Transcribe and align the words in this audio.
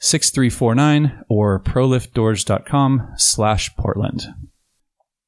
6349 0.00 1.24
or 1.28 1.60
proliftdoors.com 1.60 3.12
slash 3.16 3.74
Portland. 3.76 4.22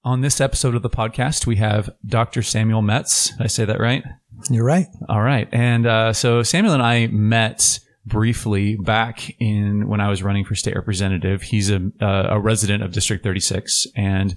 On 0.04 0.20
this 0.20 0.40
episode 0.40 0.74
of 0.74 0.82
the 0.82 0.90
podcast, 0.90 1.46
we 1.46 1.56
have 1.56 1.90
Dr. 2.04 2.42
Samuel 2.42 2.82
Metz. 2.82 3.30
Did 3.30 3.42
I 3.42 3.46
say 3.46 3.64
that 3.64 3.78
right? 3.78 4.02
You're 4.50 4.64
right. 4.64 4.86
All 5.08 5.22
right. 5.22 5.48
And 5.52 5.86
uh, 5.86 6.12
so 6.12 6.42
Samuel 6.42 6.74
and 6.74 6.82
I 6.82 7.06
met 7.06 7.78
briefly 8.04 8.76
back 8.76 9.30
in 9.38 9.86
when 9.88 10.00
I 10.00 10.08
was 10.08 10.22
running 10.22 10.44
for 10.44 10.54
state 10.54 10.74
representative. 10.74 11.42
He's 11.42 11.70
a, 11.70 11.90
uh, 12.00 12.28
a 12.30 12.40
resident 12.40 12.82
of 12.82 12.92
District 12.92 13.22
36. 13.22 13.86
And 13.94 14.34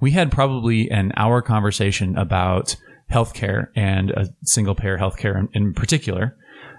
we 0.00 0.12
had 0.12 0.30
probably 0.30 0.90
an 0.90 1.12
hour 1.16 1.42
conversation 1.42 2.16
about 2.16 2.76
healthcare 3.10 3.68
and 3.74 4.10
a 4.10 4.28
single 4.44 4.74
payer 4.74 4.98
healthcare 4.98 5.36
in, 5.36 5.48
in 5.54 5.74
particular. 5.74 6.36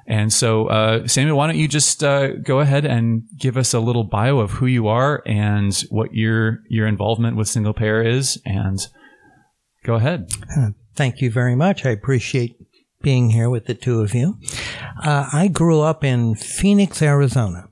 And 0.09 0.33
so, 0.33 0.65
uh, 0.67 1.07
Samuel, 1.07 1.37
why 1.37 1.45
don't 1.45 1.55
you 1.55 1.67
just 1.67 2.03
uh, 2.03 2.33
go 2.37 2.61
ahead 2.61 2.83
and 2.83 3.23
give 3.37 3.57
us 3.57 3.75
a 3.75 3.79
little 3.79 4.03
bio 4.03 4.39
of 4.39 4.49
who 4.49 4.65
you 4.65 4.87
are 4.87 5.21
and 5.27 5.71
what 5.91 6.15
your 6.15 6.63
your 6.67 6.87
involvement 6.87 7.37
with 7.37 7.47
single 7.47 7.73
payer 7.73 8.01
is, 8.01 8.41
and 8.43 8.79
go 9.83 9.93
ahead. 9.93 10.31
Uh, 10.57 10.69
thank 10.95 11.21
you 11.21 11.29
very 11.29 11.55
much. 11.55 11.85
I 11.85 11.91
appreciate 11.91 12.55
being 13.03 13.29
here 13.29 13.51
with 13.51 13.67
the 13.67 13.75
two 13.75 14.01
of 14.01 14.15
you. 14.15 14.39
Uh, 15.01 15.29
I 15.31 15.47
grew 15.47 15.81
up 15.81 16.03
in 16.03 16.33
Phoenix, 16.33 17.03
Arizona, 17.03 17.69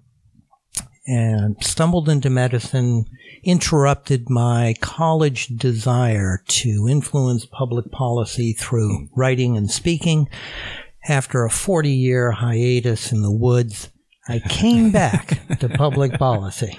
and 1.07 1.57
stumbled 1.61 2.07
into 2.07 2.29
medicine. 2.29 3.05
Interrupted 3.43 4.29
my 4.29 4.75
college 4.79 5.47
desire 5.47 6.43
to 6.47 6.87
influence 6.87 7.45
public 7.45 7.91
policy 7.91 8.53
through 8.53 9.07
writing 9.15 9.55
and 9.57 9.71
speaking 9.71 10.27
after 11.07 11.45
a 11.45 11.49
40 11.49 11.89
year 11.89 12.31
hiatus 12.31 13.11
in 13.11 13.21
the 13.21 13.31
woods, 13.31 13.89
I 14.27 14.39
came 14.39 14.91
back 14.91 15.39
to 15.59 15.69
public 15.69 16.13
policy. 16.19 16.77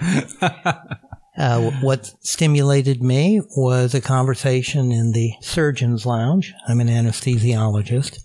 Uh, 1.38 1.70
what 1.80 2.12
stimulated 2.20 3.02
me 3.02 3.40
was 3.56 3.94
a 3.94 4.00
conversation 4.00 4.90
in 4.90 5.12
the 5.12 5.32
surgeon's 5.40 6.04
lounge. 6.04 6.52
I'm 6.66 6.80
an 6.80 6.88
anesthesiologist 6.88 8.18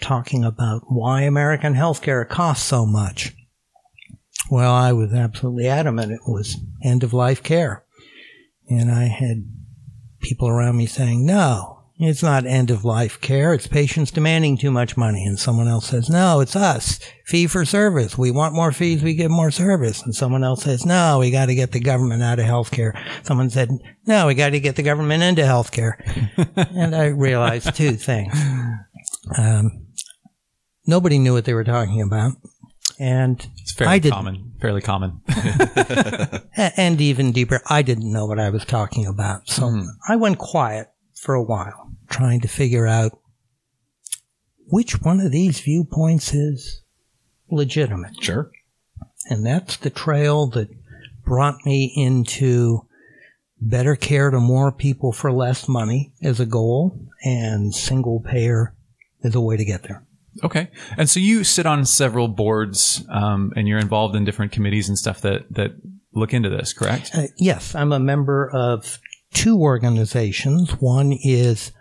talking 0.00 0.44
about 0.44 0.82
why 0.88 1.22
American 1.22 1.74
healthcare 1.74 2.28
costs 2.28 2.66
so 2.66 2.86
much. 2.86 3.34
Well, 4.50 4.72
I 4.72 4.92
was 4.92 5.12
absolutely 5.12 5.68
adamant 5.68 6.12
it 6.12 6.20
was 6.26 6.56
end 6.82 7.02
of 7.02 7.12
life 7.12 7.42
care. 7.42 7.84
And 8.68 8.90
I 8.90 9.04
had 9.04 9.48
people 10.20 10.48
around 10.48 10.76
me 10.76 10.86
saying, 10.86 11.24
no, 11.24 11.83
it's 11.96 12.22
not 12.22 12.44
end 12.44 12.70
of 12.70 12.84
life 12.84 13.20
care. 13.20 13.54
It's 13.54 13.68
patients 13.68 14.10
demanding 14.10 14.58
too 14.58 14.72
much 14.72 14.96
money. 14.96 15.24
And 15.24 15.38
someone 15.38 15.68
else 15.68 15.86
says, 15.86 16.10
no, 16.10 16.40
it's 16.40 16.56
us. 16.56 16.98
Fee 17.24 17.46
for 17.46 17.64
service. 17.64 18.18
We 18.18 18.32
want 18.32 18.54
more 18.54 18.72
fees. 18.72 19.02
We 19.02 19.14
give 19.14 19.30
more 19.30 19.52
service. 19.52 20.02
And 20.02 20.12
someone 20.12 20.42
else 20.42 20.64
says, 20.64 20.84
no, 20.84 21.20
we 21.20 21.30
got 21.30 21.46
to 21.46 21.54
get 21.54 21.70
the 21.70 21.80
government 21.80 22.22
out 22.22 22.40
of 22.40 22.46
healthcare. 22.46 22.98
Someone 23.24 23.48
said, 23.48 23.70
no, 24.06 24.26
we 24.26 24.34
got 24.34 24.50
to 24.50 24.60
get 24.60 24.74
the 24.74 24.82
government 24.82 25.22
into 25.22 25.42
healthcare. 25.42 25.94
and 26.76 26.96
I 26.96 27.06
realized 27.06 27.76
two 27.76 27.92
things. 27.92 28.34
Um, 29.38 29.86
nobody 30.86 31.20
knew 31.20 31.32
what 31.32 31.44
they 31.44 31.54
were 31.54 31.64
talking 31.64 32.02
about. 32.02 32.32
And 32.98 33.44
it's 33.58 33.72
fairly 33.72 34.00
common, 34.00 34.52
fairly 34.60 34.80
common. 34.80 35.20
and 36.56 37.00
even 37.00 37.32
deeper, 37.32 37.60
I 37.66 37.82
didn't 37.82 38.12
know 38.12 38.26
what 38.26 38.38
I 38.38 38.50
was 38.50 38.64
talking 38.64 39.06
about. 39.06 39.48
So 39.48 39.64
mm. 39.64 39.86
I 40.08 40.14
went 40.14 40.38
quiet 40.38 40.88
for 41.24 41.34
a 41.34 41.42
while, 41.42 41.90
trying 42.10 42.40
to 42.42 42.48
figure 42.48 42.86
out 42.86 43.18
which 44.68 45.00
one 45.00 45.20
of 45.20 45.32
these 45.32 45.60
viewpoints 45.60 46.34
is 46.34 46.82
legitimate. 47.50 48.22
Sure. 48.22 48.50
And 49.30 49.44
that's 49.44 49.78
the 49.78 49.88
trail 49.88 50.46
that 50.48 50.68
brought 51.24 51.64
me 51.64 51.90
into 51.96 52.86
better 53.58 53.96
care 53.96 54.30
to 54.30 54.38
more 54.38 54.70
people 54.70 55.12
for 55.12 55.32
less 55.32 55.66
money 55.66 56.12
as 56.22 56.40
a 56.40 56.46
goal 56.46 57.08
and 57.22 57.74
single 57.74 58.20
payer 58.20 58.74
is 59.22 59.34
a 59.34 59.40
way 59.40 59.56
to 59.56 59.64
get 59.64 59.84
there. 59.84 60.06
Okay. 60.42 60.68
And 60.98 61.08
so 61.08 61.20
you 61.20 61.42
sit 61.42 61.64
on 61.64 61.86
several 61.86 62.28
boards 62.28 63.02
um, 63.08 63.50
and 63.56 63.66
you're 63.66 63.78
involved 63.78 64.14
in 64.14 64.26
different 64.26 64.52
committees 64.52 64.90
and 64.90 64.98
stuff 64.98 65.22
that, 65.22 65.46
that 65.54 65.70
look 66.12 66.34
into 66.34 66.50
this, 66.50 66.74
correct? 66.74 67.12
Uh, 67.14 67.28
yes. 67.38 67.74
I'm 67.74 67.92
a 67.92 68.00
member 68.00 68.50
of 68.50 68.98
two 69.34 69.58
organizations. 69.58 70.70
One 70.80 71.12
is 71.12 71.72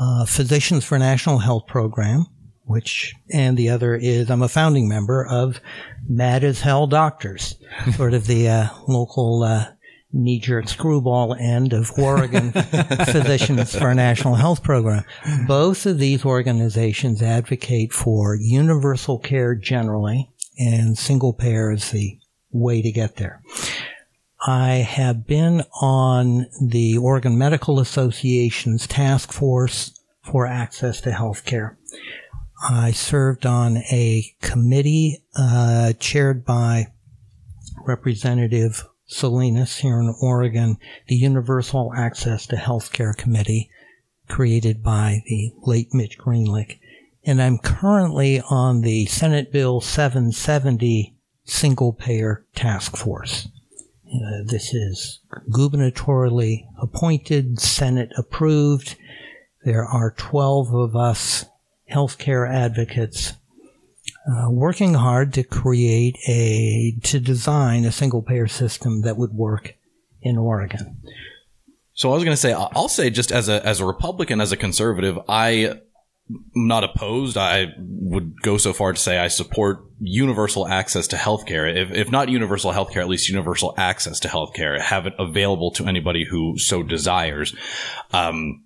uh, 0.00 0.24
Physicians 0.24 0.84
for 0.84 0.98
National 0.98 1.38
Health 1.38 1.66
Program, 1.66 2.26
which, 2.64 3.14
and 3.32 3.56
the 3.56 3.68
other 3.68 3.94
is 3.94 4.30
I'm 4.30 4.42
a 4.42 4.48
founding 4.48 4.88
member 4.88 5.24
of 5.24 5.60
Mad 6.08 6.42
as 6.42 6.60
Hell 6.60 6.86
Doctors, 6.86 7.56
sort 7.94 8.14
of 8.14 8.26
the 8.26 8.48
uh, 8.48 8.68
local 8.88 9.42
uh, 9.44 9.66
knee 10.12 10.40
jerk 10.40 10.68
screwball 10.68 11.34
end 11.34 11.72
of 11.72 11.90
Oregon 11.98 12.52
Physicians 13.06 13.76
for 13.76 13.90
a 13.90 13.94
National 13.94 14.34
Health 14.34 14.62
Program. 14.62 15.04
Both 15.46 15.86
of 15.86 15.98
these 15.98 16.24
organizations 16.24 17.22
advocate 17.22 17.92
for 17.92 18.34
universal 18.34 19.18
care 19.18 19.54
generally 19.54 20.30
and 20.58 20.98
single 20.98 21.32
payer 21.32 21.72
is 21.72 21.90
the 21.90 22.18
way 22.50 22.82
to 22.82 22.92
get 22.92 23.16
there. 23.16 23.42
I 24.44 24.70
have 24.76 25.24
been 25.24 25.62
on 25.80 26.46
the 26.60 26.98
Oregon 26.98 27.38
Medical 27.38 27.78
Association's 27.78 28.88
task 28.88 29.30
force 29.30 29.96
for 30.24 30.46
access 30.46 31.00
to 31.02 31.12
health 31.12 31.44
care. 31.44 31.78
I 32.68 32.90
served 32.90 33.46
on 33.46 33.76
a 33.76 34.24
committee 34.40 35.22
uh, 35.36 35.92
chaired 36.00 36.44
by 36.44 36.88
Representative 37.86 38.84
Salinas 39.06 39.76
here 39.76 40.00
in 40.00 40.12
Oregon, 40.20 40.76
the 41.06 41.16
Universal 41.16 41.92
Access 41.96 42.46
to 42.48 42.56
Healthcare 42.56 43.16
Committee, 43.16 43.70
created 44.28 44.82
by 44.82 45.22
the 45.26 45.52
late 45.62 45.94
Mitch 45.94 46.18
Greenlick. 46.18 46.78
And 47.24 47.40
I'm 47.40 47.58
currently 47.58 48.40
on 48.50 48.80
the 48.80 49.06
Senate 49.06 49.52
Bill 49.52 49.80
770 49.80 51.14
Single 51.44 51.92
Payer 51.92 52.44
Task 52.56 52.96
Force. 52.96 53.48
Uh, 54.14 54.42
this 54.44 54.74
is 54.74 55.20
gubernatorially 55.50 56.66
appointed, 56.80 57.58
Senate 57.58 58.10
approved. 58.16 58.96
There 59.64 59.84
are 59.84 60.14
12 60.16 60.74
of 60.74 60.96
us 60.96 61.46
healthcare 61.90 62.48
advocates 62.48 63.34
uh, 64.26 64.50
working 64.50 64.94
hard 64.94 65.32
to 65.34 65.42
create 65.42 66.16
a, 66.28 66.96
to 67.02 67.20
design 67.20 67.84
a 67.84 67.92
single 67.92 68.22
payer 68.22 68.48
system 68.48 69.02
that 69.02 69.16
would 69.16 69.32
work 69.32 69.76
in 70.20 70.36
Oregon. 70.36 70.98
So 71.94 72.10
I 72.10 72.14
was 72.14 72.24
going 72.24 72.34
to 72.34 72.40
say, 72.40 72.52
I'll 72.52 72.88
say 72.88 73.10
just 73.10 73.32
as 73.32 73.48
a, 73.48 73.64
as 73.66 73.80
a 73.80 73.84
Republican, 73.84 74.40
as 74.40 74.52
a 74.52 74.56
conservative, 74.56 75.18
I 75.28 75.80
not 76.54 76.84
opposed. 76.84 77.36
I 77.36 77.74
would 77.78 78.40
go 78.42 78.56
so 78.56 78.72
far 78.72 78.92
to 78.92 78.98
say 78.98 79.18
I 79.18 79.28
support 79.28 79.84
universal 80.00 80.66
access 80.66 81.06
to 81.08 81.16
healthcare. 81.16 81.74
If, 81.74 81.90
if 81.92 82.10
not 82.10 82.28
universal 82.28 82.72
healthcare, 82.72 83.00
at 83.00 83.08
least 83.08 83.28
universal 83.28 83.74
access 83.76 84.20
to 84.20 84.28
healthcare. 84.28 84.80
Have 84.80 85.06
it 85.06 85.14
available 85.18 85.72
to 85.72 85.86
anybody 85.86 86.24
who 86.24 86.58
so 86.58 86.82
desires. 86.82 87.54
Um, 88.12 88.64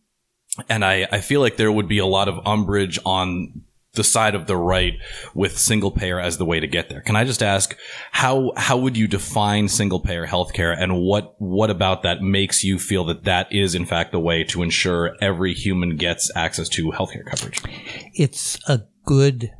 and 0.69 0.85
I, 0.85 1.07
I 1.11 1.21
feel 1.21 1.41
like 1.41 1.57
there 1.57 1.73
would 1.73 1.89
be 1.89 1.99
a 1.99 2.07
lot 2.07 2.29
of 2.29 2.47
umbrage 2.47 2.99
on 3.05 3.63
the 3.97 4.05
side 4.05 4.35
of 4.35 4.47
the 4.47 4.57
right 4.57 4.95
with 5.35 5.59
single 5.59 5.91
payer 5.91 6.21
as 6.21 6.39
the 6.39 6.45
way 6.45 6.61
to 6.61 6.67
get 6.67 6.89
there. 6.89 7.01
Can 7.01 7.17
I 7.17 7.25
just 7.25 7.43
ask 7.43 7.77
how 8.13 8.53
how 8.57 8.77
would 8.77 8.97
you 8.97 9.09
define 9.09 9.69
single 9.69 10.01
payer 10.01 10.27
healthcare 10.27 10.75
and 10.77 11.01
what 11.01 11.35
what 11.39 11.71
about 11.71 12.03
that 12.03 12.23
makes 12.23 12.63
you 12.63 12.79
feel 12.79 13.05
that 13.07 13.25
that 13.25 13.53
is 13.53 13.75
in 13.75 13.85
fact 13.85 14.13
the 14.13 14.21
way 14.21 14.45
to 14.45 14.63
ensure 14.63 15.17
every 15.21 15.55
human 15.55 15.97
gets 15.97 16.31
access 16.37 16.69
to 16.71 16.93
healthcare 16.93 17.27
coverage? 17.27 17.61
It's 18.15 18.59
a 18.69 18.83
good 19.05 19.51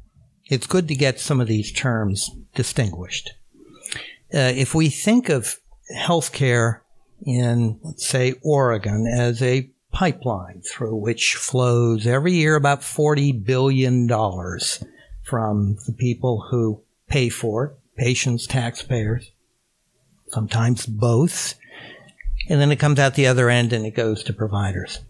it's 0.45 0.67
good 0.67 0.89
to 0.89 0.95
get 0.95 1.19
some 1.19 1.41
of 1.41 1.49
these 1.49 1.73
terms 1.73 2.31
distinguished. 2.55 3.31
Uh, 4.33 4.53
if 4.55 4.75
we 4.75 4.89
think 4.89 5.29
of 5.29 5.57
healthcare 5.95 6.81
in, 7.25 7.79
let's 7.83 8.07
say, 8.07 8.35
Oregon 8.43 9.07
as 9.07 9.43
a 9.43 9.71
pipeline 9.97 10.61
through 10.61 10.95
which 10.95 11.37
flows 11.37 12.07
every 12.07 12.35
year 12.35 12.55
about 12.55 12.83
$40 12.83 13.43
billion 13.43 14.07
from 15.23 15.79
the 15.87 15.95
people 15.97 16.49
who 16.51 16.83
pay 17.09 17.31
for 17.31 17.65
it, 17.65 17.73
patients, 17.97 18.47
taxpayers, 18.47 19.33
sometimes 20.29 20.85
both. 20.85 21.55
And 22.51 22.61
then 22.61 22.71
it 22.71 22.79
comes 22.79 22.99
out 22.99 23.15
the 23.15 23.27
other 23.27 23.49
end 23.49 23.73
and 23.73 23.87
it 23.87 23.95
goes 23.95 24.23
to 24.25 24.35
providers. 24.35 25.01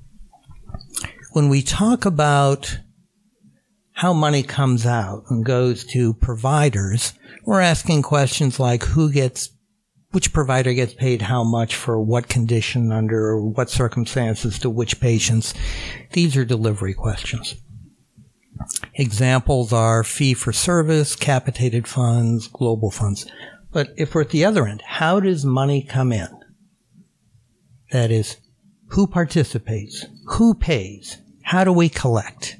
When 1.32 1.48
we 1.48 1.62
talk 1.62 2.04
about 2.04 2.78
how 3.90 4.12
money 4.12 4.44
comes 4.44 4.86
out 4.86 5.24
and 5.30 5.44
goes 5.44 5.82
to 5.86 6.14
providers, 6.14 7.12
we're 7.44 7.60
asking 7.60 8.02
questions 8.02 8.60
like 8.60 8.84
who 8.84 9.10
gets 9.10 9.50
which 10.12 10.32
provider 10.32 10.72
gets 10.72 10.94
paid 10.94 11.22
how 11.22 11.44
much 11.44 11.74
for 11.74 12.00
what 12.00 12.28
condition 12.28 12.92
under 12.92 13.40
what 13.40 13.70
circumstances 13.70 14.58
to 14.60 14.70
which 14.70 15.00
patients. 15.00 15.52
These 16.12 16.36
are 16.36 16.44
delivery 16.44 16.94
questions. 16.94 17.56
Examples 18.94 19.72
are 19.72 20.02
fee 20.02 20.34
for 20.34 20.52
service, 20.52 21.16
capitated 21.16 21.86
funds, 21.86 22.48
global 22.48 22.90
funds. 22.90 23.26
But 23.72 23.92
if 23.96 24.14
we're 24.14 24.22
at 24.22 24.30
the 24.30 24.44
other 24.44 24.66
end, 24.66 24.82
how 24.86 25.20
does 25.20 25.44
money 25.44 25.82
come 25.82 26.12
in? 26.12 26.28
That 27.92 28.10
is, 28.10 28.38
who 28.90 29.06
participates? 29.06 30.06
Who 30.28 30.54
pays? 30.54 31.18
How 31.42 31.64
do 31.64 31.72
we 31.72 31.88
collect? 31.88 32.56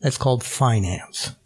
That's 0.00 0.18
called 0.18 0.42
finance. 0.42 1.36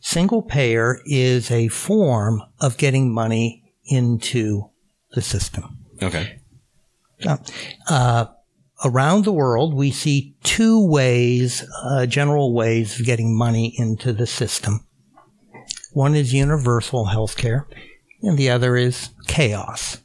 Single 0.00 0.42
payer 0.42 1.00
is 1.04 1.50
a 1.50 1.68
form 1.68 2.42
of 2.58 2.76
getting 2.76 3.12
money 3.12 3.69
into 3.84 4.70
the 5.12 5.22
system. 5.22 5.78
Okay. 6.02 6.40
Uh, 7.88 8.26
around 8.84 9.24
the 9.24 9.32
world, 9.32 9.74
we 9.74 9.90
see 9.90 10.34
two 10.42 10.84
ways, 10.86 11.66
uh, 11.84 12.06
general 12.06 12.54
ways 12.54 12.98
of 12.98 13.06
getting 13.06 13.36
money 13.36 13.74
into 13.76 14.12
the 14.12 14.26
system. 14.26 14.86
One 15.92 16.14
is 16.14 16.32
universal 16.32 17.06
health 17.06 17.36
care, 17.36 17.66
and 18.22 18.38
the 18.38 18.50
other 18.50 18.76
is 18.76 19.10
chaos. 19.26 19.98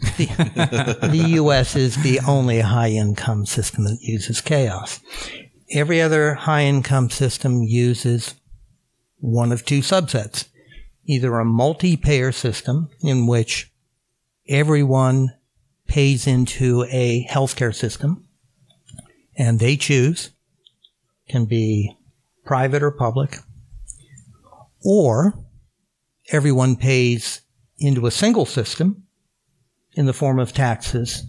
The, 0.16 0.98
the 1.02 1.28
U.S. 1.30 1.74
is 1.74 1.96
the 2.02 2.20
only 2.26 2.60
high 2.60 2.90
income 2.90 3.46
system 3.46 3.84
that 3.84 3.98
uses 4.00 4.40
chaos. 4.40 5.00
Every 5.72 6.00
other 6.00 6.34
high 6.34 6.62
income 6.62 7.10
system 7.10 7.62
uses 7.62 8.34
one 9.18 9.50
of 9.50 9.64
two 9.64 9.80
subsets 9.80 10.46
either 11.08 11.38
a 11.38 11.44
multi-payer 11.44 12.30
system 12.30 12.88
in 13.00 13.26
which 13.26 13.72
everyone 14.48 15.34
pays 15.88 16.26
into 16.26 16.84
a 16.90 17.26
healthcare 17.30 17.74
system 17.74 18.24
and 19.36 19.58
they 19.58 19.76
choose 19.76 20.30
can 21.28 21.46
be 21.46 21.96
private 22.44 22.82
or 22.82 22.90
public 22.90 23.38
or 24.84 25.34
everyone 26.30 26.76
pays 26.76 27.40
into 27.78 28.06
a 28.06 28.10
single 28.10 28.46
system 28.46 29.04
in 29.94 30.06
the 30.06 30.12
form 30.12 30.38
of 30.38 30.52
taxes 30.52 31.24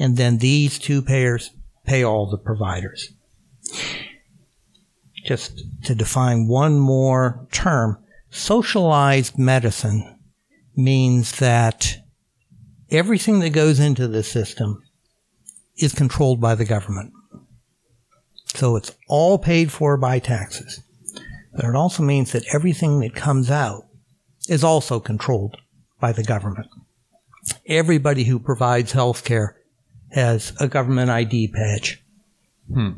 and 0.00 0.16
then 0.16 0.38
these 0.38 0.78
two 0.78 1.02
payers 1.02 1.50
pay 1.84 2.02
all 2.02 2.28
the 2.28 2.38
providers. 2.38 3.12
Just 5.24 5.62
to 5.84 5.94
define 5.94 6.48
one 6.48 6.78
more 6.78 7.46
term 7.52 7.98
Socialized 8.30 9.38
medicine 9.38 10.18
means 10.76 11.38
that 11.38 11.98
everything 12.90 13.40
that 13.40 13.50
goes 13.50 13.80
into 13.80 14.06
the 14.06 14.22
system 14.22 14.82
is 15.76 15.92
controlled 15.92 16.40
by 16.40 16.54
the 16.54 16.64
government. 16.64 17.12
So 18.54 18.76
it's 18.76 18.92
all 19.08 19.38
paid 19.38 19.72
for 19.72 19.96
by 19.96 20.18
taxes. 20.18 20.80
But 21.54 21.64
it 21.64 21.74
also 21.74 22.02
means 22.02 22.32
that 22.32 22.44
everything 22.54 23.00
that 23.00 23.14
comes 23.14 23.50
out 23.50 23.86
is 24.48 24.62
also 24.62 25.00
controlled 25.00 25.56
by 25.98 26.12
the 26.12 26.22
government. 26.22 26.68
Everybody 27.66 28.24
who 28.24 28.38
provides 28.38 28.92
health 28.92 29.24
care 29.24 29.56
has 30.12 30.52
a 30.60 30.68
government 30.68 31.10
ID 31.10 31.48
badge. 31.48 32.02
Hmm. 32.72 32.90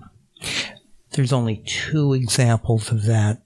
There's 1.12 1.32
only 1.32 1.62
two 1.66 2.12
examples 2.12 2.90
of 2.90 3.04
that 3.04 3.42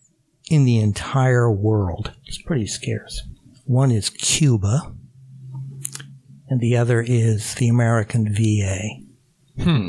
in 0.51 0.65
the 0.65 0.79
entire 0.79 1.51
world. 1.51 2.13
It's 2.25 2.41
pretty 2.41 2.67
scarce. 2.67 3.23
One 3.65 3.91
is 3.91 4.11
Cuba, 4.11 4.93
and 6.49 6.61
the 6.61 6.77
other 6.77 7.03
is 7.03 7.55
the 7.55 7.69
American 7.69 8.33
VA. 8.33 9.63
Hmm. 9.63 9.89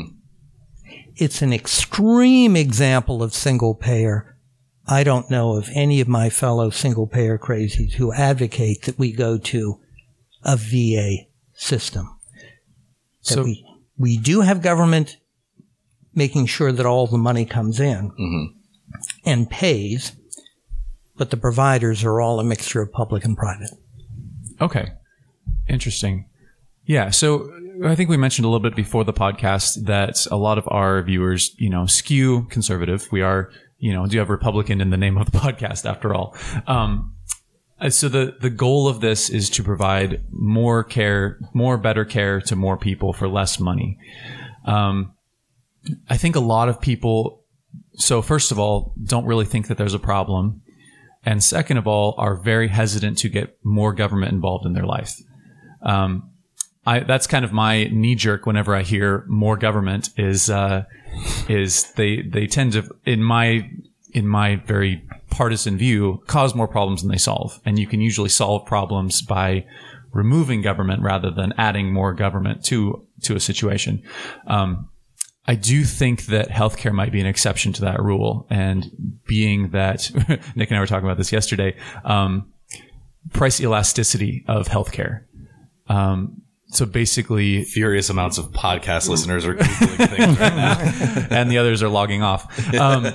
It's 1.16 1.42
an 1.42 1.52
extreme 1.52 2.56
example 2.56 3.22
of 3.22 3.34
single 3.34 3.74
payer. 3.74 4.36
I 4.86 5.04
don't 5.04 5.30
know 5.30 5.56
of 5.56 5.68
any 5.74 6.00
of 6.00 6.08
my 6.08 6.30
fellow 6.30 6.70
single 6.70 7.06
payer 7.06 7.38
crazies 7.38 7.94
who 7.94 8.12
advocate 8.12 8.82
that 8.82 8.98
we 8.98 9.12
go 9.12 9.36
to 9.38 9.80
a 10.44 10.56
VA 10.56 11.26
system. 11.52 12.08
That 13.24 13.34
so 13.34 13.44
we, 13.44 13.66
we 13.96 14.16
do 14.16 14.40
have 14.40 14.62
government 14.62 15.18
making 16.14 16.46
sure 16.46 16.72
that 16.72 16.86
all 16.86 17.06
the 17.06 17.18
money 17.18 17.44
comes 17.44 17.80
in 17.80 18.10
mm-hmm. 18.10 18.44
and 19.24 19.50
pays, 19.50 20.12
but 21.18 21.30
the 21.30 21.36
providers 21.36 22.04
are 22.04 22.20
all 22.20 22.40
a 22.40 22.44
mixture 22.44 22.80
of 22.80 22.92
public 22.92 23.24
and 23.24 23.36
private. 23.36 23.70
Okay. 24.60 24.92
Interesting. 25.68 26.26
Yeah. 26.86 27.10
So 27.10 27.52
I 27.84 27.94
think 27.94 28.08
we 28.08 28.16
mentioned 28.16 28.46
a 28.46 28.48
little 28.48 28.62
bit 28.62 28.74
before 28.74 29.04
the 29.04 29.12
podcast 29.12 29.84
that 29.86 30.26
a 30.30 30.36
lot 30.36 30.56
of 30.56 30.66
our 30.68 31.02
viewers, 31.02 31.54
you 31.58 31.68
know, 31.68 31.86
skew 31.86 32.44
conservative. 32.44 33.08
We 33.12 33.20
are, 33.20 33.50
you 33.78 33.92
know, 33.92 34.06
do 34.06 34.18
have 34.18 34.30
Republican 34.30 34.80
in 34.80 34.90
the 34.90 34.96
name 34.96 35.18
of 35.18 35.30
the 35.30 35.38
podcast 35.38 35.84
after 35.88 36.14
all? 36.14 36.36
Um, 36.66 37.14
uh, 37.80 37.90
so 37.90 38.08
the, 38.08 38.36
the 38.40 38.50
goal 38.50 38.88
of 38.88 39.00
this 39.00 39.28
is 39.28 39.50
to 39.50 39.62
provide 39.62 40.24
more 40.30 40.82
care, 40.82 41.38
more 41.52 41.76
better 41.76 42.04
care 42.04 42.40
to 42.42 42.56
more 42.56 42.76
people 42.76 43.12
for 43.12 43.28
less 43.28 43.60
money. 43.60 43.98
Um, 44.64 45.12
I 46.08 46.16
think 46.16 46.36
a 46.36 46.40
lot 46.40 46.68
of 46.68 46.80
people, 46.80 47.44
so 47.94 48.22
first 48.22 48.50
of 48.50 48.58
all, 48.58 48.94
don't 49.04 49.26
really 49.26 49.44
think 49.44 49.68
that 49.68 49.78
there's 49.78 49.94
a 49.94 49.98
problem 49.98 50.62
and 51.28 51.44
second 51.44 51.76
of 51.76 51.86
all, 51.86 52.14
are 52.16 52.34
very 52.34 52.68
hesitant 52.68 53.18
to 53.18 53.28
get 53.28 53.58
more 53.62 53.92
government 53.92 54.32
involved 54.32 54.64
in 54.64 54.72
their 54.72 54.86
life. 54.86 55.14
Um, 55.82 56.30
I, 56.86 57.00
that's 57.00 57.26
kind 57.26 57.44
of 57.44 57.52
my 57.52 57.84
knee 57.84 58.14
jerk 58.14 58.46
whenever 58.46 58.74
I 58.74 58.80
hear 58.80 59.26
more 59.28 59.58
government 59.58 60.08
is 60.16 60.48
uh, 60.48 60.84
is 61.46 61.92
they 61.92 62.22
they 62.22 62.46
tend 62.46 62.72
to 62.72 62.88
in 63.04 63.22
my 63.22 63.70
in 64.14 64.26
my 64.26 64.56
very 64.56 65.06
partisan 65.28 65.76
view 65.76 66.22
cause 66.26 66.54
more 66.54 66.66
problems 66.66 67.02
than 67.02 67.10
they 67.10 67.18
solve, 67.18 67.60
and 67.66 67.78
you 67.78 67.86
can 67.86 68.00
usually 68.00 68.30
solve 68.30 68.64
problems 68.64 69.20
by 69.20 69.66
removing 70.14 70.62
government 70.62 71.02
rather 71.02 71.30
than 71.30 71.52
adding 71.58 71.92
more 71.92 72.14
government 72.14 72.64
to 72.64 73.06
to 73.24 73.36
a 73.36 73.40
situation. 73.40 74.02
Um, 74.46 74.88
I 75.48 75.54
do 75.54 75.82
think 75.82 76.26
that 76.26 76.50
healthcare 76.50 76.92
might 76.92 77.10
be 77.10 77.20
an 77.20 77.26
exception 77.26 77.72
to 77.72 77.80
that 77.80 78.02
rule. 78.02 78.46
And 78.50 78.84
being 79.26 79.70
that 79.70 80.10
Nick 80.54 80.70
and 80.70 80.76
I 80.76 80.80
were 80.80 80.86
talking 80.86 81.06
about 81.06 81.16
this 81.16 81.32
yesterday, 81.32 81.74
um, 82.04 82.52
price 83.32 83.58
elasticity 83.58 84.44
of 84.46 84.68
healthcare. 84.68 85.24
Um, 85.88 86.42
so 86.70 86.84
basically, 86.84 87.64
furious 87.64 88.10
amounts 88.10 88.36
of 88.36 88.52
podcast 88.52 89.08
listeners 89.08 89.46
are 89.46 89.54
googling 89.54 90.08
things 90.10 90.38
right 90.38 90.54
now, 90.54 91.26
and 91.30 91.50
the 91.50 91.56
others 91.56 91.82
are 91.82 91.88
logging 91.88 92.22
off. 92.22 92.44
Um, 92.74 93.06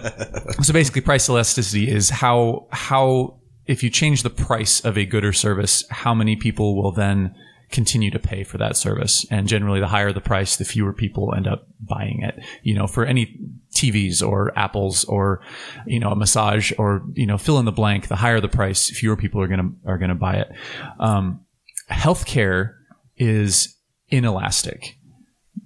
so 0.64 0.74
basically, 0.74 1.02
price 1.02 1.30
elasticity 1.30 1.88
is 1.88 2.10
how 2.10 2.66
how 2.72 3.40
if 3.68 3.84
you 3.84 3.92
change 3.92 4.24
the 4.24 4.32
price 4.32 4.84
of 4.84 4.98
a 4.98 5.06
good 5.06 5.24
or 5.24 5.34
service, 5.34 5.86
how 5.92 6.16
many 6.16 6.36
people 6.36 6.82
will 6.82 6.92
then 6.92 7.36
continue 7.74 8.12
to 8.12 8.20
pay 8.20 8.44
for 8.44 8.58
that 8.60 8.78
service. 8.78 9.26
And 9.30 9.48
generally, 9.48 9.82
the 9.82 9.88
higher 9.88 10.14
the 10.14 10.22
price, 10.22 10.56
the 10.56 10.64
fewer 10.64 10.94
people 10.94 11.34
end 11.36 11.48
up 11.48 11.68
buying 11.82 12.22
it. 12.22 12.42
You 12.62 12.76
know, 12.76 12.88
for 12.88 13.04
any 13.04 13.38
TVs 13.76 14.26
or 14.26 14.58
Apples 14.58 15.04
or, 15.06 15.42
you 15.86 16.00
know, 16.00 16.12
a 16.12 16.16
massage 16.16 16.72
or, 16.78 17.04
you 17.14 17.26
know, 17.26 17.38
fill 17.38 17.60
in 17.60 17.66
the 17.66 17.72
blank, 17.72 18.08
the 18.08 18.16
higher 18.16 18.40
the 18.40 18.48
price, 18.48 18.90
fewer 18.90 19.18
people 19.18 19.42
are 19.42 19.48
going 19.48 19.60
to, 19.60 19.90
are 19.90 19.98
to 19.98 20.16
buy 20.16 20.36
it. 20.36 20.52
Um, 21.00 21.42
healthcare 21.90 22.76
is 23.18 23.76
inelastic 24.10 24.98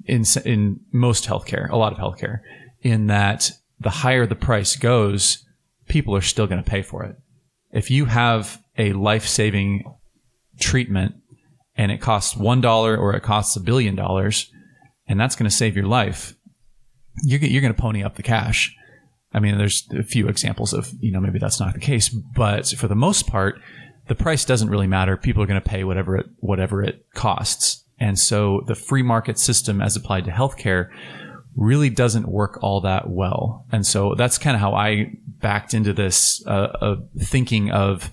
in, 0.05 0.23
in 0.45 0.79
most 0.91 1.25
healthcare, 1.25 1.69
a 1.69 1.77
lot 1.77 1.91
of 1.91 1.99
healthcare 1.99 2.39
in 2.81 3.07
that 3.07 3.51
the 3.79 3.89
higher 3.89 4.25
the 4.25 4.35
price 4.35 4.75
goes, 4.75 5.45
people 5.87 6.15
are 6.15 6.21
still 6.21 6.47
going 6.47 6.63
to 6.63 6.69
pay 6.69 6.81
for 6.81 7.03
it. 7.03 7.17
If 7.71 7.91
you 7.91 8.05
have 8.05 8.61
a 8.77 8.93
life 8.93 9.27
saving 9.27 9.83
treatment 10.59 11.15
and 11.77 11.91
it 11.91 12.01
costs 12.01 12.35
one 12.35 12.61
dollar 12.61 12.97
or 12.97 13.15
it 13.15 13.23
costs 13.23 13.55
a 13.55 13.61
billion 13.61 13.95
dollars, 13.95 14.51
and 15.07 15.19
that's 15.19 15.35
going 15.35 15.49
to 15.49 15.55
save 15.55 15.75
your 15.75 15.85
life, 15.85 16.35
you're, 17.23 17.39
you're 17.39 17.61
going 17.61 17.73
to 17.73 17.81
pony 17.81 18.03
up 18.03 18.15
the 18.15 18.23
cash. 18.23 18.75
I 19.33 19.39
mean, 19.39 19.57
there's 19.57 19.87
a 19.97 20.03
few 20.03 20.27
examples 20.27 20.73
of, 20.73 20.89
you 20.99 21.11
know, 21.11 21.19
maybe 21.19 21.39
that's 21.39 21.59
not 21.59 21.73
the 21.73 21.79
case, 21.79 22.09
but 22.09 22.67
for 22.69 22.87
the 22.87 22.95
most 22.95 23.27
part, 23.27 23.59
the 24.07 24.15
price 24.15 24.45
doesn't 24.45 24.69
really 24.69 24.87
matter. 24.87 25.17
People 25.17 25.43
are 25.43 25.47
going 25.47 25.61
to 25.61 25.69
pay 25.69 25.83
whatever 25.83 26.15
it, 26.15 26.27
whatever 26.37 26.81
it 26.81 27.05
costs. 27.13 27.83
And 27.99 28.17
so 28.17 28.61
the 28.67 28.75
free 28.75 29.03
market 29.03 29.37
system 29.37 29.81
as 29.81 29.95
applied 29.95 30.25
to 30.25 30.31
healthcare 30.31 30.89
really 31.55 31.89
doesn't 31.89 32.27
work 32.27 32.59
all 32.61 32.81
that 32.81 33.09
well. 33.09 33.65
And 33.71 33.85
so 33.85 34.15
that's 34.15 34.37
kind 34.37 34.55
of 34.55 34.61
how 34.61 34.73
I 34.73 35.11
backed 35.25 35.73
into 35.73 35.91
this, 35.91 36.45
uh, 36.47 36.49
uh, 36.81 36.95
thinking 37.19 37.71
of, 37.71 38.11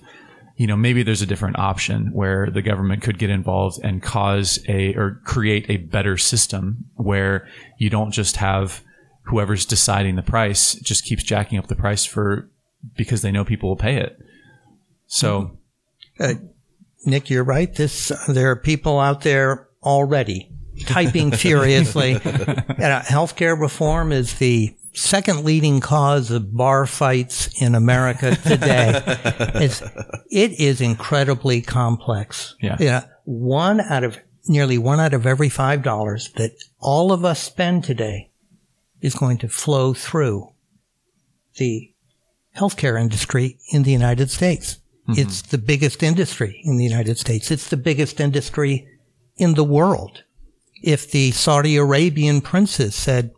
you 0.57 0.67
know, 0.67 0.77
maybe 0.77 1.03
there's 1.03 1.21
a 1.21 1.25
different 1.25 1.59
option 1.59 2.11
where 2.13 2.49
the 2.49 2.61
government 2.61 3.01
could 3.01 3.17
get 3.17 3.29
involved 3.29 3.79
and 3.83 4.01
cause 4.01 4.59
a, 4.69 4.93
or 4.95 5.19
create 5.25 5.69
a 5.69 5.77
better 5.77 6.17
system 6.17 6.85
where 6.95 7.47
you 7.77 7.89
don't 7.89 8.11
just 8.11 8.37
have 8.37 8.81
whoever's 9.23 9.65
deciding 9.65 10.15
the 10.15 10.21
price 10.21 10.75
just 10.75 11.03
keeps 11.03 11.23
jacking 11.23 11.57
up 11.57 11.67
the 11.67 11.75
price 11.75 12.05
for, 12.05 12.49
because 12.95 13.21
they 13.21 13.31
know 13.31 13.43
people 13.43 13.69
will 13.69 13.75
pay 13.75 13.97
it. 13.97 14.17
So. 15.07 15.57
Uh, 16.19 16.35
Nick, 17.05 17.29
you're 17.29 17.43
right. 17.43 17.73
This, 17.75 18.11
there 18.27 18.51
are 18.51 18.55
people 18.55 18.99
out 18.99 19.21
there 19.21 19.67
already 19.83 20.49
typing 20.85 21.31
furiously. 21.33 22.13
you 22.13 22.19
know, 22.19 23.01
healthcare 23.05 23.59
reform 23.59 24.11
is 24.11 24.35
the 24.35 24.73
second 24.95 25.43
leading 25.43 25.79
cause 25.79 26.31
of 26.31 26.55
bar 26.55 26.85
fights 26.85 27.61
in 27.61 27.75
America 27.75 28.35
today. 28.35 29.01
it's, 29.55 29.81
it 30.31 30.59
is 30.59 30.81
incredibly 30.81 31.61
complex. 31.61 32.55
Yeah. 32.61 32.77
You 32.79 32.85
know, 32.85 33.03
one 33.25 33.81
out 33.81 34.03
of 34.03 34.17
nearly 34.47 34.77
one 34.77 34.99
out 34.99 35.13
of 35.13 35.25
every 35.25 35.49
five 35.49 35.81
dollars 35.81 36.31
that 36.33 36.51
all 36.79 37.11
of 37.11 37.25
us 37.25 37.41
spend 37.41 37.83
today 37.83 38.29
is 39.01 39.15
going 39.15 39.37
to 39.39 39.47
flow 39.47 39.93
through 39.93 40.49
the 41.57 41.91
healthcare 42.55 42.99
industry 42.99 43.57
in 43.71 43.83
the 43.83 43.91
United 43.91 44.29
States. 44.29 44.79
Mm-hmm. 45.07 45.21
It's 45.21 45.41
the 45.41 45.57
biggest 45.57 46.01
industry 46.01 46.61
in 46.63 46.77
the 46.77 46.83
United 46.83 47.17
States. 47.17 47.51
It's 47.51 47.69
the 47.69 47.77
biggest 47.77 48.19
industry 48.19 48.87
in 49.37 49.53
the 49.53 49.63
world. 49.63 50.23
If 50.81 51.11
the 51.11 51.31
Saudi 51.31 51.77
Arabian 51.77 52.41
princes 52.41 52.95
said, 52.95 53.31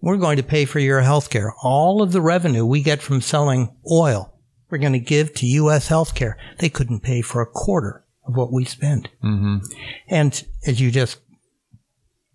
we're 0.00 0.16
going 0.16 0.36
to 0.36 0.42
pay 0.42 0.64
for 0.64 0.78
your 0.78 1.00
health 1.00 1.30
care, 1.30 1.52
all 1.62 2.02
of 2.02 2.12
the 2.12 2.20
revenue 2.20 2.64
we 2.64 2.82
get 2.82 3.02
from 3.02 3.20
selling 3.20 3.74
oil, 3.90 4.32
we're 4.70 4.78
going 4.78 4.92
to 4.92 4.98
give 4.98 5.34
to 5.34 5.46
U.S. 5.46 5.88
healthcare. 5.88 6.34
They 6.58 6.68
couldn't 6.68 7.00
pay 7.00 7.22
for 7.22 7.40
a 7.40 7.46
quarter 7.46 8.04
of 8.24 8.36
what 8.36 8.52
we 8.52 8.64
spend. 8.64 9.08
Mm-hmm. 9.22 9.58
And 10.08 10.44
as 10.66 10.80
you 10.80 10.90
just 10.90 11.18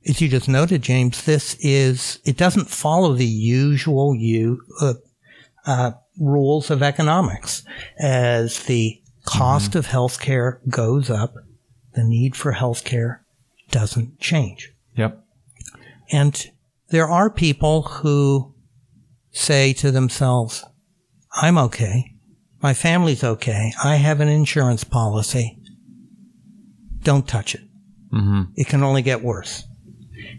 as 0.08 0.20
you 0.20 0.30
just 0.30 0.48
noted, 0.48 0.82
James, 0.82 1.25
this 1.25 1.56
is 1.60 2.20
it 2.25 2.38
doesn't 2.38 2.70
follow 2.70 3.13
the 3.13 3.25
usual 3.25 4.15
you 4.15 4.62
uh, 4.80 4.94
uh, 5.65 5.91
rules 6.18 6.72
of 6.72 6.82
economics. 6.82 7.63
As 8.00 8.63
the 8.63 9.01
cost 9.25 9.72
mm-hmm. 9.72 9.80
of 9.80 9.88
healthcare 9.88 10.60
goes 10.70 11.10
up, 11.10 11.36
the 11.94 12.03
need 12.03 12.36
for 12.36 12.53
healthcare 12.53 13.20
doesn't 13.70 14.20
change. 14.20 14.74
Yep. 14.96 15.24
And 16.12 16.51
there 16.91 17.07
are 17.07 17.29
people 17.29 17.83
who 17.83 18.53
say 19.31 19.74
to 19.74 19.91
themselves, 19.91 20.63
I'm 21.33 21.57
okay. 21.57 22.13
My 22.62 22.74
family's 22.74 23.24
okay. 23.24 23.74
I 23.83 23.95
have 23.95 24.19
an 24.19 24.27
insurance 24.27 24.83
policy. 24.83 25.57
Don't 27.01 27.27
touch 27.27 27.55
it. 27.55 27.62
Mm-hmm. 28.13 28.51
It 28.55 28.67
can 28.67 28.83
only 28.83 29.01
get 29.01 29.24
worse. 29.24 29.63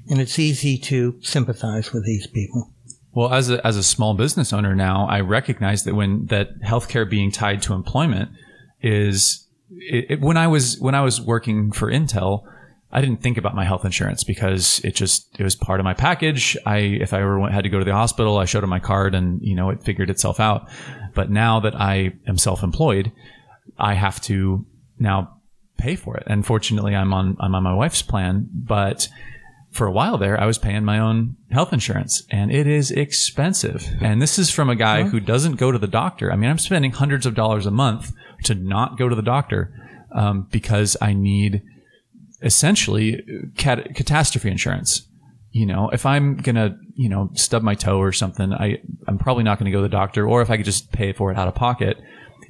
And 0.08 0.20
it's 0.20 0.38
easy 0.38 0.78
to 0.78 1.18
sympathize 1.22 1.92
with 1.92 2.04
these 2.04 2.26
people. 2.26 2.72
Well, 3.12 3.32
as 3.32 3.50
a, 3.50 3.66
as 3.66 3.76
a 3.76 3.82
small 3.82 4.14
business 4.14 4.52
owner 4.52 4.74
now, 4.74 5.06
I 5.08 5.20
recognize 5.20 5.84
that 5.84 5.94
when 5.94 6.26
that 6.26 6.60
healthcare 6.60 7.08
being 7.08 7.30
tied 7.30 7.62
to 7.62 7.74
employment 7.74 8.30
is 8.80 9.48
it, 9.70 10.06
it, 10.10 10.20
when 10.20 10.36
I 10.36 10.46
was 10.46 10.78
when 10.80 10.94
I 10.94 11.00
was 11.00 11.20
working 11.20 11.72
for 11.72 11.90
Intel, 11.90 12.42
I 12.92 13.00
didn't 13.00 13.22
think 13.22 13.38
about 13.38 13.54
my 13.54 13.64
health 13.64 13.84
insurance 13.84 14.22
because 14.22 14.80
it 14.84 14.94
just 14.94 15.28
it 15.38 15.42
was 15.42 15.56
part 15.56 15.80
of 15.80 15.84
my 15.84 15.94
package. 15.94 16.56
I 16.66 16.78
if 16.78 17.14
I 17.14 17.20
ever 17.20 17.38
went, 17.38 17.54
had 17.54 17.64
to 17.64 17.70
go 17.70 17.78
to 17.78 17.84
the 17.84 17.92
hospital, 17.92 18.38
I 18.38 18.44
showed 18.44 18.62
them 18.62 18.70
my 18.70 18.80
card, 18.80 19.14
and 19.14 19.40
you 19.42 19.54
know 19.54 19.70
it 19.70 19.82
figured 19.82 20.10
itself 20.10 20.38
out. 20.40 20.68
But 21.14 21.30
now 21.30 21.60
that 21.60 21.74
I 21.74 22.12
am 22.26 22.38
self-employed, 22.38 23.12
I 23.78 23.94
have 23.94 24.20
to 24.22 24.66
now 24.98 25.40
pay 25.78 25.96
for 25.96 26.16
it. 26.16 26.24
And 26.26 26.44
fortunately, 26.44 26.94
I'm 26.94 27.14
on 27.14 27.36
I'm 27.40 27.54
on 27.54 27.62
my 27.62 27.74
wife's 27.74 28.02
plan, 28.02 28.48
but 28.52 29.08
for 29.70 29.86
a 29.86 29.92
while 29.92 30.18
there, 30.18 30.38
I 30.38 30.44
was 30.44 30.58
paying 30.58 30.84
my 30.84 30.98
own 30.98 31.36
health 31.50 31.72
insurance 31.72 32.24
and 32.30 32.52
it 32.52 32.66
is 32.66 32.90
expensive. 32.90 33.88
And 34.02 34.20
this 34.20 34.38
is 34.38 34.50
from 34.50 34.68
a 34.68 34.76
guy 34.76 35.04
who 35.04 35.18
doesn't 35.18 35.56
go 35.56 35.72
to 35.72 35.78
the 35.78 35.86
doctor. 35.86 36.30
I 36.30 36.36
mean, 36.36 36.50
I'm 36.50 36.58
spending 36.58 36.92
hundreds 36.92 37.24
of 37.24 37.34
dollars 37.34 37.64
a 37.64 37.70
month 37.70 38.12
to 38.44 38.54
not 38.54 38.98
go 38.98 39.08
to 39.08 39.14
the 39.16 39.22
doctor 39.22 39.72
um, 40.14 40.46
because 40.50 40.94
I 41.00 41.14
need 41.14 41.62
essentially 42.42 43.22
cat- 43.56 43.94
catastrophe 43.94 44.50
insurance. 44.50 45.08
You 45.50 45.66
know, 45.66 45.90
if 45.90 46.06
I'm 46.06 46.36
gonna, 46.36 46.76
you 46.94 47.08
know, 47.08 47.30
stub 47.34 47.62
my 47.62 47.74
toe 47.74 47.98
or 47.98 48.12
something, 48.12 48.52
I, 48.52 48.78
I'm 49.06 49.18
probably 49.18 49.44
not 49.44 49.58
gonna 49.58 49.70
go 49.70 49.78
to 49.78 49.82
the 49.82 49.88
doctor. 49.88 50.26
Or 50.26 50.40
if 50.40 50.50
I 50.50 50.56
could 50.56 50.64
just 50.64 50.92
pay 50.92 51.12
for 51.12 51.30
it 51.30 51.38
out 51.38 51.48
of 51.48 51.54
pocket. 51.54 51.98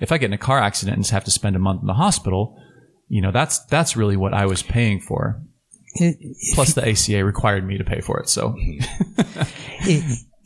If 0.01 0.11
I 0.11 0.19
get 0.19 0.27
in 0.27 0.33
a 0.33 0.39
car 0.39 0.59
accident 0.59 0.97
and 0.97 1.05
just 1.05 1.13
have 1.13 1.25
to 1.25 1.31
spend 1.31 1.55
a 1.55 1.61
month 1.61 1.81
in 1.81 1.87
the 1.87 1.95
hospital, 1.95 2.57
you 3.09 3.21
know, 3.21 3.31
that's 3.31 3.65
that's 3.67 3.97
really 3.97 4.17
what 4.17 4.35
I 4.35 4.47
was 4.47 4.63
paying 4.63 5.01
for. 5.01 5.43
Plus, 6.55 6.73
the 6.73 6.89
ACA 6.89 7.25
required 7.25 7.67
me 7.67 7.77
to 7.77 7.85
pay 7.85 8.01
for 8.01 8.19
it. 8.21 8.29
So, 8.29 8.55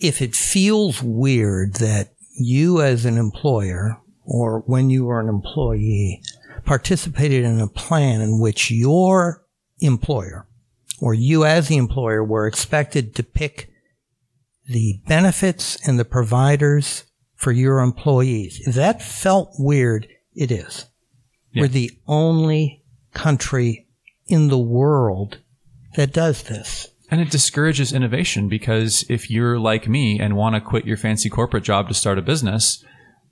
if 0.01 0.21
it 0.21 0.35
feels 0.35 1.03
weird 1.03 1.75
that 1.75 2.13
you, 2.39 2.83
as 2.83 3.05
an 3.05 3.17
employer, 3.17 4.01
or 4.25 4.61
when 4.67 4.91
you 4.91 5.05
were 5.05 5.21
an 5.21 5.29
employee, 5.29 6.21
participated 6.67 7.45
in 7.45 7.61
a 7.61 7.69
plan 7.69 8.21
in 8.21 8.41
which 8.41 8.71
your 8.71 9.45
employer 9.81 10.47
or 11.01 11.15
you 11.15 11.45
as 11.45 11.69
the 11.69 11.77
employer 11.77 12.23
were 12.23 12.47
expected 12.47 13.15
to 13.15 13.23
pick 13.23 13.71
the 14.69 15.01
benefits 15.07 15.77
and 15.89 15.99
the 15.99 16.05
providers 16.05 17.05
for 17.35 17.53
your 17.53 17.81
employees. 17.81 18.61
If 18.67 18.75
that 18.75 19.03
felt 19.03 19.55
weird, 19.59 20.09
it 20.35 20.51
is. 20.51 20.87
Yeah. 21.53 21.63
We're 21.63 21.69
the 21.69 21.93
only 22.07 22.83
country 23.15 23.87
in 24.27 24.49
the 24.49 24.59
world 24.59 25.39
that 25.95 26.13
does 26.13 26.43
this. 26.45 26.89
And 27.11 27.21
it 27.21 27.31
discourages 27.31 27.93
innovation 27.93 28.49
because 28.49 29.05
if 29.09 29.31
you're 29.31 29.61
like 29.61 29.89
me 29.89 30.19
and 30.19 30.37
want 30.37 30.57
to 30.57 30.61
quit 30.61 30.87
your 30.87 30.97
fancy 30.97 31.31
corporate 31.31 31.63
job 31.63 31.89
to 31.89 31.95
start 31.95 32.19
a 32.19 32.23
business, 32.23 32.85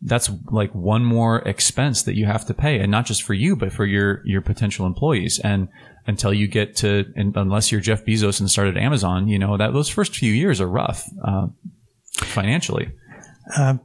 that's 0.03 0.31
like 0.51 0.75
one 0.75 1.05
more 1.05 1.39
expense 1.41 2.03
that 2.03 2.15
you 2.15 2.27
have 2.27 2.45
to 2.47 2.55
pay 2.55 2.79
and 2.79 2.91
not 2.91 3.07
just 3.07 3.23
for 3.23 3.35
you 3.35 3.57
but 3.57 3.73
for 3.73 3.87
your 3.87 4.23
your 4.27 4.41
potential 4.41 4.87
employees. 4.87 5.39
And 5.39 5.69
until 6.07 6.35
you 6.35 6.47
get 6.47 6.77
to 6.77 7.07
unless 7.17 7.73
you're 7.73 7.81
Jeff 7.81 8.05
Bezos 8.05 8.41
and 8.41 8.51
started 8.51 8.77
Amazon 8.77 9.29
you 9.29 9.39
know 9.39 9.57
that 9.57 9.73
those 9.73 9.89
first 9.89 10.15
few 10.15 10.33
years 10.33 10.61
are 10.61 10.69
rough 10.69 11.09
uh, 11.23 11.49
financially. 12.13 12.91
Uh, 13.57 13.79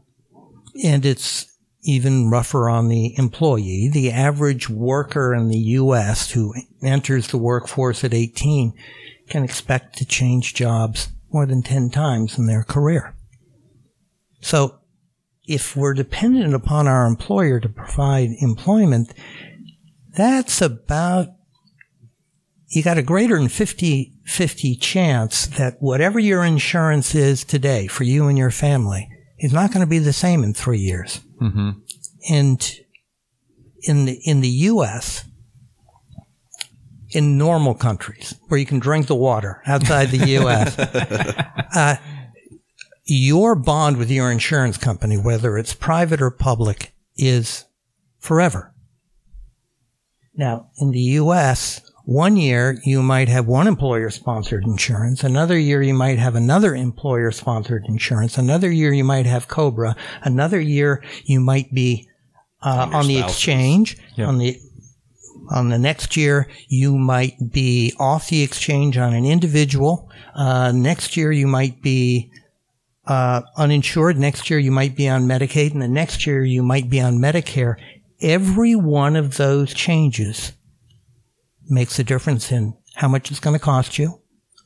and 0.83 1.05
it's 1.05 1.45
even 1.83 2.29
rougher 2.29 2.69
on 2.69 2.87
the 2.87 3.17
employee. 3.17 3.89
The 3.91 4.11
average 4.11 4.69
worker 4.69 5.33
in 5.33 5.47
the 5.47 5.57
US 5.57 6.31
who 6.31 6.53
enters 6.81 7.27
the 7.27 7.37
workforce 7.37 8.03
at 8.03 8.13
18 8.13 8.73
can 9.29 9.43
expect 9.43 9.97
to 9.97 10.05
change 10.05 10.53
jobs 10.53 11.09
more 11.31 11.45
than 11.45 11.61
10 11.61 11.89
times 11.89 12.37
in 12.37 12.47
their 12.47 12.63
career. 12.63 13.15
So 14.41 14.79
if 15.49 15.75
we're 15.75 15.95
dependent 15.95 16.53
upon 16.53 16.87
our 16.87 17.07
employer 17.07 17.59
to 17.59 17.67
provide 17.67 18.29
employment, 18.39 19.11
that's 20.15 20.61
about, 20.61 21.29
you 22.67 22.83
got 22.83 22.99
a 22.99 23.01
greater 23.01 23.37
than 23.37 23.49
50 23.49 24.13
50 24.25 24.75
chance 24.75 25.47
that 25.47 25.77
whatever 25.79 26.19
your 26.19 26.43
insurance 26.43 27.15
is 27.15 27.43
today 27.43 27.87
for 27.87 28.03
you 28.03 28.27
and 28.27 28.37
your 28.37 28.51
family 28.51 29.09
is 29.39 29.51
not 29.51 29.71
going 29.73 29.83
to 29.83 29.89
be 29.89 29.97
the 29.97 30.13
same 30.13 30.43
in 30.43 30.53
three 30.53 30.77
years. 30.77 31.21
Mm-hmm. 31.41 31.71
And 32.29 32.71
in 33.81 34.05
the, 34.05 34.19
in 34.23 34.41
the 34.41 34.49
U.S., 34.49 35.25
in 37.09 37.39
normal 37.39 37.73
countries 37.73 38.35
where 38.49 38.59
you 38.59 38.67
can 38.67 38.77
drink 38.77 39.07
the 39.07 39.15
water 39.15 39.63
outside 39.65 40.09
the 40.09 40.27
U.S., 40.27 40.77
uh, 41.75 41.95
your 43.09 43.55
bond 43.55 43.97
with 43.97 44.11
your 44.11 44.31
insurance 44.31 44.77
company, 44.77 45.17
whether 45.17 45.57
it's 45.57 45.73
private 45.73 46.21
or 46.21 46.31
public, 46.31 46.93
is 47.17 47.65
forever. 48.17 48.73
Now, 50.35 50.69
in 50.77 50.91
the 50.91 50.99
U.S., 50.99 51.81
One 52.09 52.37
year 52.37 52.79
you 52.83 53.03
might 53.03 53.29
have 53.29 53.45
one 53.45 53.67
employer 53.67 54.09
sponsored 54.09 54.63
insurance. 54.63 55.23
Another 55.23 55.59
year 55.59 55.83
you 55.83 55.93
might 55.93 56.17
have 56.17 56.33
another 56.33 56.73
employer 56.73 57.29
sponsored 57.29 57.85
insurance. 57.87 58.35
Another 58.35 58.71
year 58.71 58.91
you 58.91 59.03
might 59.03 59.27
have 59.27 59.47
Cobra. 59.47 59.95
Another 60.23 60.59
year 60.59 61.03
you 61.25 61.39
might 61.39 61.71
be 61.71 62.09
uh, 62.63 62.89
on 62.91 63.05
the 63.05 63.17
spouses. 63.19 63.35
exchange. 63.35 63.97
Yep. 64.15 64.27
On 64.27 64.37
the 64.39 64.59
on 65.51 65.69
the 65.69 65.77
next 65.77 66.17
year 66.17 66.47
you 66.67 66.97
might 66.97 67.51
be 67.51 67.93
off 67.99 68.29
the 68.29 68.41
exchange 68.41 68.97
on 68.97 69.13
an 69.13 69.25
individual. 69.25 70.09
Uh, 70.33 70.71
next 70.73 71.15
year 71.15 71.31
you 71.31 71.45
might 71.45 71.79
be 71.83 72.31
uh, 73.09 73.41
uninsured. 73.57 74.17
Next 74.17 74.49
year 74.49 74.59
you 74.59 74.71
might 74.71 74.95
be 74.95 75.09
on 75.09 75.25
Medicaid, 75.25 75.73
and 75.73 75.81
the 75.81 75.87
next 75.87 76.25
year 76.27 76.45
you 76.45 76.61
might 76.61 76.89
be 76.89 77.01
on 77.01 77.17
Medicare. 77.17 77.75
Every 78.21 78.75
one 78.75 79.15
of 79.15 79.37
those 79.37 79.73
changes 79.73 80.53
makes 81.67 81.97
a 81.97 82.03
difference 82.03 82.51
in 82.51 82.77
how 82.95 83.07
much 83.07 83.31
it's 83.31 83.39
going 83.39 83.57
to 83.57 83.63
cost 83.63 83.97
you, 83.97 84.21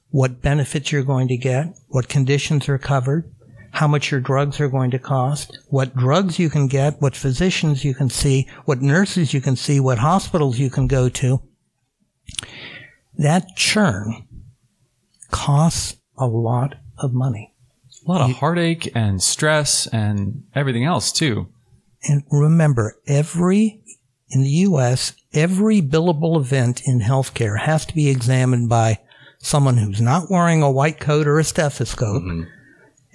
what 0.10 0.42
benefits 0.42 0.92
you're 0.92 1.04
going 1.04 1.30
to 1.30 1.38
get, 1.38 1.68
what 1.88 2.10
conditions 2.10 2.68
are 2.68 2.78
covered, 2.78 3.34
how 3.72 3.88
much 3.88 4.12
your 4.12 4.20
drugs 4.20 4.60
are 4.60 4.70
going 4.70 4.92
to 4.92 5.00
cost, 5.00 5.58
what 5.70 5.96
drugs 5.96 6.38
you 6.38 6.50
can 6.50 6.68
get, 6.68 7.02
what 7.02 7.16
physicians 7.16 7.86
you 7.86 7.96
can 7.96 8.10
see, 8.10 8.48
what 8.66 8.82
nurses 8.82 9.34
you 9.34 9.40
can 9.40 9.56
see, 9.56 9.80
what 9.80 10.00
hospitals 10.00 10.60
you 10.60 10.70
can 10.70 10.88
go 10.88 11.08
to. 11.08 11.42
That 13.16 13.56
churn 13.56 14.28
costs 15.32 15.98
a 16.18 16.28
lot 16.28 16.76
of 16.98 17.14
money. 17.14 17.53
A 18.06 18.12
lot 18.12 18.30
of 18.30 18.36
heartache 18.38 18.92
and 18.96 19.22
stress 19.22 19.88
and 19.88 20.44
everything 20.54 20.84
else 20.86 21.12
too. 21.12 21.48
And 22.04 22.24
remember, 22.32 22.98
every, 23.08 23.82
in 24.30 24.44
the 24.44 24.50
U.S., 24.50 25.14
every 25.34 25.82
billable 25.82 26.38
event 26.38 26.82
in 26.86 27.00
healthcare 27.00 27.60
has 27.60 27.86
to 27.86 27.96
be 27.96 28.10
examined 28.10 28.68
by 28.68 29.00
someone 29.40 29.78
who's 29.78 30.02
not 30.02 30.30
wearing 30.30 30.62
a 30.62 30.72
white 30.72 31.00
coat 31.00 31.28
or 31.28 31.40
a 31.40 31.44
stethoscope. 31.44 32.24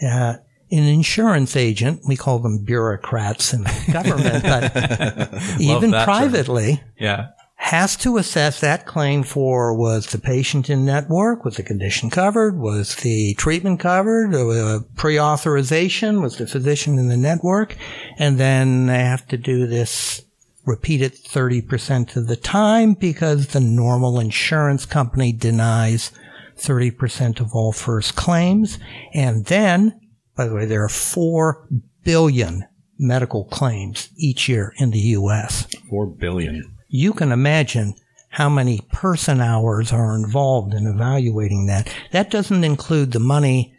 Uh, 0.03 0.35
an 0.71 0.85
insurance 0.85 1.57
agent, 1.57 2.03
we 2.07 2.17
call 2.17 2.39
them 2.39 2.65
bureaucrats 2.65 3.53
in 3.55 3.65
government, 3.93 4.43
but 4.43 4.75
even 5.61 5.91
that 5.91 6.05
term. 6.05 6.05
privately, 6.05 6.83
Yeah. 6.99 7.29
Has 7.69 7.97
to 7.97 8.17
assess 8.17 8.61
that 8.61 8.87
claim 8.87 9.23
for 9.23 9.75
was 9.75 10.07
the 10.07 10.19
patient 10.19 10.71
in 10.71 10.87
network, 10.87 11.45
was 11.45 11.57
the 11.57 11.63
condition 11.63 12.09
covered, 12.09 12.59
was 12.59 12.97
the 12.97 13.35
treatment 13.35 13.79
covered, 13.79 14.35
uh, 14.35 14.81
pre-authorization, 14.97 16.23
was 16.23 16.39
the 16.39 16.47
physician 16.47 16.99
in 16.99 17.09
the 17.09 17.17
network, 17.17 17.77
and 18.17 18.39
then 18.39 18.87
they 18.87 19.01
have 19.01 19.29
to 19.29 19.37
do 19.37 19.67
this 19.67 20.23
repeat 20.65 21.03
it 21.03 21.13
30% 21.13 22.17
of 22.17 22.27
the 22.27 22.37
time 22.37 22.95
because 22.95 23.49
the 23.49 23.61
normal 23.61 24.19
insurance 24.19 24.87
company 24.87 25.31
denies 25.31 26.11
30% 26.57 27.39
of 27.39 27.55
all 27.55 27.73
first 27.73 28.17
claims. 28.17 28.79
And 29.13 29.45
then, 29.45 30.01
by 30.35 30.47
the 30.47 30.55
way, 30.55 30.65
there 30.65 30.85
are 30.85 30.89
4 30.89 31.69
billion 32.03 32.65
medical 32.99 33.45
claims 33.45 34.09
each 34.17 34.49
year 34.49 34.73
in 34.79 34.91
the 34.91 34.99
U.S 34.99 35.67
Four 35.91 36.07
billion. 36.07 36.78
You 36.89 37.13
can 37.13 37.33
imagine 37.33 37.95
how 38.31 38.49
many 38.49 38.81
person 38.93 39.41
hours 39.41 39.93
are 39.93 40.15
involved 40.15 40.75
in 40.75 40.87
evaluating 40.87 41.67
that. 41.67 41.93
That 42.13 42.31
doesn't 42.31 42.65
include 42.65 43.13
the 43.13 43.21
money 43.21 43.75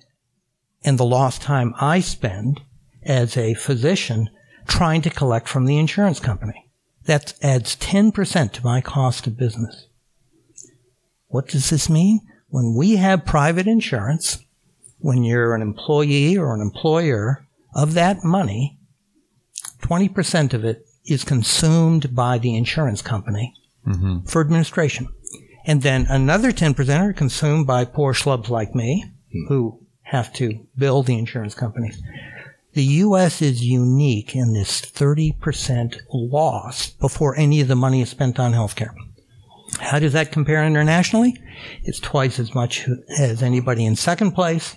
and 0.84 0.98
the 0.98 1.06
lost 1.06 1.42
time 1.42 1.74
I 1.80 2.00
spend 2.00 2.62
as 3.04 3.38
a 3.38 3.54
physician 3.54 4.30
trying 4.68 5.02
to 5.02 5.10
collect 5.10 5.48
from 5.48 5.66
the 5.66 5.78
insurance 5.78 6.20
company. 6.20 6.68
That 7.06 7.34
adds 7.42 7.76
10% 7.76 8.52
to 8.54 8.66
my 8.66 8.82
cost 8.82 9.28
of 9.28 9.38
business. 9.38 9.88
What 11.28 11.48
does 11.48 11.70
this 11.70 11.90
mean? 11.90 12.22
When 12.50 12.76
we 12.76 12.96
have 12.96 13.26
private 13.26 13.68
insurance, 13.68 14.40
when 15.00 15.24
you're 15.24 15.56
an 15.56 15.62
employee 15.62 16.38
or 16.38 16.54
an 16.54 16.62
employer 16.62 17.46
of 17.76 17.94
that 17.94 18.24
money, 18.24 18.78
20% 19.82 20.54
of 20.54 20.66
it 20.66 20.86
is 21.10 21.24
consumed 21.24 22.16
by 22.16 22.38
the 22.38 22.56
insurance 22.56 23.02
company 23.02 23.54
mm-hmm. 23.88 24.20
for 24.26 24.42
administration. 24.42 25.08
And 25.66 25.82
then 25.82 26.08
another 26.10 26.52
10% 26.52 27.00
are 27.00 27.14
consumed 27.14 27.68
by 27.68 27.86
poor 27.86 28.14
schlubs 28.14 28.50
like 28.50 28.74
me 28.74 29.06
hmm. 29.32 29.46
who 29.48 29.80
have 30.04 30.34
to 30.34 30.66
bill 30.78 31.04
the 31.04 31.18
insurance 31.18 31.54
companies. 31.54 32.02
The 32.74 32.84
U.S. 32.84 33.42
is 33.42 33.64
unique 33.64 34.36
in 34.36 34.54
this 34.54 34.82
30% 34.82 36.00
loss 36.14 36.92
before 36.92 37.36
any 37.36 37.62
of 37.62 37.68
the 37.68 37.76
money 37.76 38.02
is 38.02 38.10
spent 38.10 38.40
on 38.40 38.54
healthcare. 38.54 38.94
How 39.80 40.00
does 40.00 40.14
that 40.14 40.32
compare 40.32 40.66
internationally? 40.66 41.36
It's 41.84 42.00
twice 42.00 42.40
as 42.40 42.56
much 42.56 42.88
as 43.20 43.44
anybody 43.44 43.86
in 43.86 43.96
second 43.96 44.32
place, 44.32 44.76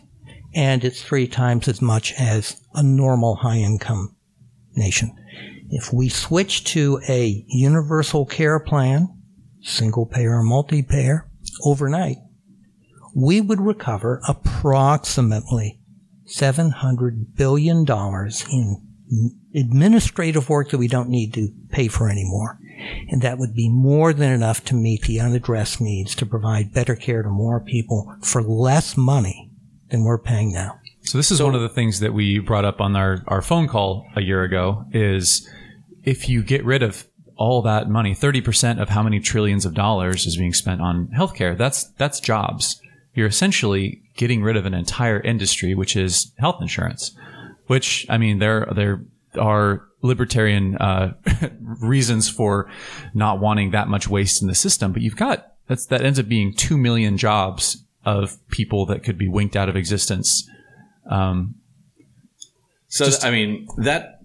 and 0.54 0.84
it's 0.84 1.02
three 1.02 1.26
times 1.26 1.68
as 1.68 1.80
much 1.80 2.12
as 2.18 2.60
a 2.74 2.82
normal 2.82 3.36
high 3.36 3.58
income 3.58 4.14
nation. 4.74 5.14
If 5.70 5.92
we 5.92 6.08
switch 6.08 6.64
to 6.72 7.00
a 7.08 7.44
universal 7.48 8.26
care 8.26 8.60
plan, 8.60 9.08
single 9.62 10.06
payer 10.06 10.38
or 10.38 10.42
multi 10.42 10.82
payer, 10.82 11.30
overnight, 11.64 12.18
we 13.14 13.40
would 13.40 13.60
recover 13.60 14.20
approximately 14.28 15.80
$700 16.26 17.34
billion 17.36 17.86
in 17.88 18.82
administrative 19.54 20.48
work 20.48 20.70
that 20.70 20.78
we 20.78 20.88
don't 20.88 21.08
need 21.08 21.34
to 21.34 21.48
pay 21.70 21.88
for 21.88 22.08
anymore. 22.08 22.58
And 23.08 23.22
that 23.22 23.38
would 23.38 23.54
be 23.54 23.68
more 23.68 24.12
than 24.12 24.32
enough 24.32 24.64
to 24.66 24.74
meet 24.74 25.02
the 25.02 25.20
unaddressed 25.20 25.80
needs 25.80 26.14
to 26.16 26.26
provide 26.26 26.74
better 26.74 26.96
care 26.96 27.22
to 27.22 27.28
more 27.28 27.60
people 27.60 28.16
for 28.22 28.42
less 28.42 28.96
money 28.96 29.50
than 29.90 30.04
we're 30.04 30.18
paying 30.18 30.52
now. 30.52 30.80
So 31.04 31.18
this 31.18 31.30
is 31.32 31.42
one 31.42 31.54
of 31.54 31.60
the 31.60 31.68
things 31.68 32.00
that 32.00 32.14
we 32.14 32.38
brought 32.38 32.64
up 32.64 32.80
on 32.80 32.94
our, 32.94 33.22
our 33.26 33.42
phone 33.42 33.66
call 33.66 34.06
a 34.14 34.20
year 34.20 34.44
ago 34.44 34.86
is 34.92 35.48
if 36.04 36.28
you 36.28 36.42
get 36.42 36.64
rid 36.64 36.82
of 36.82 37.06
all 37.36 37.60
that 37.62 37.88
money, 37.88 38.14
30% 38.14 38.80
of 38.80 38.88
how 38.88 39.02
many 39.02 39.18
trillions 39.18 39.66
of 39.66 39.74
dollars 39.74 40.26
is 40.26 40.36
being 40.36 40.52
spent 40.52 40.80
on 40.80 41.08
healthcare, 41.08 41.58
that's, 41.58 41.84
that's 41.98 42.20
jobs. 42.20 42.80
You're 43.14 43.26
essentially 43.26 44.00
getting 44.16 44.42
rid 44.42 44.56
of 44.56 44.64
an 44.64 44.74
entire 44.74 45.20
industry, 45.20 45.74
which 45.74 45.96
is 45.96 46.32
health 46.38 46.62
insurance, 46.62 47.16
which, 47.66 48.06
I 48.08 48.16
mean, 48.16 48.38
there, 48.38 48.68
there 48.74 49.04
are 49.38 49.84
libertarian, 50.02 50.76
uh, 50.76 51.14
reasons 51.60 52.28
for 52.28 52.70
not 53.12 53.40
wanting 53.40 53.72
that 53.72 53.88
much 53.88 54.08
waste 54.08 54.40
in 54.40 54.46
the 54.46 54.54
system, 54.54 54.92
but 54.92 55.02
you've 55.02 55.16
got, 55.16 55.54
that's, 55.66 55.86
that 55.86 56.02
ends 56.02 56.20
up 56.20 56.28
being 56.28 56.54
2 56.54 56.78
million 56.78 57.18
jobs 57.18 57.84
of 58.04 58.38
people 58.50 58.86
that 58.86 59.02
could 59.02 59.18
be 59.18 59.28
winked 59.28 59.56
out 59.56 59.68
of 59.68 59.76
existence 59.76 60.48
Um, 61.08 61.56
so 62.88 63.08
I 63.22 63.30
mean 63.30 63.66
that 63.78 64.20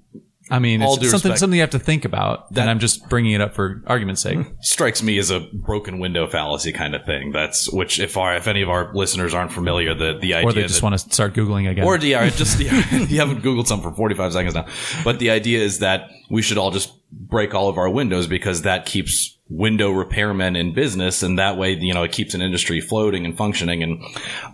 I 0.50 0.60
mean, 0.60 0.82
All 0.82 0.94
it's 0.96 1.10
something 1.12 1.30
respect. 1.32 1.40
something 1.40 1.58
you 1.58 1.62
have 1.62 1.72
to 1.72 1.80
think 1.80 2.06
about. 2.06 2.54
That- 2.54 2.62
and 2.62 2.70
I'm 2.70 2.80
just 2.80 3.10
bringing 3.10 3.34
it 3.34 3.42
up 3.42 3.54
for 3.54 3.84
argument's 3.86 4.22
sake. 4.22 4.40
strikes 4.62 5.04
me 5.04 5.18
as 5.18 5.30
a 5.30 5.42
broken 5.54 6.00
window 6.00 6.26
fallacy 6.26 6.72
kind 6.72 6.96
of 6.96 7.04
thing. 7.06 7.32
That's 7.34 7.70
which 7.70 8.00
if 8.00 8.16
our 8.16 8.36
if 8.38 8.48
any 8.48 8.62
of 8.62 8.70
our 8.70 8.94
listeners 8.94 9.34
aren't 9.34 9.52
familiar, 9.52 9.94
the 9.94 10.18
the 10.20 10.36
idea 10.36 10.48
Or 10.50 10.54
they 10.54 10.62
just 10.64 10.76
that- 10.76 10.84
want 10.84 10.98
to 10.98 11.00
start 11.14 11.34
googling 11.34 11.70
again. 11.70 11.84
Or 11.84 11.98
yeah, 11.98 12.30
just 12.30 12.60
yeah, 12.62 12.72
you 13.10 13.20
haven't 13.20 13.42
googled 13.44 13.68
some 13.68 13.82
for 13.82 13.92
45 13.94 14.34
seconds 14.34 14.56
now. 14.56 14.66
But 15.04 15.20
the 15.20 15.32
idea 15.32 15.60
is 15.60 15.80
that 15.80 16.10
we 16.30 16.42
should 16.42 16.58
all 16.58 16.72
just 16.72 16.94
break 17.12 17.54
all 17.54 17.68
of 17.68 17.78
our 17.78 17.90
windows 17.90 18.28
because 18.28 18.62
that 18.62 18.86
keeps 18.86 19.38
window 19.50 19.92
repairmen 19.92 20.58
in 20.58 20.74
business 20.74 21.24
and 21.24 21.40
that 21.40 21.58
way, 21.58 21.74
you 21.74 21.94
know, 21.94 22.04
it 22.04 22.12
keeps 22.12 22.34
an 22.34 22.42
industry 22.42 22.80
floating 22.82 23.26
and 23.26 23.36
functioning 23.38 23.82
and 23.84 24.02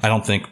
I 0.04 0.08
don't 0.08 0.26
think 0.26 0.48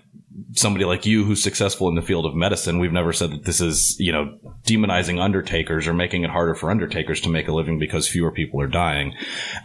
somebody 0.53 0.85
like 0.85 1.05
you 1.05 1.23
who's 1.23 1.41
successful 1.41 1.87
in 1.87 1.95
the 1.95 2.01
field 2.01 2.25
of 2.25 2.35
medicine, 2.35 2.79
we've 2.79 2.91
never 2.91 3.13
said 3.13 3.31
that 3.31 3.45
this 3.45 3.61
is, 3.61 3.97
you 3.99 4.11
know, 4.11 4.37
demonizing 4.65 5.19
undertakers 5.19 5.87
or 5.87 5.93
making 5.93 6.23
it 6.23 6.29
harder 6.29 6.55
for 6.55 6.69
undertakers 6.69 7.21
to 7.21 7.29
make 7.29 7.47
a 7.47 7.53
living 7.53 7.79
because 7.79 8.07
fewer 8.07 8.31
people 8.31 8.61
are 8.61 8.67
dying. 8.67 9.13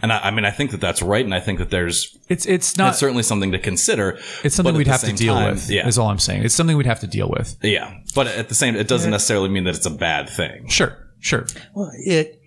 And 0.01 0.13
I, 0.13 0.19
I 0.19 0.31
mean, 0.31 0.45
I 0.45 0.51
think 0.51 0.71
that 0.71 0.81
that's 0.81 1.01
right. 1.01 1.23
And 1.23 1.33
I 1.33 1.39
think 1.39 1.59
that 1.59 1.69
there's, 1.69 2.17
it's 2.29 2.45
it's 2.45 2.77
not. 2.77 2.89
it's 2.89 2.99
certainly 2.99 3.23
something 3.23 3.51
to 3.51 3.59
consider. 3.59 4.17
It's 4.43 4.55
something 4.55 4.75
we'd 4.75 4.87
have 4.87 5.01
to 5.01 5.13
deal 5.13 5.33
time- 5.33 5.55
with. 5.55 5.69
Yeah. 5.69 5.87
is 5.87 5.97
all 5.97 6.09
I'm 6.09 6.19
saying. 6.19 6.43
It's 6.43 6.55
something 6.55 6.77
we'd 6.77 6.85
have 6.85 7.01
to 7.01 7.07
deal 7.07 7.29
with. 7.29 7.57
Yeah, 7.61 7.93
but 8.15 8.27
at 8.27 8.49
the 8.49 8.55
same, 8.55 8.75
it 8.75 8.87
doesn't 8.87 9.11
necessarily 9.11 9.49
mean 9.49 9.65
that 9.65 9.75
it's 9.75 9.85
a 9.85 9.91
bad 9.91 10.29
thing. 10.29 10.67
Sure, 10.67 10.97
sure. 11.19 11.47
Well, 11.73 11.91
it 11.93 12.41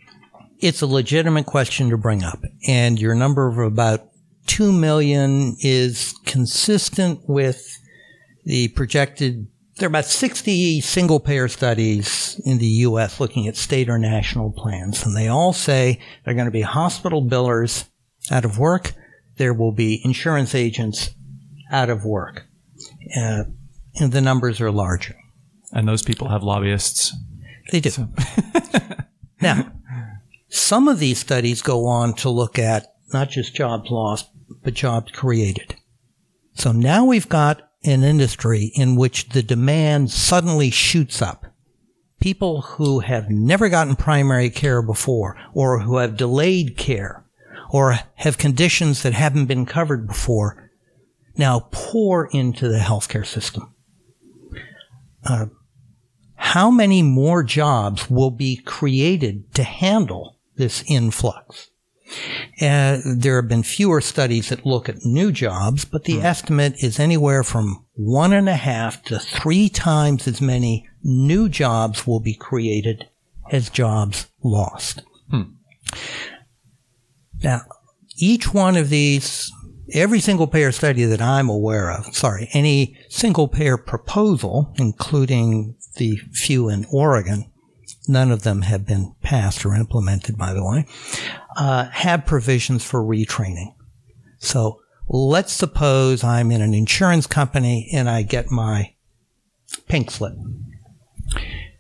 it's 0.58 0.82
a 0.82 0.86
legitimate 0.86 1.46
question 1.46 1.90
to 1.90 1.96
bring 1.96 2.22
up, 2.22 2.40
and 2.66 3.00
your 3.00 3.14
number 3.14 3.48
of 3.48 3.58
about 3.58 4.06
two 4.46 4.72
million 4.72 5.56
is 5.60 6.14
consistent 6.26 7.20
with 7.28 7.79
the 8.44 8.68
projected. 8.68 9.48
There 9.76 9.86
are 9.86 9.88
about 9.88 10.04
sixty 10.04 10.80
single 10.80 11.20
payer 11.20 11.48
studies 11.48 12.40
in 12.44 12.58
the 12.58 12.66
U.S. 12.66 13.20
looking 13.20 13.48
at 13.48 13.56
state 13.56 13.88
or 13.88 13.98
national 13.98 14.52
plans, 14.52 15.04
and 15.04 15.16
they 15.16 15.28
all 15.28 15.52
say 15.52 16.00
they're 16.24 16.34
going 16.34 16.46
to 16.46 16.50
be 16.50 16.62
hospital 16.62 17.24
billers 17.24 17.86
out 18.30 18.44
of 18.44 18.58
work. 18.58 18.92
There 19.36 19.54
will 19.54 19.72
be 19.72 20.00
insurance 20.04 20.54
agents 20.54 21.10
out 21.70 21.88
of 21.88 22.04
work, 22.04 22.46
uh, 23.16 23.44
and 23.98 24.12
the 24.12 24.20
numbers 24.20 24.60
are 24.60 24.70
larger. 24.70 25.16
And 25.72 25.86
those 25.88 26.02
people 26.02 26.28
have 26.28 26.42
lobbyists. 26.42 27.14
They 27.70 27.80
do. 27.80 28.08
now, 29.40 29.72
some 30.48 30.88
of 30.88 30.98
these 30.98 31.18
studies 31.18 31.62
go 31.62 31.86
on 31.86 32.14
to 32.14 32.28
look 32.28 32.58
at 32.58 32.94
not 33.12 33.30
just 33.30 33.54
jobs 33.54 33.90
lost, 33.90 34.30
but 34.62 34.74
jobs 34.74 35.12
created. 35.12 35.76
So 36.54 36.72
now 36.72 37.04
we've 37.04 37.28
got 37.28 37.69
an 37.84 38.02
industry 38.02 38.72
in 38.74 38.96
which 38.96 39.30
the 39.30 39.42
demand 39.42 40.10
suddenly 40.10 40.70
shoots 40.70 41.22
up. 41.22 41.46
People 42.20 42.62
who 42.62 43.00
have 43.00 43.30
never 43.30 43.68
gotten 43.68 43.96
primary 43.96 44.50
care 44.50 44.82
before 44.82 45.36
or 45.54 45.80
who 45.80 45.96
have 45.96 46.16
delayed 46.16 46.76
care 46.76 47.24
or 47.70 47.98
have 48.16 48.36
conditions 48.36 49.02
that 49.02 49.14
haven't 49.14 49.46
been 49.46 49.64
covered 49.64 50.06
before 50.06 50.70
now 51.36 51.68
pour 51.70 52.26
into 52.32 52.68
the 52.68 52.78
healthcare 52.78 53.26
system. 53.26 53.74
Uh, 55.24 55.46
how 56.34 56.70
many 56.70 57.02
more 57.02 57.42
jobs 57.42 58.10
will 58.10 58.30
be 58.30 58.56
created 58.56 59.54
to 59.54 59.62
handle 59.62 60.38
this 60.56 60.84
influx? 60.88 61.70
Uh, 62.60 62.98
there 63.04 63.36
have 63.36 63.48
been 63.48 63.62
fewer 63.62 64.00
studies 64.00 64.48
that 64.48 64.66
look 64.66 64.88
at 64.88 65.04
new 65.04 65.32
jobs, 65.32 65.84
but 65.84 66.04
the 66.04 66.16
hmm. 66.16 66.26
estimate 66.26 66.82
is 66.82 66.98
anywhere 66.98 67.42
from 67.42 67.84
one 67.94 68.32
and 68.32 68.48
a 68.48 68.56
half 68.56 69.02
to 69.04 69.18
three 69.18 69.68
times 69.68 70.26
as 70.26 70.40
many 70.40 70.88
new 71.02 71.48
jobs 71.48 72.06
will 72.06 72.20
be 72.20 72.34
created 72.34 73.08
as 73.50 73.70
jobs 73.70 74.26
lost. 74.42 75.02
Hmm. 75.30 75.42
Now, 77.42 77.62
each 78.16 78.52
one 78.52 78.76
of 78.76 78.90
these, 78.90 79.50
every 79.92 80.20
single 80.20 80.46
payer 80.46 80.72
study 80.72 81.04
that 81.04 81.22
I'm 81.22 81.48
aware 81.48 81.90
of, 81.90 82.14
sorry, 82.14 82.48
any 82.52 82.96
single 83.08 83.48
payer 83.48 83.76
proposal, 83.76 84.74
including 84.78 85.76
the 85.96 86.16
few 86.32 86.68
in 86.68 86.86
Oregon, 86.92 87.49
none 88.10 88.30
of 88.30 88.42
them 88.42 88.62
have 88.62 88.86
been 88.86 89.14
passed 89.22 89.64
or 89.64 89.74
implemented, 89.74 90.36
by 90.36 90.52
the 90.52 90.64
way, 90.64 90.86
uh, 91.56 91.86
have 91.90 92.26
provisions 92.26 92.84
for 92.84 93.02
retraining. 93.02 93.74
So 94.38 94.80
let's 95.08 95.52
suppose 95.52 96.22
I'm 96.22 96.50
in 96.50 96.60
an 96.60 96.74
insurance 96.74 97.26
company 97.26 97.88
and 97.92 98.08
I 98.08 98.22
get 98.22 98.50
my 98.50 98.94
pink 99.88 100.10
slip. 100.10 100.34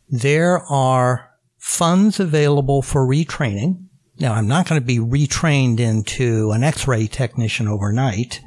There 0.08 0.60
are 0.60 1.30
funds 1.58 2.18
available 2.20 2.82
for 2.82 3.06
retraining 3.06 3.90
now, 4.20 4.34
I'm 4.34 4.46
not 4.46 4.68
going 4.68 4.78
to 4.78 4.86
be 4.86 4.98
retrained 4.98 5.80
into 5.80 6.50
an 6.50 6.62
x-ray 6.62 7.06
technician 7.06 7.66
overnight, 7.66 8.42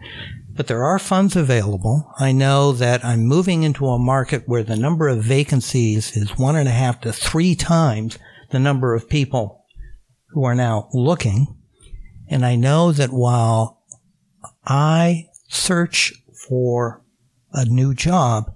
but 0.56 0.68
there 0.68 0.84
are 0.84 1.00
funds 1.00 1.36
available. 1.36 2.13
I 2.20 2.32
know 2.32 2.72
that 2.74 3.04
I'm 3.04 3.26
moving 3.26 3.63
into 3.63 3.88
a 3.88 4.00
market 4.00 4.44
where 4.48 4.63
the 4.63 4.76
number 4.76 5.08
of 5.08 5.24
vacancies 5.24 6.16
is 6.16 6.38
one 6.38 6.56
and 6.56 6.68
a 6.68 6.72
half 6.72 7.02
to 7.02 7.12
three 7.12 7.56
times 7.56 8.20
the 8.52 8.60
number 8.60 8.94
of 8.94 9.10
people 9.10 9.66
who 10.28 10.44
are 10.44 10.56
now 10.56 10.89
looking. 10.94 11.48
And 12.30 12.46
I 12.46 12.56
know 12.56 12.92
that 12.92 13.12
while 13.12 13.82
I 14.66 15.28
search 15.50 16.13
for 16.48 17.02
a 17.52 17.66
new 17.66 17.94
job, 17.94 18.54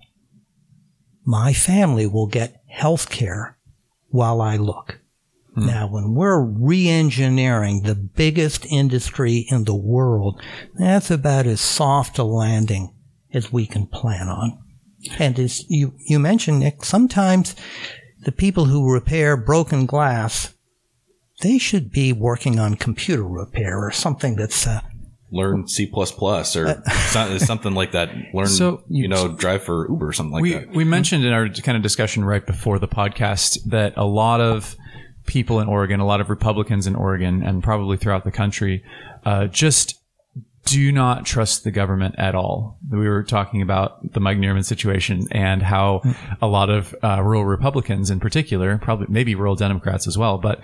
my 1.26 1.52
family 1.54 2.06
will 2.08 2.28
get 2.28 2.62
health 2.68 3.10
care 3.10 3.58
while 4.10 4.40
I 4.40 4.56
look. 4.58 5.00
Hmm. 5.58 5.66
Now, 5.66 5.88
when 5.88 6.14
we're 6.14 6.40
re-engineering 6.40 7.82
the 7.82 7.96
biggest 7.96 8.64
industry 8.68 9.48
in 9.50 9.64
the 9.64 9.76
world, 9.76 10.40
that's 10.76 11.10
about 11.10 11.48
as 11.48 11.60
soft 11.60 12.20
a 12.20 12.24
landing 12.24 12.94
as 13.34 13.52
we 13.52 13.66
can 13.66 13.88
plan 13.88 14.28
on. 14.28 14.60
And 15.18 15.40
as 15.40 15.68
you, 15.68 15.96
you 15.98 16.20
mentioned, 16.20 16.60
Nick, 16.60 16.86
sometimes 16.86 17.56
the 18.22 18.32
people 18.32 18.66
who 18.66 18.94
repair 18.94 19.36
broken 19.36 19.88
glass, 19.88 20.54
they 21.42 21.58
should 21.58 21.90
be 21.90 22.14
working 22.14 22.60
on 22.60 22.76
computer 22.76 23.28
repair 23.28 23.84
or 23.84 23.90
something 23.90 24.36
that's 24.36 24.68
uh, 24.68 24.82
learn 25.32 25.68
C 25.68 25.92
or 25.92 26.06
something 27.40 27.74
like 27.74 27.94
that. 27.94 28.12
Learn, 28.32 28.46
so, 28.46 28.84
you 28.90 29.08
know, 29.08 29.36
drive 29.36 29.64
for 29.64 29.90
Uber 29.90 30.10
or 30.10 30.14
something 30.14 30.34
like 30.34 30.44
we, 30.44 30.54
that. 30.54 30.70
We 30.70 30.84
mentioned 30.84 31.26
in 31.26 31.34
our 31.34 31.50
kind 31.50 31.76
of 31.76 31.82
discussion 31.82 32.24
right 32.24 32.46
before 32.46 32.78
the 32.78 32.88
podcast 32.88 33.58
that 33.66 33.94
a 33.98 34.06
lot 34.06 34.40
of 34.40 34.76
people 35.28 35.60
in 35.60 35.68
Oregon, 35.68 36.00
a 36.00 36.06
lot 36.06 36.22
of 36.22 36.30
Republicans 36.30 36.88
in 36.88 36.96
Oregon, 36.96 37.44
and 37.44 37.62
probably 37.62 37.98
throughout 37.98 38.24
the 38.24 38.32
country, 38.32 38.84
uh, 39.26 39.46
just 39.46 40.00
do 40.66 40.92
not 40.92 41.26
trust 41.26 41.64
the 41.64 41.72
government 41.72 42.16
at 42.18 42.36
all. 42.36 42.78
We 42.90 43.08
were 43.08 43.24
talking 43.24 43.62
about 43.62 44.14
the 44.14 44.20
Mike 44.20 44.38
Nearman 44.38 44.66
situation 44.66 45.28
and 45.32 45.62
how 45.62 46.02
a 46.42 46.48
lot 46.48 46.70
of 46.70 46.94
uh, 47.02 47.22
rural 47.22 47.46
Republicans, 47.46 48.10
in 48.10 48.20
particular, 48.20 48.78
probably 48.78 49.08
maybe 49.10 49.36
rural 49.36 49.56
Democrats 49.56 50.08
as 50.08 50.18
well, 50.18 50.38
but 50.38 50.62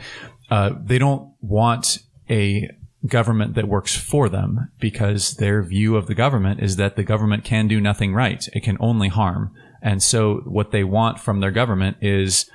uh, 0.49 0.71
they 0.81 0.97
don't 0.97 1.33
want 1.41 1.99
a 2.29 2.69
government 3.05 3.55
that 3.55 3.67
works 3.67 3.95
for 3.95 4.29
them 4.29 4.71
because 4.79 5.35
their 5.35 5.61
view 5.61 5.95
of 5.95 6.07
the 6.07 6.15
government 6.15 6.61
is 6.61 6.77
that 6.77 6.95
the 6.95 7.03
government 7.03 7.43
can 7.43 7.67
do 7.67 7.79
nothing 7.79 8.13
right; 8.13 8.47
it 8.53 8.63
can 8.63 8.77
only 8.79 9.07
harm. 9.07 9.53
And 9.81 10.01
so, 10.01 10.41
what 10.45 10.71
they 10.71 10.83
want 10.83 11.19
from 11.19 11.39
their 11.39 11.51
government 11.51 11.97
is 12.01 12.49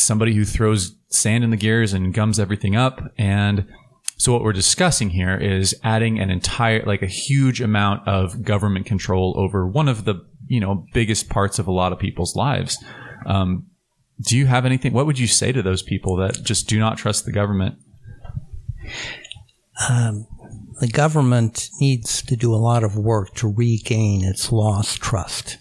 somebody 0.00 0.34
who 0.34 0.44
throws 0.44 0.96
sand 1.08 1.44
in 1.44 1.50
the 1.50 1.56
gears 1.56 1.92
and 1.92 2.14
gums 2.14 2.38
everything 2.38 2.76
up. 2.76 3.00
And 3.18 3.66
so 4.16 4.32
what 4.32 4.42
we're 4.42 4.52
discussing 4.52 5.10
here 5.10 5.36
is 5.36 5.74
adding 5.82 6.18
an 6.18 6.30
entire, 6.30 6.84
like 6.84 7.02
a 7.02 7.06
huge 7.06 7.60
amount 7.60 8.06
of 8.06 8.42
government 8.42 8.86
control 8.86 9.34
over 9.36 9.66
one 9.66 9.88
of 9.88 10.04
the, 10.04 10.26
you 10.46 10.60
know, 10.60 10.84
biggest 10.92 11.28
parts 11.30 11.58
of 11.58 11.66
a 11.66 11.72
lot 11.72 11.92
of 11.92 11.98
people's 11.98 12.36
lives. 12.36 12.76
Um, 13.26 13.66
do 14.20 14.36
you 14.36 14.46
have 14.46 14.66
anything? 14.66 14.92
What 14.92 15.06
would 15.06 15.18
you 15.18 15.26
say 15.26 15.52
to 15.52 15.62
those 15.62 15.82
people 15.82 16.16
that 16.16 16.42
just 16.42 16.68
do 16.68 16.78
not 16.78 16.98
trust 16.98 17.24
the 17.24 17.32
government? 17.32 17.76
Um, 19.88 20.26
the 20.80 20.88
government 20.88 21.70
needs 21.80 22.22
to 22.22 22.36
do 22.36 22.54
a 22.54 22.56
lot 22.56 22.84
of 22.84 22.96
work 22.96 23.34
to 23.36 23.50
regain 23.50 24.24
its 24.24 24.52
lost 24.52 25.00
trust. 25.00 25.58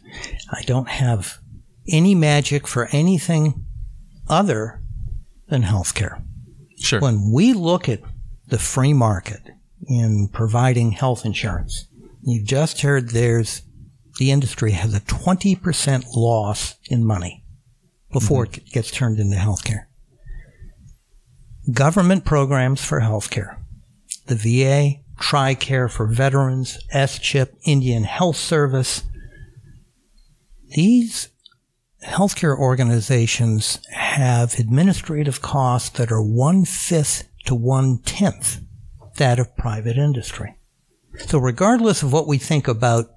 I 0.52 0.64
don't 0.64 0.90
have 0.90 1.40
any 1.88 2.16
magic 2.16 2.68
for 2.68 2.88
anything 2.92 3.66
other 4.30 4.82
than 5.48 5.64
healthcare. 5.64 6.24
Sure. 6.78 7.02
When 7.02 7.32
we 7.32 7.54
look 7.54 7.90
at 7.90 8.02
the 8.48 8.60
free 8.60 8.94
market 8.94 9.42
in 9.88 10.30
providing 10.32 10.92
health 10.92 11.26
insurance, 11.26 11.88
you 12.22 12.44
just 12.44 12.82
heard 12.82 13.10
there's 13.10 13.64
the 14.18 14.32
industry 14.32 14.72
has 14.72 14.94
a 14.94 15.00
20% 15.02 16.16
loss 16.16 16.76
in 16.90 17.06
money 17.06 17.46
before 18.12 18.46
mm-hmm. 18.46 18.62
it 18.66 18.72
gets 18.72 18.92
turned 18.92 19.20
into 19.20 19.38
healthcare. 19.38 19.86
Government 21.72 22.26
programs 22.26 22.84
for 22.84 23.00
healthcare. 23.00 23.58
The 24.28 24.36
VA, 24.36 25.02
TRICARE 25.20 25.90
for 25.90 26.08
veterans, 26.08 26.80
SCHIP, 26.92 27.56
Indian 27.66 28.04
Health 28.04 28.38
Service. 28.38 29.04
These 30.70 31.30
healthcare 32.04 32.58
organizations 32.58 33.80
have 33.92 34.58
administrative 34.58 35.42
costs 35.42 35.90
that 35.98 36.12
are 36.12 36.22
one 36.22 36.66
fifth 36.66 37.28
to 37.46 37.56
one 37.56 38.00
tenth 38.00 38.62
that 39.18 39.40
of 39.40 39.56
private 39.58 39.98
industry. 39.98 40.56
So 41.28 41.38
regardless 41.40 42.04
of 42.04 42.14
what 42.14 42.28
we 42.28 42.38
think 42.38 42.68
about 42.68 43.12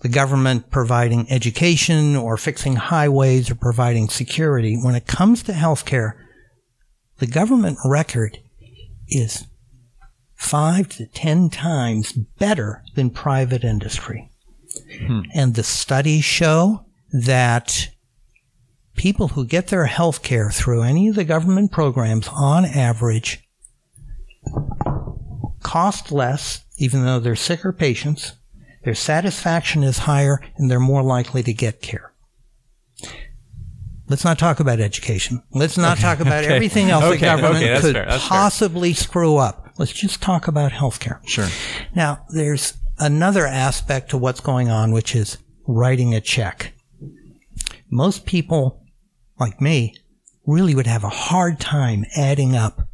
the 0.00 0.08
government 0.08 0.70
providing 0.70 1.30
education 1.30 2.16
or 2.16 2.36
fixing 2.36 2.74
highways 2.74 3.50
or 3.50 3.54
providing 3.54 4.08
security, 4.08 4.76
when 4.76 4.96
it 4.96 5.06
comes 5.06 5.44
to 5.44 5.52
healthcare, 5.52 6.14
the 7.18 7.26
government 7.28 7.78
record 7.84 8.38
is 9.08 9.44
five 10.34 10.88
to 10.88 11.06
ten 11.06 11.48
times 11.50 12.12
better 12.12 12.82
than 12.96 13.10
private 13.10 13.62
industry. 13.62 14.28
Hmm. 14.98 15.20
And 15.32 15.54
the 15.54 15.62
studies 15.62 16.24
show 16.24 16.84
that 17.12 17.90
people 18.94 19.28
who 19.28 19.44
get 19.44 19.68
their 19.68 19.86
health 19.86 20.22
care 20.22 20.50
through 20.50 20.82
any 20.82 21.08
of 21.08 21.14
the 21.14 21.24
government 21.24 21.72
programs 21.72 22.28
on 22.28 22.64
average 22.64 23.42
cost 25.62 26.12
less, 26.12 26.64
even 26.78 27.04
though 27.04 27.20
they're 27.20 27.36
sicker 27.36 27.72
patients, 27.72 28.32
their 28.84 28.94
satisfaction 28.94 29.82
is 29.82 29.98
higher, 29.98 30.40
and 30.56 30.70
they're 30.70 30.80
more 30.80 31.02
likely 31.02 31.42
to 31.42 31.52
get 31.52 31.80
care. 31.80 32.12
Let's 34.08 34.24
not 34.24 34.38
talk 34.38 34.60
about 34.60 34.80
education. 34.80 35.42
Let's 35.52 35.78
not 35.78 35.98
okay, 35.98 36.02
talk 36.02 36.20
about 36.20 36.44
okay. 36.44 36.54
everything 36.54 36.90
else 36.90 37.04
okay, 37.04 37.14
the 37.14 37.24
government 37.24 37.80
could 37.80 37.96
possibly 38.20 38.92
fair. 38.92 39.04
screw 39.04 39.36
up. 39.36 39.68
Let's 39.78 39.92
just 39.92 40.20
talk 40.20 40.48
about 40.48 40.72
healthcare. 40.72 41.26
Sure. 41.26 41.46
Now, 41.94 42.26
there's 42.28 42.74
another 42.98 43.46
aspect 43.46 44.10
to 44.10 44.18
what's 44.18 44.40
going 44.40 44.68
on, 44.68 44.92
which 44.92 45.14
is 45.14 45.38
writing 45.66 46.14
a 46.14 46.20
check 46.20 46.72
most 47.92 48.24
people 48.24 48.81
like 49.38 49.60
me 49.60 49.94
really 50.46 50.74
would 50.74 50.86
have 50.86 51.04
a 51.04 51.08
hard 51.08 51.60
time 51.60 52.04
adding 52.16 52.56
up 52.56 52.88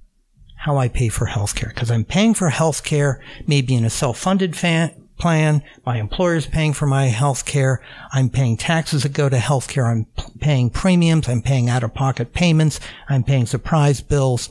how 0.57 0.77
I 0.77 0.89
pay 0.89 1.09
for 1.09 1.27
healthcare 1.27 1.69
because 1.69 1.91
I'm 1.91 2.05
paying 2.05 2.35
for 2.35 2.51
healthcare 2.51 3.21
maybe 3.47 3.75
in 3.75 3.85
a 3.85 3.91
self-funded 3.91 4.57
fan, 4.57 5.09
plan. 5.19 5.63
My 5.85 5.99
employer's 5.99 6.47
paying 6.47 6.73
for 6.73 6.87
my 6.87 7.09
healthcare. 7.09 7.79
I'm 8.13 8.31
paying 8.31 8.57
taxes 8.57 9.03
that 9.03 9.13
go 9.13 9.29
to 9.29 9.37
healthcare. 9.37 9.91
I'm 9.91 10.07
p- 10.17 10.39
paying 10.41 10.71
premiums. 10.71 11.29
I'm 11.29 11.43
paying 11.43 11.69
out-of-pocket 11.69 12.33
payments. 12.33 12.81
I'm 13.09 13.25
paying 13.25 13.47
surprise 13.47 14.01
bills. 14.01 14.51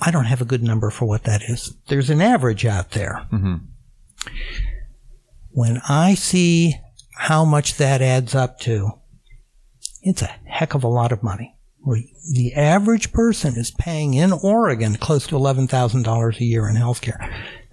I 0.00 0.10
don't 0.10 0.24
have 0.24 0.40
a 0.40 0.46
good 0.46 0.62
number 0.62 0.90
for 0.90 1.06
what 1.06 1.24
that 1.24 1.42
is. 1.42 1.74
There's 1.88 2.10
an 2.10 2.20
average 2.20 2.66
out 2.66 2.90
there. 2.90 3.26
Mm-hmm. 3.32 3.56
When 5.50 5.80
I 5.88 6.14
see 6.14 6.76
how 7.14 7.44
much 7.44 7.76
that 7.76 8.02
adds 8.02 8.34
up 8.34 8.60
to, 8.60 8.90
it's 10.06 10.22
a 10.22 10.34
heck 10.44 10.74
of 10.74 10.84
a 10.84 10.88
lot 10.88 11.10
of 11.10 11.22
money. 11.22 11.56
The 12.32 12.54
average 12.54 13.12
person 13.12 13.56
is 13.56 13.70
paying 13.70 14.14
in 14.14 14.32
Oregon 14.32 14.96
close 14.96 15.26
to 15.28 15.36
$11,000 15.36 16.40
a 16.40 16.44
year 16.44 16.68
in 16.68 16.76
healthcare. 16.76 17.18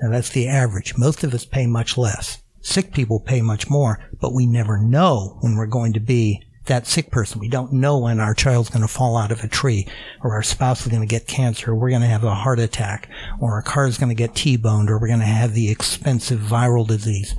Now 0.02 0.12
that's 0.12 0.30
the 0.30 0.48
average. 0.48 0.98
Most 0.98 1.24
of 1.24 1.34
us 1.34 1.46
pay 1.46 1.68
much 1.68 1.98
less. 1.98 2.42
Sick 2.62 2.94
people 2.94 3.20
pay 3.20 3.42
much 3.42 3.70
more, 3.70 4.00
but 4.20 4.34
we 4.34 4.46
never 4.46 4.78
know 4.78 5.38
when 5.42 5.56
we're 5.56 5.68
going 5.68 5.94
to 5.94 6.00
be 6.00 6.44
that 6.66 6.88
sick 6.88 7.12
person. 7.12 7.40
We 7.40 7.50
don't 7.50 7.74
know 7.74 8.00
when 8.00 8.20
our 8.20 8.34
child's 8.34 8.70
going 8.70 8.82
to 8.82 8.88
fall 8.88 9.18
out 9.18 9.32
of 9.32 9.44
a 9.44 9.48
tree 9.48 9.88
or 10.24 10.34
our 10.34 10.44
spouse 10.44 10.82
is 10.82 10.88
going 10.88 11.02
to 11.02 11.08
get 11.08 11.28
cancer 11.28 11.72
or 11.72 11.76
we're 11.76 11.90
going 11.90 12.02
to 12.02 12.08
have 12.08 12.24
a 12.24 12.34
heart 12.34 12.60
attack 12.60 13.10
or 13.40 13.54
our 13.54 13.62
car 13.62 13.86
is 13.86 13.98
going 13.98 14.10
to 14.10 14.16
get 14.16 14.36
T-boned 14.36 14.90
or 14.90 14.98
we're 15.00 15.08
going 15.08 15.20
to 15.20 15.26
have 15.26 15.54
the 15.54 15.70
expensive 15.70 16.40
viral 16.40 16.88
disease. 16.88 17.36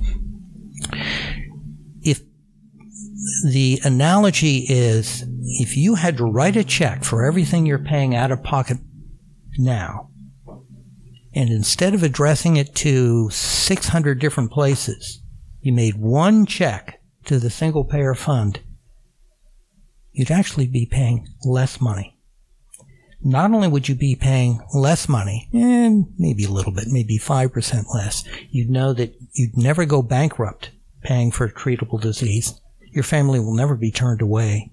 The 3.45 3.79
analogy 3.83 4.65
is 4.69 5.23
if 5.59 5.75
you 5.77 5.95
had 5.95 6.17
to 6.17 6.25
write 6.25 6.55
a 6.55 6.63
check 6.63 7.03
for 7.03 7.25
everything 7.25 7.65
you're 7.65 7.79
paying 7.79 8.15
out 8.15 8.31
of 8.31 8.43
pocket 8.43 8.77
now, 9.57 10.09
and 11.33 11.49
instead 11.49 11.93
of 11.93 12.03
addressing 12.03 12.55
it 12.55 12.75
to 12.75 13.29
600 13.29 14.19
different 14.19 14.51
places, 14.51 15.21
you 15.61 15.73
made 15.73 15.95
one 15.95 16.45
check 16.45 17.01
to 17.25 17.39
the 17.39 17.49
single 17.49 17.83
payer 17.83 18.13
fund, 18.13 18.59
you'd 20.11 20.31
actually 20.31 20.67
be 20.67 20.85
paying 20.85 21.27
less 21.43 21.81
money. 21.81 22.17
Not 23.21 23.51
only 23.51 23.67
would 23.67 23.89
you 23.89 23.95
be 23.95 24.15
paying 24.15 24.61
less 24.73 25.09
money, 25.09 25.49
and 25.51 26.05
maybe 26.17 26.45
a 26.45 26.51
little 26.51 26.71
bit, 26.71 26.85
maybe 26.87 27.17
5% 27.17 27.85
less, 27.93 28.23
you'd 28.51 28.69
know 28.69 28.93
that 28.93 29.15
you'd 29.33 29.57
never 29.57 29.85
go 29.85 30.03
bankrupt 30.03 30.69
paying 31.01 31.31
for 31.31 31.45
a 31.45 31.53
treatable 31.53 31.99
disease. 31.99 32.61
Your 32.95 33.03
family 33.03 33.41
will 33.41 33.53
never 33.53 33.75
be 33.75 33.91
turned 33.91 34.21
away 34.21 34.71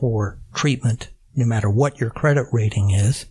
for 0.00 0.40
treatment, 0.54 1.10
no 1.36 1.44
matter 1.44 1.68
what 1.68 2.00
your 2.00 2.08
credit 2.08 2.46
rating 2.52 2.90
is. 2.90 3.26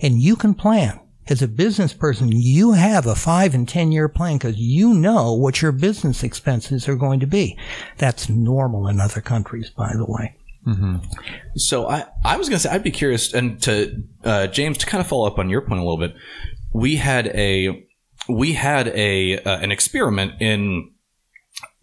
And 0.00 0.22
you 0.22 0.36
can 0.36 0.54
plan. 0.54 1.00
As 1.28 1.42
a 1.42 1.48
business 1.48 1.92
person, 1.92 2.30
you 2.30 2.72
have 2.72 3.06
a 3.06 3.16
five 3.16 3.52
and 3.52 3.68
10 3.68 3.90
year 3.90 4.08
plan 4.08 4.38
because 4.38 4.56
you 4.56 4.94
know 4.94 5.34
what 5.34 5.60
your 5.60 5.72
business 5.72 6.22
expenses 6.22 6.88
are 6.88 6.94
going 6.94 7.18
to 7.18 7.26
be. 7.26 7.58
That's 7.98 8.28
normal 8.28 8.86
in 8.86 9.00
other 9.00 9.20
countries, 9.20 9.68
by 9.68 9.92
the 9.96 10.06
way. 10.06 10.36
So 11.56 11.88
I, 11.88 12.04
I 12.24 12.36
was 12.36 12.48
going 12.48 12.58
to 12.58 12.68
say 12.68 12.70
I'd 12.70 12.84
be 12.84 12.92
curious, 12.92 13.34
and 13.34 13.60
to 13.62 14.02
uh, 14.22 14.46
James 14.46 14.78
to 14.78 14.86
kind 14.86 15.00
of 15.00 15.08
follow 15.08 15.26
up 15.26 15.40
on 15.40 15.50
your 15.50 15.62
point 15.62 15.80
a 15.80 15.82
little 15.82 15.98
bit. 15.98 16.14
We 16.72 16.96
had 16.96 17.26
a 17.28 17.84
we 18.28 18.52
had 18.52 18.88
a 18.88 19.38
uh, 19.38 19.58
an 19.58 19.72
experiment 19.72 20.40
in 20.40 20.92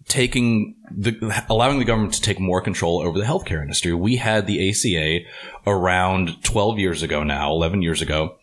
taking 0.07 0.75
the 0.91 1.43
allowing 1.49 1.79
the 1.79 1.85
government 1.85 2.13
to 2.13 2.21
take 2.21 2.39
more 2.39 2.61
control 2.61 3.01
over 3.01 3.17
the 3.17 3.25
healthcare 3.25 3.61
industry. 3.61 3.93
We 3.93 4.17
had 4.17 4.47
the 4.47 4.69
ACA 4.69 5.25
around 5.65 6.43
12 6.43 6.79
years 6.79 7.03
ago 7.03 7.23
now, 7.23 7.51
11 7.51 7.81
years 7.81 8.01
ago, 8.01 8.37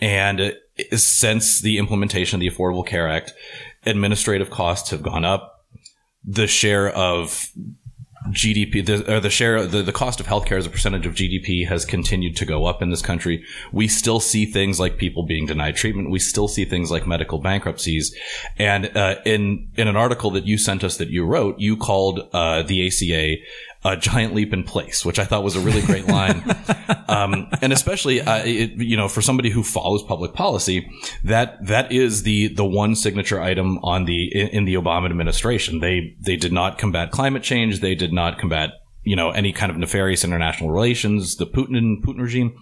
and 0.00 0.40
uh, 0.40 0.50
since 0.96 1.60
the 1.60 1.78
implementation 1.78 2.36
of 2.36 2.40
the 2.40 2.50
Affordable 2.50 2.86
Care 2.86 3.08
Act, 3.08 3.32
administrative 3.84 4.50
costs 4.50 4.90
have 4.90 5.02
gone 5.02 5.24
up. 5.24 5.66
The 6.24 6.46
share 6.46 6.88
of 6.88 7.48
GDP, 8.30 8.84
the, 8.84 9.16
or 9.16 9.20
the 9.20 9.30
share, 9.30 9.66
the, 9.66 9.82
the 9.82 9.92
cost 9.92 10.20
of 10.20 10.26
healthcare 10.26 10.56
as 10.56 10.66
a 10.66 10.70
percentage 10.70 11.06
of 11.06 11.14
GDP 11.14 11.66
has 11.66 11.84
continued 11.84 12.36
to 12.36 12.44
go 12.44 12.66
up 12.66 12.80
in 12.80 12.90
this 12.90 13.02
country. 13.02 13.44
We 13.72 13.88
still 13.88 14.20
see 14.20 14.46
things 14.46 14.78
like 14.78 14.96
people 14.96 15.24
being 15.24 15.46
denied 15.46 15.76
treatment. 15.76 16.10
We 16.10 16.18
still 16.18 16.48
see 16.48 16.64
things 16.64 16.90
like 16.90 17.06
medical 17.06 17.38
bankruptcies. 17.38 18.14
And 18.58 18.96
uh, 18.96 19.16
in 19.24 19.68
in 19.76 19.88
an 19.88 19.96
article 19.96 20.30
that 20.32 20.46
you 20.46 20.56
sent 20.56 20.84
us 20.84 20.98
that 20.98 21.08
you 21.08 21.24
wrote, 21.24 21.58
you 21.58 21.76
called 21.76 22.28
uh, 22.32 22.62
the 22.62 22.86
ACA 22.86 23.42
a 23.84 23.96
giant 23.96 24.34
leap 24.34 24.52
in 24.52 24.62
place, 24.62 25.04
which 25.04 25.18
I 25.18 25.24
thought 25.24 25.42
was 25.42 25.56
a 25.56 25.60
really 25.60 25.82
great 25.82 26.06
line. 26.06 26.42
um, 27.08 27.48
and 27.60 27.72
especially, 27.72 28.20
uh, 28.20 28.42
it, 28.44 28.72
you 28.76 28.96
know, 28.96 29.08
for 29.08 29.20
somebody 29.22 29.50
who 29.50 29.62
follows 29.62 30.02
public 30.02 30.34
policy, 30.34 30.88
that 31.24 31.66
that 31.66 31.90
is 31.90 32.22
the 32.22 32.48
the 32.48 32.64
one 32.64 32.94
signature 32.94 33.40
item 33.40 33.78
on 33.82 34.04
the 34.04 34.28
in, 34.32 34.48
in 34.48 34.64
the 34.64 34.74
Obama 34.74 35.06
administration. 35.06 35.80
They 35.80 36.16
they 36.20 36.36
did 36.36 36.52
not 36.52 36.78
combat 36.78 37.10
climate 37.10 37.42
change. 37.42 37.80
They 37.80 37.94
did 37.94 38.12
not 38.12 38.38
combat 38.38 38.70
you 39.02 39.16
know 39.16 39.30
any 39.30 39.52
kind 39.52 39.70
of 39.70 39.78
nefarious 39.78 40.24
international 40.24 40.70
relations, 40.70 41.36
the 41.36 41.46
Putin 41.46 41.76
and 41.76 42.04
Putin 42.04 42.20
regime. 42.20 42.56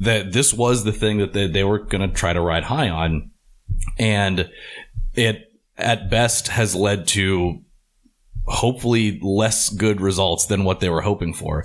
That 0.00 0.32
this 0.32 0.52
was 0.52 0.84
the 0.84 0.92
thing 0.92 1.18
that 1.18 1.32
they, 1.32 1.46
they 1.46 1.64
were 1.64 1.78
going 1.78 2.08
to 2.08 2.14
try 2.14 2.32
to 2.32 2.40
ride 2.40 2.64
high 2.64 2.88
on, 2.88 3.30
and 3.98 4.50
it 5.14 5.42
at 5.78 6.10
best 6.10 6.48
has 6.48 6.74
led 6.74 7.06
to 7.06 7.62
hopefully 8.46 9.18
less 9.22 9.70
good 9.70 10.00
results 10.00 10.46
than 10.46 10.64
what 10.64 10.80
they 10.80 10.88
were 10.88 11.02
hoping 11.02 11.34
for. 11.34 11.64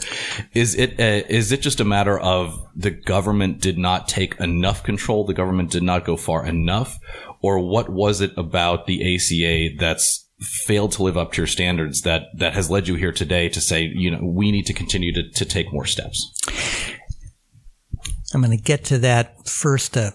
Is 0.54 0.76
it 0.76 1.00
uh, 1.00 1.26
is 1.30 1.52
it 1.52 1.62
just 1.62 1.80
a 1.80 1.86
matter 1.86 2.20
of 2.20 2.68
the 2.76 2.92
government 2.92 3.62
did 3.62 3.78
not 3.78 4.08
take 4.08 4.40
enough 4.40 4.84
control, 4.84 5.26
the 5.26 5.34
government 5.34 5.72
did 5.72 5.84
not 5.84 6.06
go 6.06 6.18
far 6.18 6.46
enough, 6.46 7.00
or 7.42 7.60
what 7.60 7.90
was 7.90 8.22
it 8.22 8.32
about 8.38 8.86
the 8.88 9.16
ACA 9.16 9.76
that's 9.78 10.28
failed 10.40 10.92
to 10.92 11.04
live 11.04 11.18
up 11.18 11.34
to 11.34 11.38
your 11.38 11.48
standards 11.48 12.02
that 12.02 12.24
that 12.36 12.54
has 12.54 12.72
led 12.72 12.88
you 12.88 12.96
here 12.96 13.12
today 13.12 13.48
to 13.50 13.62
say, 13.62 13.84
you 13.84 14.10
know, 14.10 14.24
we 14.24 14.52
need 14.52 14.66
to 14.66 14.74
continue 14.74 15.14
to, 15.14 15.30
to 15.30 15.46
take 15.46 15.72
more 15.72 15.86
steps? 15.86 16.32
I'm 18.34 18.42
going 18.42 18.58
to 18.58 18.64
get 18.64 18.86
to 18.86 18.98
that 19.00 19.48
first. 19.48 19.98
Uh, 19.98 20.12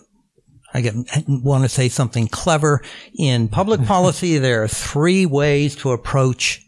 I 0.76 0.82
get, 0.82 0.94
want 1.26 1.64
to 1.64 1.70
say 1.70 1.88
something 1.88 2.28
clever. 2.28 2.82
In 3.18 3.48
public 3.48 3.82
policy, 3.86 4.36
there 4.36 4.62
are 4.62 4.68
three 4.68 5.24
ways 5.24 5.74
to 5.76 5.92
approach 5.92 6.62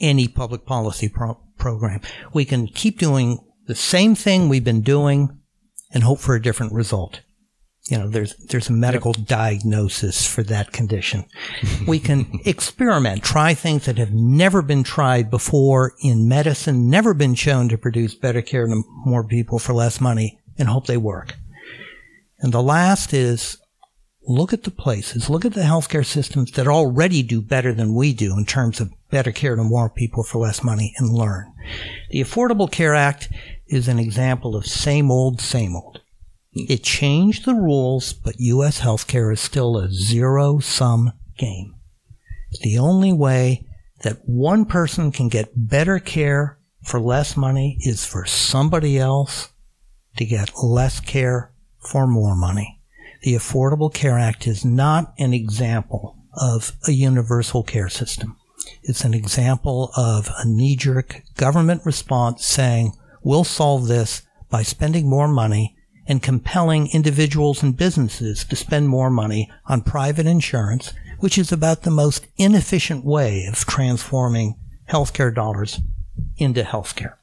any 0.00 0.28
public 0.28 0.64
policy 0.64 1.10
pro- 1.10 1.38
program. 1.58 2.00
We 2.32 2.46
can 2.46 2.66
keep 2.68 2.98
doing 2.98 3.38
the 3.66 3.74
same 3.74 4.14
thing 4.14 4.48
we've 4.48 4.64
been 4.64 4.80
doing 4.80 5.38
and 5.92 6.02
hope 6.02 6.20
for 6.20 6.34
a 6.34 6.40
different 6.40 6.72
result. 6.72 7.20
You 7.90 7.98
know, 7.98 8.08
there's, 8.08 8.34
there's 8.46 8.70
a 8.70 8.72
medical 8.72 9.12
diagnosis 9.12 10.26
for 10.26 10.42
that 10.44 10.72
condition. 10.72 11.26
we 11.86 11.98
can 11.98 12.40
experiment, 12.46 13.22
try 13.22 13.52
things 13.52 13.84
that 13.84 13.98
have 13.98 14.10
never 14.14 14.62
been 14.62 14.84
tried 14.84 15.30
before 15.30 15.92
in 16.00 16.26
medicine, 16.26 16.88
never 16.88 17.12
been 17.12 17.34
shown 17.34 17.68
to 17.68 17.76
produce 17.76 18.14
better 18.14 18.40
care 18.40 18.66
to 18.66 18.82
more 19.04 19.22
people 19.22 19.58
for 19.58 19.74
less 19.74 20.00
money 20.00 20.40
and 20.56 20.68
hope 20.68 20.86
they 20.86 20.96
work. 20.96 21.36
And 22.38 22.52
the 22.52 22.62
last 22.62 23.12
is 23.12 23.58
look 24.26 24.52
at 24.52 24.64
the 24.64 24.70
places, 24.70 25.28
look 25.28 25.44
at 25.44 25.54
the 25.54 25.62
healthcare 25.62 26.04
systems 26.04 26.50
that 26.52 26.66
already 26.66 27.22
do 27.22 27.40
better 27.40 27.72
than 27.72 27.94
we 27.94 28.12
do 28.14 28.36
in 28.36 28.46
terms 28.46 28.80
of 28.80 28.92
better 29.10 29.32
care 29.32 29.56
to 29.56 29.62
more 29.62 29.90
people 29.90 30.22
for 30.24 30.38
less 30.38 30.62
money 30.62 30.94
and 30.98 31.12
learn. 31.12 31.52
The 32.10 32.20
Affordable 32.20 32.70
Care 32.70 32.94
Act 32.94 33.28
is 33.66 33.88
an 33.88 33.98
example 33.98 34.56
of 34.56 34.66
same 34.66 35.10
old, 35.10 35.40
same 35.40 35.76
old. 35.76 36.00
It 36.52 36.84
changed 36.84 37.44
the 37.44 37.54
rules, 37.54 38.12
but 38.12 38.38
U.S. 38.38 38.80
healthcare 38.80 39.32
is 39.32 39.40
still 39.40 39.76
a 39.76 39.90
zero 39.90 40.60
sum 40.60 41.12
game. 41.36 41.74
The 42.62 42.78
only 42.78 43.12
way 43.12 43.66
that 44.02 44.18
one 44.24 44.64
person 44.64 45.10
can 45.10 45.28
get 45.28 45.52
better 45.56 45.98
care 45.98 46.58
for 46.84 47.00
less 47.00 47.36
money 47.36 47.78
is 47.80 48.04
for 48.04 48.24
somebody 48.24 48.98
else 48.98 49.48
to 50.16 50.24
get 50.24 50.62
less 50.62 51.00
care 51.00 51.50
for 51.86 52.06
more 52.06 52.34
money. 52.34 52.80
The 53.22 53.34
Affordable 53.34 53.92
Care 53.92 54.18
Act 54.18 54.46
is 54.46 54.64
not 54.64 55.14
an 55.18 55.32
example 55.32 56.16
of 56.34 56.72
a 56.86 56.92
universal 56.92 57.62
care 57.62 57.88
system. 57.88 58.36
It's 58.82 59.04
an 59.04 59.14
example 59.14 59.90
of 59.96 60.28
a 60.36 60.46
knee-jerk 60.46 61.22
government 61.36 61.82
response 61.84 62.44
saying, 62.46 62.92
we'll 63.22 63.44
solve 63.44 63.88
this 63.88 64.22
by 64.50 64.62
spending 64.62 65.08
more 65.08 65.28
money 65.28 65.76
and 66.06 66.22
compelling 66.22 66.88
individuals 66.92 67.62
and 67.62 67.76
businesses 67.76 68.44
to 68.44 68.56
spend 68.56 68.88
more 68.88 69.10
money 69.10 69.50
on 69.66 69.80
private 69.80 70.26
insurance, 70.26 70.92
which 71.18 71.38
is 71.38 71.50
about 71.50 71.82
the 71.82 71.90
most 71.90 72.26
inefficient 72.36 73.04
way 73.04 73.46
of 73.46 73.54
transforming 73.64 74.56
healthcare 74.90 75.34
dollars 75.34 75.80
into 76.36 76.62
healthcare. 76.62 77.14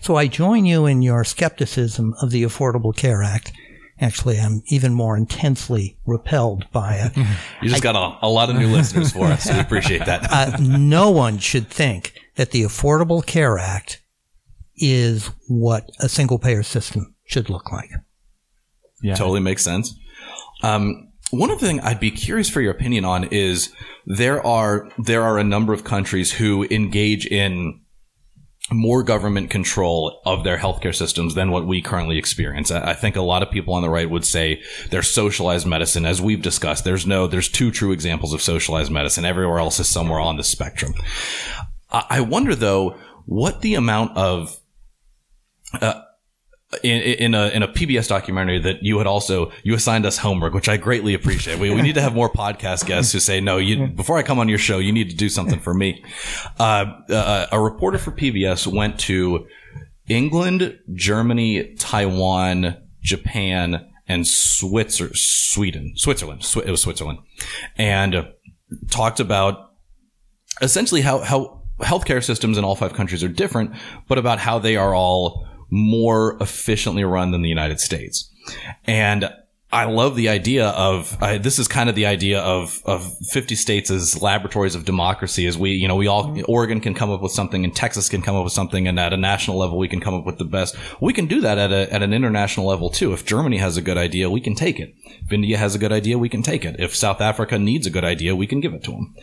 So 0.00 0.16
I 0.16 0.26
join 0.26 0.66
you 0.66 0.86
in 0.86 1.02
your 1.02 1.24
skepticism 1.24 2.14
of 2.20 2.30
the 2.30 2.42
Affordable 2.42 2.94
Care 2.96 3.22
Act. 3.22 3.52
Actually, 4.00 4.38
I'm 4.38 4.62
even 4.66 4.94
more 4.94 5.16
intensely 5.16 5.98
repelled 6.06 6.70
by 6.72 6.94
it. 6.96 7.12
You 7.62 7.68
just 7.68 7.82
got 7.82 7.94
a, 7.96 8.26
a 8.26 8.28
lot 8.28 8.48
of 8.48 8.56
new 8.56 8.68
listeners 8.72 9.12
for 9.12 9.26
us. 9.26 9.50
We 9.50 9.58
appreciate 9.58 10.06
that. 10.06 10.26
Uh, 10.30 10.56
no 10.60 11.10
one 11.10 11.38
should 11.38 11.68
think 11.68 12.14
that 12.36 12.52
the 12.52 12.62
Affordable 12.62 13.24
Care 13.24 13.58
Act 13.58 14.00
is 14.76 15.30
what 15.48 15.90
a 16.00 16.08
single 16.08 16.38
payer 16.38 16.62
system 16.62 17.14
should 17.24 17.50
look 17.50 17.70
like. 17.70 17.90
Yeah. 19.02 19.14
Totally 19.14 19.40
makes 19.40 19.62
sense. 19.62 19.94
Um, 20.62 21.08
one 21.30 21.50
of 21.50 21.60
the 21.60 21.66
things 21.66 21.80
I'd 21.84 22.00
be 22.00 22.10
curious 22.10 22.48
for 22.48 22.60
your 22.60 22.72
opinion 22.72 23.04
on 23.04 23.24
is 23.24 23.72
there 24.06 24.44
are 24.44 24.88
there 24.98 25.22
are 25.22 25.38
a 25.38 25.44
number 25.44 25.72
of 25.72 25.84
countries 25.84 26.32
who 26.32 26.64
engage 26.70 27.26
in 27.26 27.80
more 28.72 29.02
government 29.02 29.50
control 29.50 30.20
of 30.24 30.44
their 30.44 30.58
healthcare 30.58 30.94
systems 30.94 31.34
than 31.34 31.50
what 31.50 31.66
we 31.66 31.82
currently 31.82 32.18
experience. 32.18 32.70
I 32.70 32.94
think 32.94 33.16
a 33.16 33.22
lot 33.22 33.42
of 33.42 33.50
people 33.50 33.74
on 33.74 33.82
the 33.82 33.90
right 33.90 34.08
would 34.08 34.24
say 34.24 34.62
they're 34.90 35.02
socialized 35.02 35.66
medicine. 35.66 36.06
As 36.06 36.22
we've 36.22 36.42
discussed, 36.42 36.84
there's 36.84 37.06
no, 37.06 37.26
there's 37.26 37.48
two 37.48 37.70
true 37.70 37.90
examples 37.90 38.32
of 38.32 38.40
socialized 38.40 38.92
medicine. 38.92 39.24
Everywhere 39.24 39.58
else 39.58 39.80
is 39.80 39.88
somewhere 39.88 40.20
on 40.20 40.36
the 40.36 40.44
spectrum. 40.44 40.94
I 41.90 42.20
wonder 42.20 42.54
though, 42.54 42.96
what 43.26 43.62
the 43.62 43.74
amount 43.74 44.16
of, 44.16 44.60
uh, 45.80 46.02
in, 46.82 47.00
in 47.00 47.34
a 47.34 47.48
in 47.48 47.62
a 47.62 47.68
PBS 47.68 48.08
documentary 48.08 48.60
that 48.60 48.82
you 48.82 48.98
had 48.98 49.06
also 49.06 49.50
you 49.64 49.74
assigned 49.74 50.06
us 50.06 50.18
homework, 50.18 50.54
which 50.54 50.68
I 50.68 50.76
greatly 50.76 51.14
appreciate. 51.14 51.58
We, 51.58 51.70
we 51.74 51.82
need 51.82 51.96
to 51.96 52.00
have 52.00 52.14
more 52.14 52.30
podcast 52.30 52.86
guests 52.86 53.12
who 53.12 53.18
say, 53.18 53.40
"No, 53.40 53.56
you 53.56 53.88
before 53.88 54.18
I 54.18 54.22
come 54.22 54.38
on 54.38 54.48
your 54.48 54.58
show, 54.58 54.78
you 54.78 54.92
need 54.92 55.10
to 55.10 55.16
do 55.16 55.28
something 55.28 55.58
for 55.58 55.74
me." 55.74 56.04
Uh, 56.58 56.86
uh, 57.08 57.46
a 57.50 57.60
reporter 57.60 57.98
for 57.98 58.12
PBS 58.12 58.66
went 58.66 59.00
to 59.00 59.46
England, 60.08 60.78
Germany, 60.94 61.74
Taiwan, 61.74 62.76
Japan, 63.02 63.88
and 64.06 64.26
Switzer, 64.26 65.10
Sweden, 65.14 65.94
Switzerland. 65.96 66.46
It 66.64 66.70
was 66.70 66.82
Switzerland, 66.82 67.18
and 67.76 68.28
talked 68.90 69.18
about 69.18 69.72
essentially 70.62 71.00
how 71.00 71.18
how 71.18 71.62
healthcare 71.80 72.22
systems 72.22 72.58
in 72.58 72.64
all 72.64 72.76
five 72.76 72.92
countries 72.92 73.24
are 73.24 73.28
different, 73.28 73.72
but 74.06 74.18
about 74.18 74.38
how 74.38 74.60
they 74.60 74.76
are 74.76 74.94
all 74.94 75.48
more 75.70 76.36
efficiently 76.40 77.04
run 77.04 77.30
than 77.30 77.42
the 77.42 77.48
United 77.48 77.80
States. 77.80 78.30
And 78.84 79.30
I 79.72 79.84
love 79.84 80.16
the 80.16 80.28
idea 80.28 80.68
of 80.70 81.16
uh, 81.22 81.38
this 81.38 81.60
is 81.60 81.68
kind 81.68 81.88
of 81.88 81.94
the 81.94 82.06
idea 82.06 82.40
of 82.40 82.82
of 82.86 83.16
50 83.28 83.54
states 83.54 83.88
as 83.88 84.20
laboratories 84.20 84.74
of 84.74 84.84
democracy 84.84 85.46
as 85.46 85.56
we 85.56 85.70
you 85.70 85.86
know 85.86 85.94
we 85.94 86.08
all 86.08 86.24
mm-hmm. 86.24 86.42
Oregon 86.48 86.80
can 86.80 86.92
come 86.92 87.10
up 87.10 87.22
with 87.22 87.30
something 87.30 87.64
and 87.64 87.74
Texas 87.74 88.08
can 88.08 88.20
come 88.20 88.34
up 88.34 88.42
with 88.42 88.52
something 88.52 88.88
and 88.88 88.98
at 88.98 89.12
a 89.12 89.16
national 89.16 89.58
level 89.58 89.78
we 89.78 89.86
can 89.86 90.00
come 90.00 90.14
up 90.14 90.26
with 90.26 90.38
the 90.38 90.44
best. 90.44 90.76
We 91.00 91.12
can 91.12 91.26
do 91.26 91.40
that 91.42 91.56
at 91.56 91.70
a 91.70 91.92
at 91.92 92.02
an 92.02 92.12
international 92.12 92.66
level 92.66 92.90
too. 92.90 93.12
If 93.12 93.24
Germany 93.24 93.58
has 93.58 93.76
a 93.76 93.82
good 93.82 93.96
idea 93.96 94.28
we 94.28 94.40
can 94.40 94.56
take 94.56 94.80
it. 94.80 94.92
If 95.24 95.32
India 95.32 95.56
has 95.56 95.76
a 95.76 95.78
good 95.78 95.92
idea 95.92 96.18
we 96.18 96.28
can 96.28 96.42
take 96.42 96.64
it. 96.64 96.80
If 96.80 96.96
South 96.96 97.20
Africa 97.20 97.56
needs 97.56 97.86
a 97.86 97.90
good 97.90 98.04
idea 98.04 98.34
we 98.34 98.48
can 98.48 98.60
give 98.60 98.74
it 98.74 98.82
to 98.84 98.90
them 98.90 99.14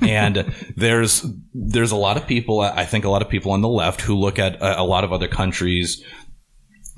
and 0.00 0.54
there's 0.76 1.26
there's 1.52 1.92
a 1.92 1.96
lot 1.96 2.16
of 2.16 2.26
people 2.26 2.60
I 2.60 2.86
think 2.86 3.04
a 3.04 3.10
lot 3.10 3.20
of 3.20 3.28
people 3.28 3.52
on 3.52 3.60
the 3.60 3.68
left 3.68 4.00
who 4.00 4.14
look 4.14 4.38
at 4.38 4.56
a, 4.62 4.80
a 4.80 4.84
lot 4.84 5.04
of 5.04 5.12
other 5.12 5.28
countries 5.28 6.02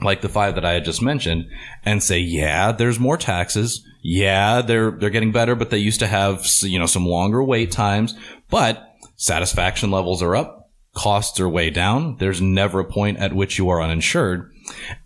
like 0.03 0.21
the 0.21 0.29
five 0.29 0.55
that 0.55 0.65
I 0.65 0.73
had 0.73 0.85
just 0.85 1.03
mentioned 1.03 1.47
and 1.85 2.03
say, 2.03 2.19
yeah, 2.19 2.73
there's 2.73 2.99
more 2.99 3.17
taxes. 3.17 3.87
Yeah, 4.03 4.63
they're, 4.63 4.91
they're 4.91 5.11
getting 5.11 5.33
better, 5.33 5.55
but 5.55 5.71
they 5.71 5.79
used 5.79 6.01
to 6.01 6.07
have, 6.07 6.47
you 6.63 6.79
know, 6.79 6.87
some 6.87 7.07
longer 7.07 7.43
wait 7.43 7.71
times, 7.71 8.15
but 8.51 8.97
satisfaction 9.17 9.91
levels 9.91 10.23
are 10.23 10.35
up. 10.35 10.71
Costs 10.95 11.41
are 11.41 11.49
way 11.49 11.71
down. 11.71 12.17
There's 12.19 12.41
never 12.41 12.81
a 12.81 12.85
point 12.85 13.19
at 13.19 13.33
which 13.33 13.59
you 13.59 13.69
are 13.71 13.81
uninsured. 13.81 14.53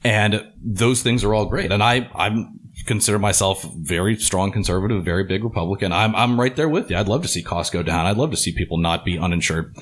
And 0.02 0.52
those 0.62 1.02
things 1.02 1.22
are 1.22 1.32
all 1.32 1.46
great. 1.46 1.70
And 1.70 1.82
I, 1.82 2.10
I'm 2.14 2.58
consider 2.84 3.18
myself 3.18 3.62
very 3.78 4.16
strong 4.16 4.52
conservative, 4.52 5.04
very 5.04 5.24
big 5.24 5.42
Republican. 5.42 5.92
I'm, 5.92 6.14
I'm 6.14 6.38
right 6.38 6.54
there 6.54 6.68
with 6.68 6.90
you. 6.90 6.96
I'd 6.96 7.08
love 7.08 7.22
to 7.22 7.28
see 7.28 7.42
costs 7.42 7.72
go 7.72 7.82
down. 7.82 8.06
I'd 8.06 8.16
love 8.16 8.30
to 8.32 8.36
see 8.36 8.52
people 8.52 8.78
not 8.78 9.04
be 9.04 9.18
uninsured. 9.18 9.74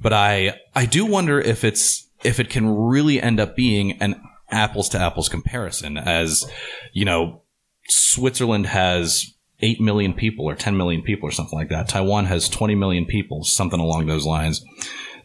But 0.00 0.12
I, 0.12 0.58
I 0.74 0.86
do 0.86 1.04
wonder 1.04 1.40
if 1.40 1.64
it's, 1.64 2.08
if 2.24 2.40
it 2.40 2.50
can 2.50 2.68
really 2.68 3.20
end 3.20 3.40
up 3.40 3.56
being 3.56 3.92
an 4.00 4.20
apples 4.50 4.88
to 4.90 4.98
apples 4.98 5.28
comparison 5.28 5.96
as, 5.96 6.50
you 6.92 7.04
know, 7.04 7.42
Switzerland 7.88 8.66
has 8.66 9.34
8 9.60 9.80
million 9.80 10.14
people 10.14 10.46
or 10.46 10.54
10 10.54 10.76
million 10.76 11.02
people 11.02 11.28
or 11.28 11.32
something 11.32 11.58
like 11.58 11.68
that. 11.68 11.88
Taiwan 11.88 12.26
has 12.26 12.48
20 12.48 12.74
million 12.74 13.04
people, 13.04 13.44
something 13.44 13.80
along 13.80 14.06
those 14.06 14.26
lines. 14.26 14.64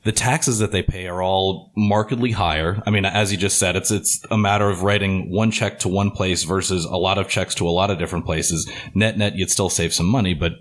The 0.03 0.11
taxes 0.11 0.59
that 0.59 0.71
they 0.71 0.83
pay 0.83 1.07
are 1.07 1.23
all 1.23 1.71
markedly 1.75 2.31
higher. 2.31 2.81
I 2.85 2.91
mean, 2.91 3.05
as 3.05 3.31
you 3.31 3.39
just 3.39 3.57
said, 3.57 3.75
it's, 3.75 3.89
it's 3.89 4.23
a 4.29 4.37
matter 4.37 4.69
of 4.69 4.83
writing 4.83 5.31
one 5.31 5.49
check 5.49 5.79
to 5.79 5.89
one 5.89 6.11
place 6.11 6.43
versus 6.43 6.85
a 6.85 6.95
lot 6.95 7.17
of 7.17 7.27
checks 7.27 7.55
to 7.55 7.67
a 7.67 7.71
lot 7.71 7.89
of 7.89 7.97
different 7.97 8.25
places. 8.25 8.69
Net 8.93 9.17
net, 9.17 9.35
you'd 9.35 9.49
still 9.49 9.69
save 9.69 9.93
some 9.95 10.05
money. 10.05 10.35
But 10.35 10.53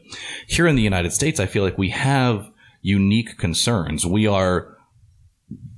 here 0.46 0.66
in 0.66 0.76
the 0.76 0.82
United 0.82 1.12
States, 1.12 1.40
I 1.40 1.46
feel 1.46 1.62
like 1.62 1.76
we 1.76 1.90
have 1.90 2.50
unique 2.80 3.36
concerns. 3.36 4.06
We 4.06 4.26
are 4.26 4.73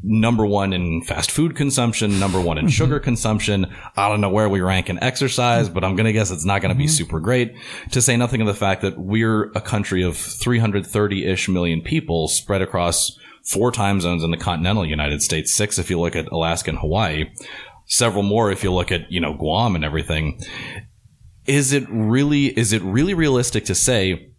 number 0.07 0.47
one 0.47 0.73
in 0.73 1.03
fast 1.03 1.33
food 1.33 1.57
consumption, 1.57 2.21
number 2.21 2.41
one 2.41 2.59
in 2.59 2.69
sugar 2.69 3.01
consumption. 3.01 3.67
I 3.97 4.09
don't 4.09 4.21
know 4.21 4.31
where 4.31 4.49
we 4.49 4.61
rank 4.61 4.89
in 4.89 5.03
exercise, 5.03 5.69
but 5.69 5.83
I'm 5.83 5.97
going 5.97 6.07
to 6.07 6.13
guess 6.13 6.31
it's 6.31 6.45
not 6.45 6.63
going 6.63 6.73
to 6.73 6.79
be 6.79 6.85
mm-hmm. 6.85 6.93
super 6.93 7.19
great. 7.19 7.55
To 7.91 8.01
say 8.01 8.17
nothing 8.17 8.41
of 8.41 8.47
the 8.47 8.55
fact 8.55 8.83
that 8.83 8.97
we're 8.97 9.51
a 9.55 9.61
country 9.61 10.03
of 10.03 10.17
330 10.17 11.27
ish 11.27 11.49
million 11.49 11.83
people 11.83 12.29
spread 12.29 12.63
across 12.63 13.19
four 13.43 13.73
time 13.73 14.01
zones 14.01 14.23
in 14.23 14.31
the 14.31 14.37
continental 14.37 14.87
United 14.87 15.23
States, 15.23 15.53
six 15.53 15.79
if 15.79 15.91
you 15.91 15.99
look 16.01 16.15
at 16.15 16.31
Alaska 16.31 16.71
and 16.71 16.79
Hawaii, 16.79 17.25
several 17.87 18.23
more 18.23 18.53
if 18.53 18.63
you 18.63 18.73
look 18.73 18.93
at, 18.93 19.11
you 19.11 19.21
know, 19.21 19.35
Guam 19.35 19.75
and 19.75 19.85
everything. 19.85 20.41
Is 21.47 21.73
it 21.73 21.85
really, 21.89 22.47
is 22.47 22.73
it 22.73 22.83
really 22.83 23.15
realistic 23.15 23.65
to 23.67 23.75
say 23.75 24.33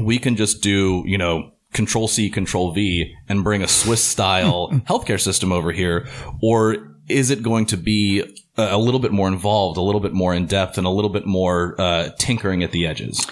we 0.00 0.18
can 0.18 0.36
just 0.36 0.62
do, 0.62 1.02
you 1.06 1.18
know, 1.18 1.49
control 1.72 2.08
C, 2.08 2.30
control 2.30 2.72
V 2.72 3.14
and 3.28 3.44
bring 3.44 3.62
a 3.62 3.68
Swiss 3.68 4.02
style 4.02 4.68
healthcare 4.88 5.20
system 5.20 5.52
over 5.52 5.72
here? 5.72 6.08
Or 6.42 6.96
is 7.08 7.30
it 7.30 7.42
going 7.42 7.66
to 7.66 7.76
be 7.76 8.22
a 8.56 8.78
little 8.78 9.00
bit 9.00 9.12
more 9.12 9.28
involved, 9.28 9.76
a 9.76 9.82
little 9.82 10.00
bit 10.00 10.12
more 10.12 10.34
in 10.34 10.46
depth, 10.46 10.78
and 10.78 10.86
a 10.86 10.90
little 10.90 11.10
bit 11.10 11.26
more 11.26 11.80
uh, 11.80 12.10
tinkering 12.18 12.62
at 12.62 12.72
the 12.72 12.86
edges? 12.86 13.26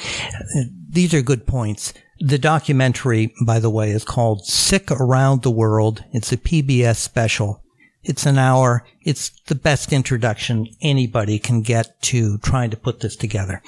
These 0.89 1.15
are 1.15 1.23
good 1.23 1.47
points. 1.47 1.95
The 2.21 2.39
documentary, 2.39 3.33
by 3.45 3.61
the 3.61 3.71
way, 3.71 3.91
is 3.91 4.05
called 4.05 4.45
Sick 4.45 4.91
Around 4.91 5.43
the 5.43 5.51
World. 5.51 6.03
It's 6.13 6.33
a 6.33 6.37
PBS 6.37 6.97
special. 6.97 7.63
It's 8.03 8.27
an 8.27 8.39
hour. 8.39 8.85
It's 9.03 9.31
the 9.47 9.55
best 9.55 9.93
introduction 9.93 10.67
anybody 10.81 11.39
can 11.39 11.63
get 11.63 12.01
to 12.03 12.39
trying 12.39 12.71
to 12.71 12.77
put 12.77 13.01
this 13.01 13.17
together. 13.17 13.63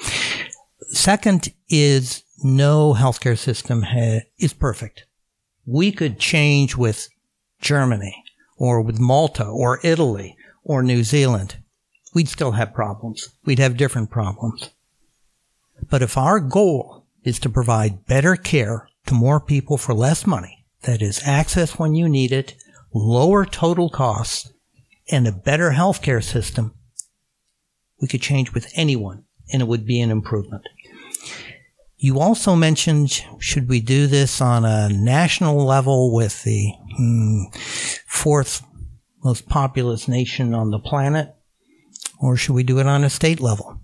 Second 0.89 1.53
is 1.69 2.23
no 2.43 2.93
healthcare 2.93 3.37
system 3.37 3.83
ha- 3.83 4.21
is 4.37 4.53
perfect. 4.53 5.05
We 5.65 5.91
could 5.91 6.19
change 6.19 6.75
with 6.75 7.09
Germany 7.61 8.23
or 8.57 8.81
with 8.81 8.99
Malta 8.99 9.45
or 9.45 9.79
Italy 9.83 10.35
or 10.63 10.83
New 10.83 11.03
Zealand. 11.03 11.57
We'd 12.13 12.29
still 12.29 12.51
have 12.51 12.73
problems. 12.73 13.29
We'd 13.45 13.59
have 13.59 13.77
different 13.77 14.09
problems. 14.09 14.71
But 15.89 16.01
if 16.01 16.17
our 16.17 16.39
goal 16.39 17.05
is 17.23 17.39
to 17.39 17.49
provide 17.49 18.05
better 18.05 18.35
care 18.35 18.89
to 19.05 19.13
more 19.13 19.39
people 19.39 19.77
for 19.77 19.93
less 19.93 20.27
money, 20.27 20.65
that 20.83 21.01
is 21.01 21.21
access 21.23 21.77
when 21.77 21.95
you 21.95 22.09
need 22.09 22.31
it, 22.31 22.55
lower 22.93 23.45
total 23.45 23.89
costs, 23.89 24.51
and 25.11 25.27
a 25.27 25.31
better 25.31 25.71
healthcare 25.71 26.23
system, 26.23 26.73
we 27.99 28.07
could 28.07 28.21
change 28.21 28.53
with 28.53 28.71
anyone 28.75 29.25
and 29.51 29.61
it 29.61 29.67
would 29.67 29.85
be 29.85 29.99
an 30.01 30.11
improvement. 30.11 30.63
You 32.03 32.19
also 32.19 32.55
mentioned, 32.55 33.11
should 33.37 33.69
we 33.69 33.79
do 33.79 34.07
this 34.07 34.41
on 34.41 34.65
a 34.65 34.89
national 34.89 35.63
level 35.63 36.11
with 36.11 36.41
the 36.41 36.73
hmm, 36.97 37.43
fourth 38.07 38.65
most 39.23 39.47
populous 39.47 40.07
nation 40.07 40.55
on 40.55 40.71
the 40.71 40.79
planet? 40.79 41.35
Or 42.19 42.35
should 42.35 42.53
we 42.53 42.63
do 42.63 42.79
it 42.79 42.87
on 42.87 43.03
a 43.03 43.09
state 43.11 43.39
level? 43.39 43.79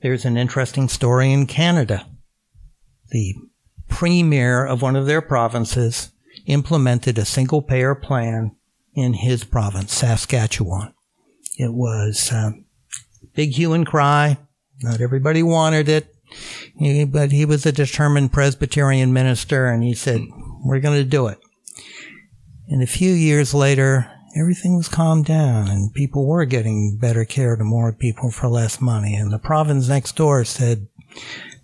There's 0.00 0.24
an 0.24 0.38
interesting 0.38 0.88
story 0.88 1.30
in 1.30 1.44
Canada. 1.44 2.06
The 3.10 3.34
premier 3.88 4.64
of 4.64 4.80
one 4.80 4.96
of 4.96 5.04
their 5.04 5.20
provinces 5.20 6.10
implemented 6.46 7.18
a 7.18 7.26
single 7.26 7.60
payer 7.60 7.94
plan 7.94 8.56
in 8.94 9.12
his 9.12 9.44
province, 9.44 9.92
Saskatchewan. 9.92 10.94
It 11.58 11.74
was 11.74 12.30
a 12.32 12.38
um, 12.38 12.64
big 13.34 13.50
hue 13.50 13.74
and 13.74 13.86
cry. 13.86 14.38
Not 14.80 15.02
everybody 15.02 15.42
wanted 15.42 15.90
it. 15.90 16.14
He, 16.76 17.04
but 17.04 17.32
he 17.32 17.44
was 17.44 17.64
a 17.66 17.72
determined 17.72 18.32
Presbyterian 18.32 19.12
minister, 19.12 19.66
and 19.66 19.82
he 19.82 19.94
said, 19.94 20.20
"We're 20.64 20.80
going 20.80 20.98
to 20.98 21.04
do 21.04 21.26
it." 21.28 21.38
And 22.68 22.82
a 22.82 22.86
few 22.86 23.12
years 23.12 23.54
later, 23.54 24.10
everything 24.36 24.76
was 24.76 24.88
calmed 24.88 25.24
down, 25.24 25.68
and 25.68 25.94
people 25.94 26.26
were 26.26 26.44
getting 26.44 26.96
better 26.96 27.24
care 27.24 27.56
to 27.56 27.64
more 27.64 27.92
people 27.92 28.30
for 28.30 28.48
less 28.48 28.80
money. 28.80 29.14
And 29.14 29.32
the 29.32 29.38
province 29.38 29.88
next 29.88 30.16
door 30.16 30.44
said, 30.44 30.86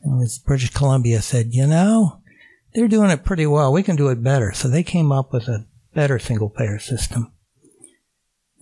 was 0.04 0.38
British 0.38 0.70
Columbia 0.70 1.22
said, 1.22 1.54
"You 1.54 1.66
know, 1.66 2.18
they're 2.74 2.88
doing 2.88 3.10
it 3.10 3.24
pretty 3.24 3.46
well. 3.46 3.72
We 3.72 3.82
can 3.82 3.96
do 3.96 4.08
it 4.08 4.22
better." 4.22 4.52
So 4.52 4.68
they 4.68 4.82
came 4.82 5.12
up 5.12 5.32
with 5.32 5.48
a 5.48 5.66
better 5.94 6.18
single 6.18 6.50
payer 6.50 6.78
system. 6.78 7.30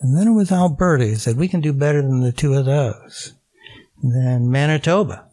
And 0.01 0.17
then 0.17 0.29
it 0.29 0.33
was 0.33 0.53
Alberta 0.53 1.07
who 1.07 1.15
said, 1.15 1.37
"We 1.37 1.49
can 1.49 1.61
do 1.61 1.73
better 1.73 2.03
than 2.03 2.21
the 2.21 2.33
two 2.33 2.55
of 2.55 2.67
those." 2.67 3.35
And 4.03 4.15
then 4.15 4.51
Manitoba 4.51 5.27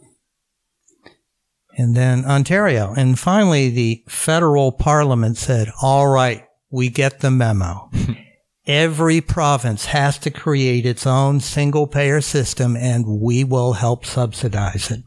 and 1.80 1.96
then 1.96 2.26
Ontario. 2.26 2.94
And 2.94 3.18
finally, 3.18 3.70
the 3.70 4.04
federal 4.10 4.74
parliament 4.74 5.38
said, 5.38 5.72
all 5.82 6.08
right, 6.10 6.46
we 6.70 6.90
get 6.90 7.22
the 7.22 7.32
memo. 7.32 7.90
Every 8.68 9.22
province 9.22 9.86
has 9.86 10.20
to 10.20 10.30
create 10.30 10.86
its 10.86 11.08
own 11.08 11.40
single 11.40 11.88
payer 11.88 12.20
system 12.20 12.76
and 12.76 13.08
we 13.08 13.46
will 13.46 13.74
help 13.74 14.06
subsidize 14.06 14.92
it. 14.92 15.04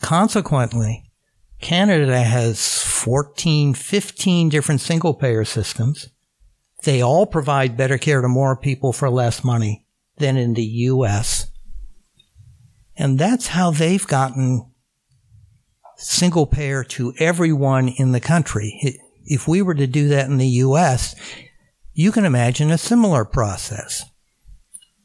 Consequently, 0.00 1.08
Canada 1.60 2.20
has 2.20 2.82
14, 2.82 3.74
15 3.74 4.48
different 4.48 4.80
single 4.80 5.14
payer 5.14 5.44
systems. 5.44 6.08
They 6.82 7.00
all 7.00 7.26
provide 7.26 7.76
better 7.76 7.96
care 7.96 8.22
to 8.22 8.28
more 8.28 8.56
people 8.56 8.92
for 8.92 9.08
less 9.08 9.44
money 9.44 9.86
than 10.16 10.36
in 10.36 10.54
the 10.54 10.64
US. 10.64 11.46
And 12.96 13.20
that's 13.20 13.46
how 13.46 13.70
they've 13.70 14.06
gotten 14.06 14.71
single 16.02 16.46
payer 16.46 16.84
to 16.84 17.14
everyone 17.18 17.88
in 17.88 18.12
the 18.12 18.20
country. 18.20 18.98
If 19.24 19.46
we 19.46 19.62
were 19.62 19.74
to 19.74 19.86
do 19.86 20.08
that 20.08 20.28
in 20.28 20.38
the 20.38 20.48
US, 20.48 21.14
you 21.92 22.12
can 22.12 22.24
imagine 22.24 22.70
a 22.70 22.78
similar 22.78 23.24
process. 23.24 24.04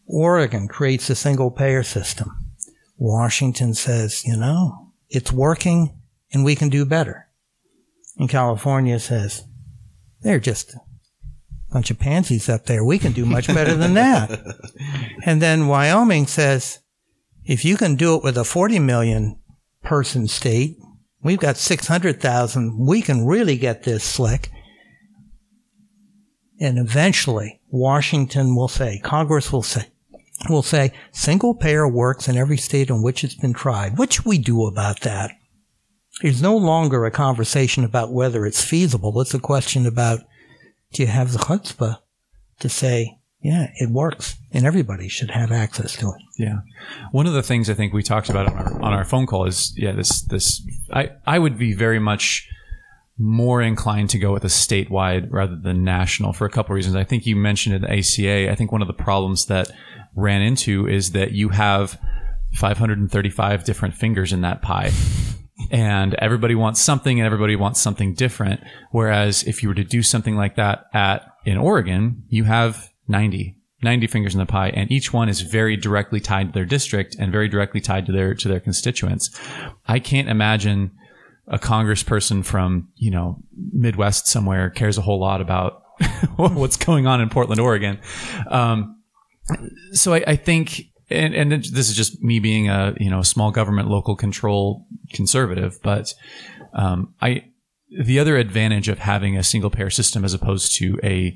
Oregon 0.08 0.68
creates 0.68 1.10
a 1.10 1.16
single 1.16 1.52
payer 1.52 1.84
system. 1.84 2.32
Washington 2.98 3.74
says, 3.74 4.26
you 4.26 4.36
know, 4.36 4.92
it's 5.10 5.32
working 5.32 6.00
and 6.34 6.44
we 6.44 6.56
can 6.56 6.70
do 6.70 6.86
better. 6.86 7.28
And 8.18 8.30
California 8.30 9.00
says, 9.00 9.44
they're 10.22 10.40
just 10.40 10.74
a 10.74 10.80
bunch 11.72 11.92
of 11.92 12.00
pansies 12.00 12.50
up 12.50 12.66
there. 12.66 12.84
We 12.84 12.98
can 12.98 13.12
do 13.12 13.26
much 13.26 13.48
better 13.48 13.76
than 13.76 13.94
that. 13.94 14.40
and 15.26 15.42
then 15.42 15.68
Wyoming 15.68 16.26
says, 16.26 16.80
if 17.46 17.64
you 17.64 17.78
can 17.78 17.96
do 17.96 18.16
it 18.16 18.24
with 18.24 18.38
a 18.38 18.44
40 18.44 18.80
million 18.80 19.40
person 19.84 20.28
state, 20.28 20.78
we've 21.24 21.40
got 21.40 21.58
600,000. 21.58 22.78
We 22.86 23.02
can 23.02 23.26
really 23.26 23.58
get 23.58 23.84
this 23.84 24.04
slick. 24.04 24.50
And 26.60 26.78
eventually 26.78 27.62
Washington 27.70 28.56
will 28.56 28.68
say, 28.68 29.00
Congress 29.04 29.52
will 29.52 29.64
say, 29.64 29.88
will 30.50 30.64
say 30.64 30.94
single 31.12 31.54
payer 31.54 31.88
works 31.88 32.28
in 32.28 32.38
every 32.38 32.58
state 32.58 32.90
in 32.90 33.02
which 33.02 33.24
it's 33.24 33.36
been 33.36 33.54
tried. 33.54 33.98
What 33.98 34.14
should 34.14 34.26
we 34.26 34.38
do 34.38 34.66
about 34.66 35.02
that? 35.02 35.32
It's 36.22 36.42
no 36.42 36.58
longer 36.58 37.06
a 37.06 37.12
conversation 37.12 37.84
about 37.84 38.12
whether 38.12 38.46
it's 38.46 38.64
feasible. 38.64 39.20
It's 39.22 39.36
a 39.36 39.40
question 39.40 39.86
about 39.86 40.22
do 40.94 41.04
you 41.04 41.08
have 41.08 41.32
the 41.32 41.40
chutzpah 41.40 42.00
to 42.60 42.70
say, 42.70 43.20
yeah, 43.48 43.72
it 43.76 43.90
works 43.90 44.36
and 44.52 44.66
everybody 44.66 45.08
should 45.08 45.32
have 45.32 45.54
access 45.54 45.96
to 45.96 46.08
it. 46.10 46.22
Yeah. 46.38 46.58
One 47.14 47.28
of 47.28 47.34
the 47.34 47.42
things 47.42 47.70
I 47.70 47.76
think 47.76 47.94
we 47.94 48.04
talked 48.04 48.30
about 48.30 48.52
on 48.52 48.58
our, 48.58 48.82
on 48.82 48.94
our 48.94 49.06
phone 49.06 49.26
call 49.26 49.46
is, 49.46 49.74
yeah, 49.78 49.94
this, 49.94 50.22
this, 50.24 50.62
I, 50.92 51.12
I 51.26 51.40
would 51.40 51.58
be 51.58 51.72
very 51.72 51.98
much 51.98 52.46
more 53.18 53.62
inclined 53.62 54.10
to 54.10 54.20
go 54.20 54.34
with 54.34 54.44
a 54.44 54.50
statewide 54.50 55.30
rather 55.32 55.56
than 55.56 55.86
national 55.86 56.34
for 56.34 56.46
a 56.46 56.50
couple 56.50 56.74
of 56.74 56.76
reasons. 56.76 56.98
I 56.98 57.06
think 57.06 57.26
you 57.26 57.38
mentioned 57.38 57.74
in 57.74 57.84
the 57.84 57.98
ACA. 57.98 58.52
I 58.52 58.56
think 58.56 58.74
one 58.74 58.82
of 58.82 58.90
the 58.90 58.94
problems 58.94 59.46
that 59.46 59.72
ran 60.14 60.42
into 60.42 60.86
is 60.86 61.14
that 61.14 61.32
you 61.32 61.48
have 61.48 61.98
535 62.56 63.64
different 63.64 63.96
fingers 63.96 64.34
in 64.34 64.42
that 64.42 64.62
pie. 64.62 64.92
And 65.72 66.16
everybody 66.16 66.54
wants 66.54 66.82
something 66.82 67.18
and 67.18 67.26
everybody 67.26 67.56
wants 67.56 67.80
something 67.80 68.14
different. 68.14 68.60
Whereas 68.92 69.44
if 69.44 69.64
you 69.64 69.70
were 69.70 69.76
to 69.76 69.86
do 69.86 70.04
something 70.04 70.36
like 70.36 70.58
that 70.58 70.88
at, 70.94 71.32
in 71.46 71.58
Oregon, 71.58 72.24
you 72.28 72.44
have 72.44 72.92
90, 73.08 73.58
90 73.84 74.08
fingers 74.08 74.34
in 74.34 74.40
the 74.40 74.46
pie 74.46 74.70
and 74.70 74.92
each 74.92 75.14
one 75.14 75.30
is 75.30 75.42
very 75.42 75.78
directly 75.78 76.20
tied 76.20 76.48
to 76.48 76.54
their 76.54 76.66
district 76.66 77.16
and 77.20 77.32
very 77.32 77.48
directly 77.48 77.80
tied 77.82 78.06
to 78.06 78.12
their, 78.12 78.34
to 78.34 78.48
their 78.48 78.60
constituents. 78.60 79.30
I 79.88 80.00
can't 80.00 80.30
imagine 80.30 80.92
a 81.48 81.58
congressperson 81.58 82.44
from, 82.44 82.90
you 82.96 83.12
know, 83.12 83.42
Midwest 83.72 84.28
somewhere 84.28 84.70
cares 84.70 84.98
a 84.98 85.02
whole 85.02 85.20
lot 85.20 85.42
about 85.42 85.84
what's 86.36 86.78
going 86.78 87.08
on 87.08 87.22
in 87.22 87.30
Portland, 87.30 87.62
Oregon. 87.62 88.00
Um, 88.48 89.02
so 89.94 90.14
I, 90.14 90.24
I 90.28 90.36
think, 90.36 90.84
and, 91.10 91.34
and 91.34 91.52
this 91.52 91.90
is 91.90 91.96
just 91.96 92.22
me 92.22 92.40
being 92.40 92.68
a, 92.68 92.94
you 93.00 93.10
know, 93.10 93.22
small 93.22 93.52
government, 93.52 93.90
local 93.90 94.16
control 94.16 94.86
conservative, 95.14 95.80
but, 95.82 96.14
um, 96.74 97.14
I, 97.22 97.46
the 97.90 98.20
other 98.20 98.36
advantage 98.36 98.90
of 98.90 99.00
having 99.00 99.38
a 99.38 99.44
single 99.44 99.70
payer 99.70 99.90
system 99.90 100.26
as 100.26 100.34
opposed 100.34 100.76
to 100.76 101.00
a, 101.04 101.34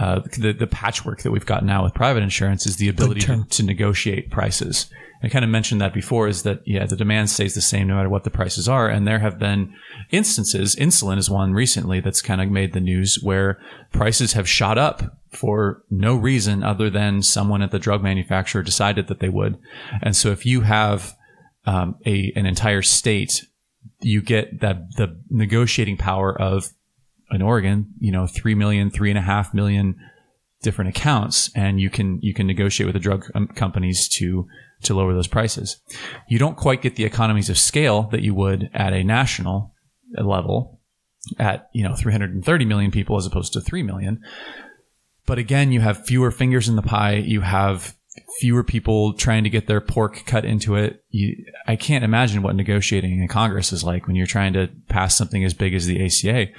uh, 0.00 0.20
the, 0.38 0.52
the 0.52 0.66
patchwork 0.66 1.22
that 1.22 1.30
we've 1.30 1.44
got 1.44 1.62
now 1.62 1.84
with 1.84 1.92
private 1.92 2.22
insurance 2.22 2.66
is 2.66 2.78
the 2.78 2.88
ability 2.88 3.20
to, 3.20 3.44
to 3.44 3.62
negotiate 3.62 4.30
prices. 4.30 4.90
I 5.22 5.28
kind 5.28 5.44
of 5.44 5.50
mentioned 5.50 5.82
that 5.82 5.92
before 5.92 6.26
is 6.26 6.42
that, 6.44 6.62
yeah, 6.64 6.86
the 6.86 6.96
demand 6.96 7.28
stays 7.28 7.54
the 7.54 7.60
same 7.60 7.88
no 7.88 7.96
matter 7.96 8.08
what 8.08 8.24
the 8.24 8.30
prices 8.30 8.66
are. 8.66 8.88
And 8.88 9.06
there 9.06 9.18
have 9.18 9.38
been 9.38 9.74
instances, 10.10 10.74
insulin 10.74 11.18
is 11.18 11.28
one 11.28 11.52
recently 11.52 12.00
that's 12.00 12.22
kind 12.22 12.40
of 12.40 12.50
made 12.50 12.72
the 12.72 12.80
news 12.80 13.18
where 13.22 13.60
prices 13.92 14.32
have 14.32 14.48
shot 14.48 14.78
up 14.78 15.18
for 15.28 15.82
no 15.90 16.16
reason 16.16 16.62
other 16.62 16.88
than 16.88 17.22
someone 17.22 17.60
at 17.60 17.70
the 17.70 17.78
drug 17.78 18.02
manufacturer 18.02 18.62
decided 18.62 19.08
that 19.08 19.20
they 19.20 19.28
would. 19.28 19.58
And 20.02 20.16
so 20.16 20.30
if 20.30 20.46
you 20.46 20.62
have 20.62 21.14
um, 21.66 21.96
a, 22.06 22.32
an 22.34 22.46
entire 22.46 22.80
state, 22.80 23.44
you 24.00 24.22
get 24.22 24.60
that 24.60 24.96
the 24.96 25.20
negotiating 25.28 25.98
power 25.98 26.34
of 26.40 26.70
in 27.30 27.42
Oregon, 27.42 27.92
you 27.98 28.12
know, 28.12 28.26
three 28.26 28.54
million, 28.54 28.90
three 28.90 29.10
and 29.10 29.18
a 29.18 29.22
half 29.22 29.54
million 29.54 29.96
different 30.62 30.90
accounts, 30.90 31.50
and 31.54 31.80
you 31.80 31.90
can 31.90 32.18
you 32.20 32.34
can 32.34 32.46
negotiate 32.46 32.86
with 32.86 32.94
the 32.94 33.00
drug 33.00 33.26
um, 33.34 33.48
companies 33.48 34.08
to 34.08 34.46
to 34.82 34.94
lower 34.94 35.14
those 35.14 35.26
prices. 35.26 35.80
You 36.28 36.38
don't 36.38 36.56
quite 36.56 36.82
get 36.82 36.96
the 36.96 37.04
economies 37.04 37.50
of 37.50 37.58
scale 37.58 38.04
that 38.12 38.22
you 38.22 38.34
would 38.34 38.70
at 38.72 38.92
a 38.92 39.04
national 39.04 39.74
level 40.16 40.80
at, 41.38 41.68
you 41.72 41.84
know, 41.84 41.94
330 41.94 42.64
million 42.64 42.90
people 42.90 43.16
as 43.16 43.26
opposed 43.26 43.52
to 43.52 43.60
3 43.60 43.82
million. 43.82 44.22
But 45.26 45.38
again, 45.38 45.72
you 45.72 45.80
have 45.80 46.06
fewer 46.06 46.30
fingers 46.30 46.68
in 46.68 46.76
the 46.76 46.82
pie. 46.82 47.14
You 47.14 47.42
have 47.42 47.94
fewer 48.40 48.64
people 48.64 49.12
trying 49.12 49.44
to 49.44 49.50
get 49.50 49.66
their 49.66 49.80
pork 49.80 50.24
cut 50.26 50.44
into 50.44 50.74
it. 50.74 51.04
You, 51.10 51.44
I 51.66 51.76
can't 51.76 52.04
imagine 52.04 52.42
what 52.42 52.56
negotiating 52.56 53.20
in 53.20 53.28
Congress 53.28 53.72
is 53.72 53.84
like 53.84 54.06
when 54.06 54.16
you're 54.16 54.26
trying 54.26 54.54
to 54.54 54.68
pass 54.88 55.16
something 55.16 55.44
as 55.44 55.54
big 55.54 55.74
as 55.74 55.86
the 55.86 56.04
ACA. 56.04 56.50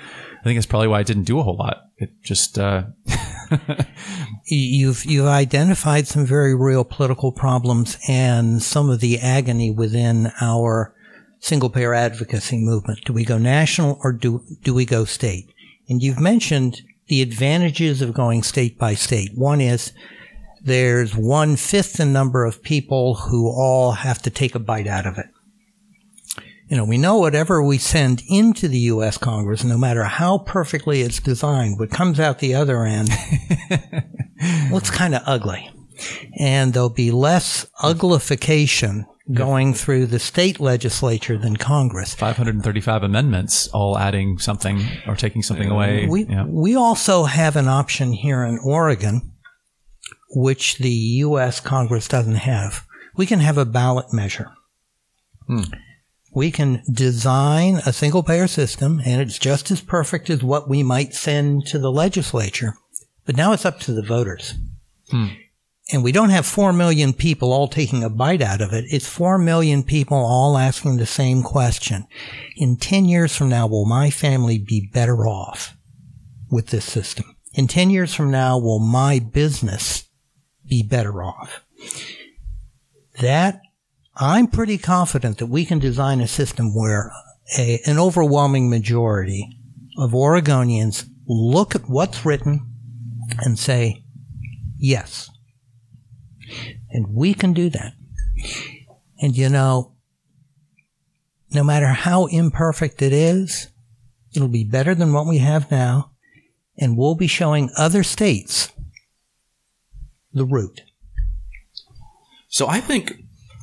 I 0.42 0.44
think 0.44 0.58
that's 0.58 0.66
probably 0.66 0.88
why 0.88 1.00
I 1.00 1.04
didn't 1.04 1.24
do 1.24 1.40
a 1.40 1.44
whole 1.44 1.56
lot. 1.56 1.84
It 1.98 2.10
just, 2.24 2.58
uh, 2.58 2.86
you've 4.46 5.06
you've 5.06 5.28
identified 5.28 6.08
some 6.08 6.26
very 6.26 6.56
real 6.56 6.84
political 6.84 7.32
problems 7.32 7.98
and 8.08 8.62
some 8.62 8.90
of 8.90 9.02
the 9.02 9.20
agony 9.20 9.70
within 9.70 10.32
our 10.42 10.96
single 11.40 11.70
payer 11.70 11.94
advocacy 11.94 12.58
movement. 12.58 13.06
Do 13.06 13.14
we 13.14 13.24
go 13.24 13.38
national 13.38 14.00
or 14.04 14.12
do 14.12 14.44
do 14.64 14.74
we 14.74 14.84
go 14.86 15.06
state? 15.06 15.54
And 15.88 16.02
you've 16.02 16.20
mentioned 16.20 16.82
the 17.08 17.22
advantages 17.22 18.02
of 18.02 18.14
going 18.14 18.42
state 18.42 18.80
by 18.80 18.96
state. 18.96 19.32
One 19.36 19.62
is 19.62 19.94
there's 20.64 21.16
one 21.16 21.56
fifth 21.56 21.94
the 21.94 22.06
number 22.06 22.46
of 22.46 22.64
people 22.64 23.16
who 23.16 23.48
all 23.48 23.92
have 23.92 24.22
to 24.24 24.30
take 24.32 24.56
a 24.56 24.60
bite 24.60 24.88
out 24.88 25.06
of 25.06 25.20
it 25.20 25.28
you 26.72 26.78
know, 26.78 26.86
we 26.86 26.98
know 26.98 27.18
whatever 27.18 27.62
we 27.62 27.78
send 27.78 28.24
into 28.30 28.70
the 28.70 28.80
U.S. 28.80 29.18
Congress, 29.18 29.66
no 29.66 29.78
matter 29.78 30.06
how 30.06 30.38
perfectly 30.38 31.02
it's 31.02 31.20
designed, 31.20 31.78
what 31.78 31.92
comes 31.92 32.18
out 32.18 32.40
the 32.40 32.56
other 32.56 32.86
end 32.86 33.10
looks 34.72 34.90
kind 34.90 35.14
of 35.14 35.22
ugly. 35.26 35.70
And 36.40 36.74
there'll 36.74 36.90
be 36.90 37.12
less 37.12 37.66
uglification 37.84 39.04
going 39.34 39.74
through 39.74 40.06
the 40.06 40.18
state 40.18 40.62
legislature 40.62 41.38
than 41.38 41.58
Congress. 41.58 42.16
535 42.16 43.04
amendments, 43.04 43.68
all 43.68 43.98
adding 43.98 44.38
something 44.38 44.82
or 45.08 45.18
taking 45.18 45.44
something 45.44 45.70
away. 45.70 46.08
We, 46.10 46.24
yeah. 46.24 46.46
we 46.46 46.78
also 46.78 47.26
have 47.26 47.58
an 47.58 47.68
option 47.68 48.14
here 48.14 48.46
in 48.46 48.58
Oregon, 48.64 49.34
which 50.30 50.78
the 50.78 50.90
U.S. 50.90 51.60
Congress 51.60 52.08
doesn't 52.08 52.36
have. 52.36 52.88
We 53.18 53.26
can 53.26 53.42
have 53.42 53.58
a 53.58 53.66
ballot 53.66 54.14
measure. 54.14 54.54
Hmm 55.48 55.64
we 56.34 56.52
can 56.52 56.82
design 56.92 57.82
a 57.86 57.94
single 57.94 58.24
payer 58.24 58.48
system 58.48 59.02
and 59.06 59.22
it's 59.22 59.38
just 59.38 59.70
as 59.72 59.82
perfect 59.82 60.30
as 60.30 60.44
what 60.44 60.70
we 60.70 60.84
might 60.84 61.14
send 61.14 61.66
to 61.68 61.80
the 61.80 61.92
legislature. 61.92 62.76
But 63.26 63.36
now 63.36 63.52
it's 63.52 63.66
up 63.66 63.80
to 63.82 63.94
the 63.94 64.02
voters. 64.02 64.56
Hmm. 65.10 65.28
And 65.92 66.04
we 66.04 66.14
don't 66.14 66.30
have 66.30 66.46
4 66.46 66.72
million 66.72 67.12
people 67.12 67.52
all 67.52 67.68
taking 67.68 68.04
a 68.04 68.10
bite 68.10 68.42
out 68.42 68.62
of 68.62 68.72
it. 68.72 68.86
It's 68.88 69.08
4 69.08 69.38
million 69.38 69.84
people 69.84 70.18
all 70.18 70.58
asking 70.58 70.98
the 70.98 71.06
same 71.06 71.44
question. 71.44 72.08
In 72.56 72.78
10 72.78 73.06
years 73.06 73.36
from 73.36 73.50
now, 73.50 73.68
will 73.68 73.86
my 73.86 74.10
family 74.10 74.58
be 74.58 74.90
better 74.94 75.28
off 75.28 75.76
with 76.50 76.68
this 76.68 76.86
system? 76.86 77.36
In 77.54 77.68
10 77.68 77.90
years 77.90 78.14
from 78.14 78.32
now, 78.32 78.58
will 78.58 78.80
my 78.80 79.20
business 79.20 80.06
be 80.66 80.82
better 80.82 81.22
off? 81.22 81.66
That 83.20 83.62
I'm 84.22 84.48
pretty 84.48 84.78
confident 84.78 85.40
that 85.40 85.48
we 85.48 85.66
can 85.66 85.80
design 85.80 86.22
a 86.22 86.28
system 86.28 86.76
where 86.76 87.12
a, 87.58 87.82
an 87.88 87.98
overwhelming 87.98 88.70
majority 88.70 89.58
of 89.98 90.12
Oregonians 90.12 91.10
look 91.28 91.74
at 91.74 91.90
what's 91.90 92.24
written 92.24 92.72
and 93.40 93.58
say, 93.58 94.04
yes. 94.78 95.32
And 96.92 97.08
we 97.16 97.34
can 97.34 97.54
do 97.54 97.72
that. 97.72 97.94
And 99.20 99.36
you 99.36 99.50
know, 99.50 99.96
no 101.52 101.64
matter 101.64 101.88
how 101.88 102.28
imperfect 102.28 103.02
it 103.02 103.14
is, 103.14 103.70
it'll 104.36 104.48
be 104.48 104.64
better 104.64 104.94
than 104.94 105.14
what 105.14 105.26
we 105.26 105.40
have 105.40 105.72
now. 105.72 106.12
And 106.78 106.96
we'll 106.96 107.16
be 107.16 107.28
showing 107.28 107.72
other 107.76 108.04
states 108.04 108.72
the 110.32 110.46
route. 110.46 110.82
So 112.50 112.68
I 112.68 112.82
think 112.82 113.14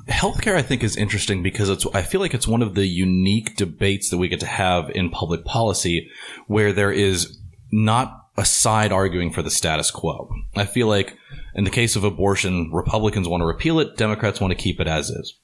healthcare 0.09 0.57
I 0.57 0.63
think 0.63 0.83
is 0.83 0.97
interesting 0.97 1.43
because 1.43 1.69
it's 1.69 1.87
I 1.95 2.03
feel 2.03 2.21
like 2.21 2.35
it's 2.35 2.49
one 2.49 2.63
of 2.63 2.75
the 2.75 2.87
unique 2.87 3.57
debates 3.57 4.11
that 4.11 4.19
we 4.19 4.29
get 4.29 4.41
to 4.41 4.47
have 4.47 4.91
in 4.91 5.11
public 5.11 5.45
policy 5.45 6.11
where 6.47 6.73
there 6.73 6.93
is 6.93 7.39
not 7.71 8.29
a 8.37 8.45
side 8.45 8.93
arguing 8.93 9.33
for 9.33 9.43
the 9.43 9.51
status 9.51 9.91
quo. 9.91 10.31
I 10.57 10.65
feel 10.65 10.87
like 10.87 11.17
in 11.55 11.65
the 11.65 11.71
case 11.71 11.97
of 11.97 12.05
abortion, 12.05 12.71
Republicans 12.73 13.29
want 13.29 13.41
to 13.43 13.47
repeal 13.47 13.81
it, 13.81 13.97
Democrats 13.97 14.41
want 14.41 14.53
to 14.53 14.63
keep 14.63 14.81
it 14.81 14.87
as 14.87 15.11
is. 15.11 15.37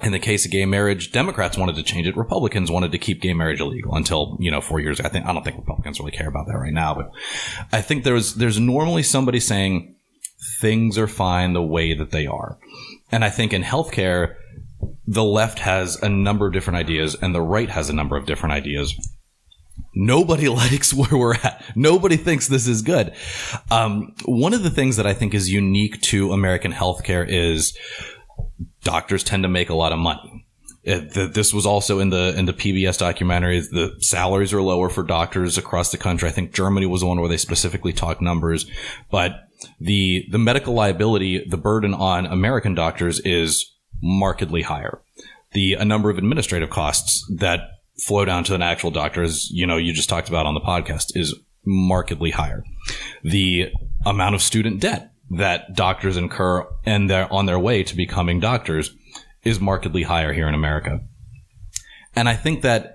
In 0.00 0.10
the 0.10 0.18
case 0.18 0.44
of 0.44 0.50
gay 0.50 0.66
marriage, 0.66 1.12
Democrats 1.12 1.56
wanted 1.56 1.76
to 1.76 1.82
change 1.82 2.08
it. 2.08 2.16
Republicans 2.16 2.70
wanted 2.70 2.90
to 2.92 2.98
keep 2.98 3.22
gay 3.22 3.32
marriage 3.32 3.60
illegal 3.60 3.94
until, 3.94 4.36
you 4.40 4.50
know, 4.50 4.60
four 4.60 4.80
years. 4.80 4.98
Ago. 4.98 5.08
I 5.08 5.12
think, 5.12 5.24
I 5.24 5.32
don't 5.32 5.44
think 5.44 5.56
Republicans 5.56 6.00
really 6.00 6.10
care 6.10 6.28
about 6.28 6.48
that 6.48 6.58
right 6.58 6.72
now, 6.72 6.94
but 6.94 7.12
I 7.72 7.80
think 7.80 8.02
there's, 8.02 8.34
there's 8.34 8.58
normally 8.58 9.04
somebody 9.04 9.38
saying 9.38 9.94
things 10.60 10.98
are 10.98 11.06
fine 11.06 11.52
the 11.52 11.62
way 11.62 11.94
that 11.94 12.10
they 12.10 12.26
are. 12.26 12.58
And 13.10 13.24
I 13.24 13.30
think 13.30 13.52
in 13.52 13.62
healthcare, 13.62 14.36
the 15.06 15.24
left 15.24 15.58
has 15.60 16.02
a 16.02 16.08
number 16.08 16.46
of 16.46 16.52
different 16.52 16.78
ideas 16.78 17.14
and 17.14 17.34
the 17.34 17.42
right 17.42 17.70
has 17.70 17.90
a 17.90 17.92
number 17.92 18.16
of 18.16 18.26
different 18.26 18.54
ideas. 18.54 18.94
Nobody 19.94 20.48
likes 20.62 20.92
where 20.92 21.16
we're 21.16 21.34
at. 21.34 21.64
Nobody 21.76 22.16
thinks 22.16 22.48
this 22.48 22.66
is 22.66 22.82
good. 22.82 23.14
Um, 23.70 24.14
one 24.24 24.54
of 24.54 24.62
the 24.62 24.70
things 24.70 24.96
that 24.96 25.06
I 25.06 25.14
think 25.14 25.34
is 25.34 25.50
unique 25.50 26.00
to 26.02 26.32
American 26.32 26.72
healthcare 26.72 27.26
is 27.28 27.76
doctors 28.82 29.24
tend 29.24 29.42
to 29.44 29.48
make 29.48 29.70
a 29.70 29.74
lot 29.74 29.92
of 29.92 29.98
money. 29.98 30.46
It, 30.82 31.32
this 31.32 31.54
was 31.54 31.64
also 31.64 31.98
in 31.98 32.10
the 32.10 32.34
in 32.36 32.44
the 32.44 32.52
PBS 32.52 32.98
documentary. 32.98 33.60
The 33.60 33.96
salaries 34.00 34.52
are 34.52 34.60
lower 34.60 34.90
for 34.90 35.02
doctors 35.02 35.56
across 35.56 35.90
the 35.90 35.96
country. 35.96 36.28
I 36.28 36.32
think 36.32 36.52
Germany 36.52 36.84
was 36.84 37.00
the 37.00 37.06
one 37.06 37.18
where 37.20 37.28
they 37.28 37.38
specifically 37.38 37.94
talked 37.94 38.20
numbers, 38.20 38.66
but 39.10 39.48
the 39.80 40.26
the 40.30 40.38
medical 40.38 40.74
liability, 40.74 41.44
the 41.48 41.56
burden 41.56 41.94
on 41.94 42.26
American 42.26 42.74
doctors 42.74 43.20
is 43.20 43.72
markedly 44.02 44.62
higher. 44.62 45.00
The 45.52 45.74
a 45.74 45.84
number 45.84 46.10
of 46.10 46.18
administrative 46.18 46.70
costs 46.70 47.24
that 47.36 47.60
flow 47.98 48.24
down 48.24 48.44
to 48.44 48.54
an 48.54 48.62
actual 48.62 48.90
doctor, 48.90 49.22
as 49.22 49.50
you 49.50 49.66
know, 49.66 49.76
you 49.76 49.92
just 49.92 50.08
talked 50.08 50.28
about 50.28 50.46
on 50.46 50.54
the 50.54 50.60
podcast, 50.60 51.16
is 51.16 51.34
markedly 51.64 52.30
higher. 52.30 52.64
The 53.22 53.70
amount 54.04 54.34
of 54.34 54.42
student 54.42 54.80
debt 54.80 55.12
that 55.30 55.74
doctors 55.74 56.16
incur 56.16 56.66
and 56.84 57.08
they're 57.08 57.32
on 57.32 57.46
their 57.46 57.58
way 57.58 57.82
to 57.82 57.96
becoming 57.96 58.40
doctors 58.40 58.94
is 59.42 59.60
markedly 59.60 60.02
higher 60.02 60.32
here 60.32 60.48
in 60.48 60.54
America. 60.54 61.00
And 62.14 62.28
I 62.28 62.34
think 62.34 62.62
that 62.62 62.94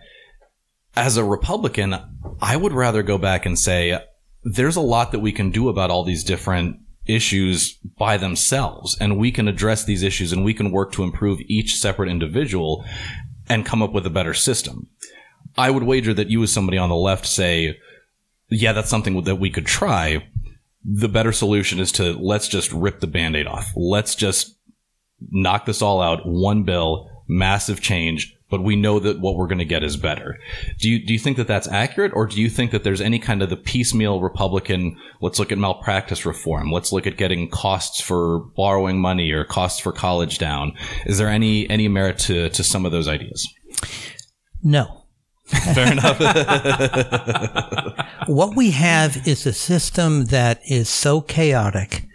as 0.95 1.17
a 1.17 1.23
Republican, 1.23 1.95
I 2.41 2.55
would 2.55 2.73
rather 2.73 3.03
go 3.03 3.17
back 3.17 3.45
and 3.45 3.57
say 3.57 3.99
there's 4.43 4.75
a 4.75 4.81
lot 4.81 5.11
that 5.11 5.19
we 5.19 5.31
can 5.31 5.51
do 5.51 5.69
about 5.69 5.89
all 5.89 6.03
these 6.03 6.23
different 6.23 6.79
issues 7.05 7.73
by 7.97 8.17
themselves 8.17 8.95
and 8.99 9.17
we 9.17 9.31
can 9.31 9.47
address 9.47 9.83
these 9.83 10.03
issues 10.03 10.31
and 10.31 10.45
we 10.45 10.53
can 10.53 10.71
work 10.71 10.91
to 10.91 11.03
improve 11.03 11.39
each 11.47 11.75
separate 11.75 12.09
individual 12.09 12.85
and 13.49 13.65
come 13.65 13.81
up 13.81 13.91
with 13.91 14.05
a 14.05 14.11
better 14.11 14.33
system. 14.33 14.87
I 15.57 15.71
would 15.71 15.83
wager 15.83 16.13
that 16.13 16.29
you 16.29 16.43
as 16.43 16.51
somebody 16.51 16.77
on 16.77 16.89
the 16.89 16.95
left 16.95 17.25
say, 17.25 17.77
yeah, 18.49 18.73
that's 18.73 18.89
something 18.89 19.23
that 19.23 19.35
we 19.35 19.49
could 19.49 19.65
try. 19.65 20.27
The 20.85 21.09
better 21.09 21.31
solution 21.31 21.79
is 21.79 21.91
to 21.93 22.13
let's 22.13 22.47
just 22.47 22.71
rip 22.71 22.99
the 22.99 23.07
band-aid 23.07 23.47
off. 23.47 23.71
Let's 23.75 24.15
just 24.15 24.55
knock 25.31 25.65
this 25.65 25.81
all 25.81 26.01
out. 26.01 26.21
One 26.25 26.63
bill, 26.63 27.23
massive 27.27 27.81
change, 27.81 28.37
but 28.49 28.63
we 28.63 28.75
know 28.75 28.99
that 28.99 29.19
what 29.19 29.35
we're 29.35 29.47
going 29.47 29.59
to 29.59 29.65
get 29.65 29.83
is 29.83 29.97
better. 29.97 30.39
Do 30.79 30.89
you, 30.89 31.05
do 31.05 31.13
you 31.13 31.19
think 31.19 31.37
that 31.37 31.47
that's 31.47 31.67
accurate 31.67 32.11
or 32.13 32.25
do 32.25 32.41
you 32.41 32.49
think 32.49 32.71
that 32.71 32.83
there's 32.83 33.01
any 33.01 33.19
kind 33.19 33.41
of 33.41 33.49
the 33.49 33.57
piecemeal 33.57 34.21
Republican, 34.21 34.97
let's 35.21 35.39
look 35.39 35.51
at 35.51 35.57
malpractice 35.57 36.25
reform. 36.25 36.71
Let's 36.71 36.91
look 36.91 37.07
at 37.07 37.17
getting 37.17 37.49
costs 37.49 38.01
for 38.01 38.39
borrowing 38.55 38.99
money 38.99 39.31
or 39.31 39.45
costs 39.45 39.79
for 39.79 39.91
college 39.91 40.37
down. 40.37 40.73
Is 41.05 41.17
there 41.17 41.29
any, 41.29 41.69
any 41.69 41.87
merit 41.87 42.19
to, 42.19 42.49
to 42.49 42.63
some 42.63 42.85
of 42.85 42.91
those 42.91 43.07
ideas? 43.07 43.47
No. 44.63 45.03
Fair 45.45 45.93
enough. 45.93 46.19
what 48.27 48.55
we 48.55 48.71
have 48.71 49.27
is 49.27 49.45
a 49.45 49.53
system 49.53 50.25
that 50.25 50.61
is 50.69 50.89
so 50.89 51.21
chaotic 51.21 52.05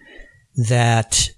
that 0.57 1.31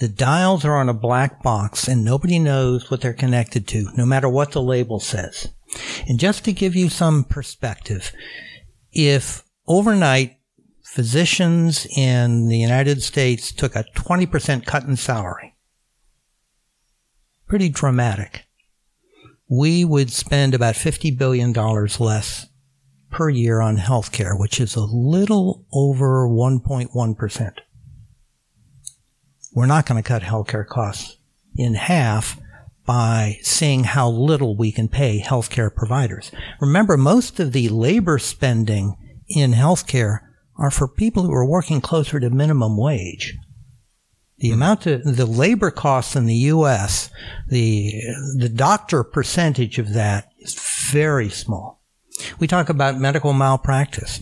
the 0.00 0.08
dials 0.08 0.64
are 0.64 0.76
on 0.76 0.88
a 0.88 0.94
black 0.94 1.42
box 1.42 1.88
and 1.88 2.04
nobody 2.04 2.38
knows 2.38 2.90
what 2.90 3.00
they're 3.00 3.12
connected 3.12 3.68
to, 3.68 3.88
no 3.96 4.04
matter 4.04 4.28
what 4.28 4.52
the 4.52 4.62
label 4.62 4.98
says. 5.00 5.48
And 6.08 6.18
just 6.18 6.44
to 6.44 6.52
give 6.52 6.74
you 6.74 6.88
some 6.88 7.24
perspective, 7.24 8.12
if 8.92 9.44
overnight 9.68 10.38
physicians 10.82 11.86
in 11.96 12.48
the 12.48 12.58
United 12.58 13.02
States 13.02 13.52
took 13.52 13.76
a 13.76 13.84
20% 13.94 14.66
cut 14.66 14.84
in 14.84 14.96
salary, 14.96 15.54
pretty 17.46 17.68
dramatic 17.68 18.46
we 19.50 19.84
would 19.84 20.12
spend 20.12 20.54
about 20.54 20.76
$50 20.76 21.18
billion 21.18 21.52
less 21.52 22.46
per 23.10 23.28
year 23.28 23.60
on 23.60 23.76
healthcare, 23.76 24.38
which 24.38 24.60
is 24.60 24.76
a 24.76 24.84
little 24.84 25.66
over 25.72 26.28
1.1%. 26.28 27.52
We're 29.52 29.66
not 29.66 29.86
going 29.86 30.02
to 30.02 30.06
cut 30.06 30.22
healthcare 30.22 30.66
costs 30.66 31.16
in 31.56 31.74
half 31.74 32.40
by 32.86 33.38
seeing 33.42 33.84
how 33.84 34.08
little 34.08 34.56
we 34.56 34.72
can 34.72 34.88
pay 34.88 35.20
healthcare 35.20 35.74
providers. 35.74 36.30
Remember, 36.60 36.96
most 36.96 37.40
of 37.40 37.52
the 37.52 37.68
labor 37.68 38.18
spending 38.18 38.96
in 39.28 39.52
healthcare 39.52 40.20
are 40.56 40.70
for 40.70 40.86
people 40.86 41.24
who 41.24 41.32
are 41.32 41.46
working 41.46 41.80
closer 41.80 42.20
to 42.20 42.30
minimum 42.30 42.76
wage. 42.76 43.36
The 44.38 44.48
hmm. 44.48 44.54
amount 44.54 44.86
of 44.86 45.16
the 45.16 45.26
labor 45.26 45.70
costs 45.70 46.16
in 46.16 46.26
the 46.26 46.34
U.S., 46.34 47.10
the 47.48 47.92
the 48.36 48.48
doctor 48.48 49.02
percentage 49.02 49.78
of 49.78 49.94
that 49.94 50.28
is 50.38 50.54
very 50.90 51.30
small. 51.30 51.82
We 52.38 52.46
talk 52.46 52.68
about 52.68 52.98
medical 52.98 53.32
malpractice, 53.32 54.20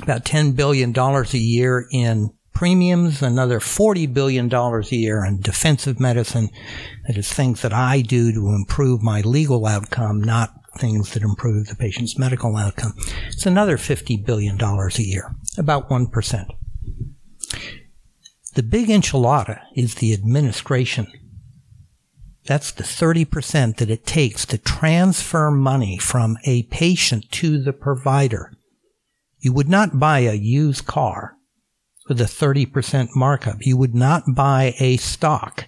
about 0.00 0.24
ten 0.24 0.52
billion 0.52 0.92
dollars 0.92 1.34
a 1.34 1.38
year 1.38 1.86
in 1.90 2.32
premiums, 2.58 3.22
another 3.22 3.60
forty 3.60 4.04
billion 4.04 4.48
dollars 4.48 4.90
a 4.90 4.96
year 4.96 5.24
in 5.24 5.40
defensive 5.40 6.00
medicine. 6.00 6.48
That 7.06 7.16
is 7.16 7.32
things 7.32 7.62
that 7.62 7.72
I 7.72 8.00
do 8.00 8.32
to 8.32 8.48
improve 8.48 9.00
my 9.00 9.20
legal 9.20 9.64
outcome, 9.64 10.20
not 10.20 10.54
things 10.76 11.14
that 11.14 11.22
improve 11.22 11.68
the 11.68 11.76
patient's 11.76 12.18
medical 12.18 12.56
outcome. 12.56 12.94
It's 13.28 13.46
another 13.46 13.76
fifty 13.76 14.16
billion 14.16 14.56
dollars 14.56 14.98
a 14.98 15.06
year, 15.06 15.36
about 15.56 15.88
one 15.88 16.08
percent. 16.08 16.50
The 18.54 18.64
big 18.64 18.88
enchilada 18.88 19.60
is 19.76 19.94
the 19.94 20.12
administration. 20.12 21.06
That's 22.44 22.72
the 22.72 22.82
30% 22.82 23.76
that 23.76 23.90
it 23.90 24.04
takes 24.04 24.44
to 24.46 24.58
transfer 24.58 25.50
money 25.52 25.98
from 25.98 26.38
a 26.44 26.64
patient 26.64 27.30
to 27.32 27.62
the 27.62 27.74
provider. 27.74 28.52
You 29.38 29.52
would 29.52 29.68
not 29.68 30.00
buy 30.00 30.20
a 30.20 30.32
used 30.32 30.86
car 30.86 31.37
with 32.08 32.20
a 32.20 32.24
30% 32.24 33.08
markup. 33.14 33.58
You 33.60 33.76
would 33.76 33.94
not 33.94 34.34
buy 34.34 34.74
a 34.78 34.96
stock. 34.96 35.66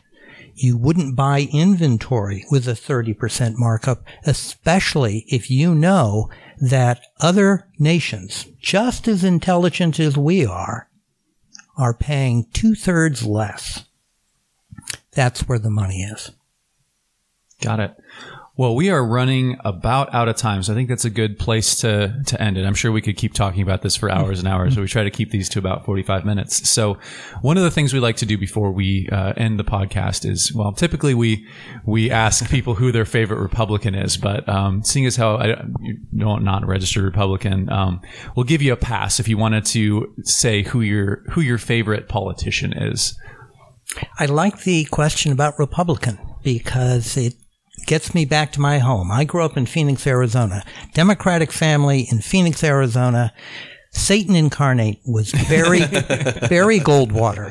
You 0.55 0.77
wouldn't 0.77 1.17
buy 1.17 1.49
inventory 1.53 2.45
with 2.51 2.67
a 2.67 2.73
30% 2.73 3.55
markup, 3.57 4.03
especially 4.27 5.25
if 5.29 5.51
you 5.51 5.75
know 5.75 6.29
that 6.61 7.01
other 7.19 7.69
nations, 7.79 8.47
just 8.61 9.09
as 9.09 9.25
intelligent 9.25 9.99
as 9.99 10.17
we 10.17 10.45
are, 10.45 10.89
are 11.79 11.95
paying 11.95 12.47
two 12.53 12.75
thirds 12.75 13.25
less. 13.25 13.85
That's 15.13 15.49
where 15.49 15.59
the 15.59 15.71
money 15.71 16.03
is. 16.03 16.31
Got 17.63 17.81
it. 17.81 17.97
Well, 18.61 18.75
we 18.75 18.91
are 18.91 19.03
running 19.03 19.57
about 19.65 20.13
out 20.13 20.29
of 20.29 20.37
time, 20.37 20.63
so 20.63 20.75
I 20.75 20.77
think 20.77 20.91
that's 20.91 21.07
a 21.07 21.11
good 21.11 21.39
place 21.39 21.77
to 21.77 22.23
to 22.27 22.43
end 22.43 22.59
it. 22.59 22.67
I'm 22.67 22.75
sure 22.75 22.93
we 22.93 23.01
could 23.01 23.17
keep 23.17 23.33
talking 23.33 23.63
about 23.63 23.81
this 23.81 23.97
for 23.97 24.11
hours 24.11 24.39
and 24.39 24.47
hours, 24.47 24.75
so 24.75 24.83
we 24.83 24.87
try 24.87 25.03
to 25.03 25.11
keep 25.11 25.31
these 25.31 25.49
to 25.49 25.59
about 25.59 25.87
45 25.87 26.27
minutes. 26.27 26.69
So, 26.69 26.99
one 27.41 27.57
of 27.57 27.63
the 27.63 27.71
things 27.71 27.95
we 27.95 28.01
like 28.01 28.17
to 28.17 28.27
do 28.27 28.37
before 28.37 28.71
we 28.71 29.09
uh, 29.11 29.33
end 29.35 29.59
the 29.59 29.65
podcast 29.65 30.29
is, 30.29 30.53
well, 30.53 30.73
typically 30.73 31.15
we 31.15 31.47
we 31.87 32.11
ask 32.11 32.51
people 32.51 32.75
who 32.75 32.93
their 32.93 33.07
favorite 33.07 33.39
Republican 33.39 33.95
is, 33.95 34.19
but 34.19 34.47
um, 34.47 34.85
seeing 34.85 35.07
as 35.07 35.17
how 35.17 35.37
I 35.37 35.65
you 35.81 35.97
don't 36.15 36.45
not 36.45 36.67
registered 36.67 37.05
Republican, 37.05 37.73
um, 37.73 38.03
we'll 38.37 38.45
give 38.45 38.61
you 38.61 38.75
a 38.75 38.77
pass 38.77 39.19
if 39.19 39.27
you 39.27 39.39
wanted 39.39 39.65
to 39.65 40.15
say 40.25 40.65
who 40.65 40.83
your 40.83 41.23
who 41.31 41.41
your 41.41 41.57
favorite 41.57 42.11
politician 42.11 42.75
is. 42.75 43.19
I 44.19 44.27
like 44.27 44.65
the 44.65 44.85
question 44.85 45.33
about 45.33 45.59
Republican 45.59 46.19
because 46.43 47.17
it 47.17 47.37
gets 47.87 48.15
me 48.15 48.25
back 48.25 48.53
to 48.53 48.61
my 48.61 48.79
home. 48.79 49.11
I 49.11 49.25
grew 49.25 49.45
up 49.45 49.57
in 49.57 49.67
Phoenix, 49.67 50.07
Arizona. 50.07 50.65
Democratic 50.95 51.53
family 51.53 52.07
in 52.11 52.21
Phoenix, 52.21 52.63
Arizona. 52.65 53.33
Satan 53.93 54.37
incarnate 54.37 55.01
was 55.05 55.33
Barry, 55.49 55.81
Barry 56.49 56.79
Goldwater, 56.81 57.51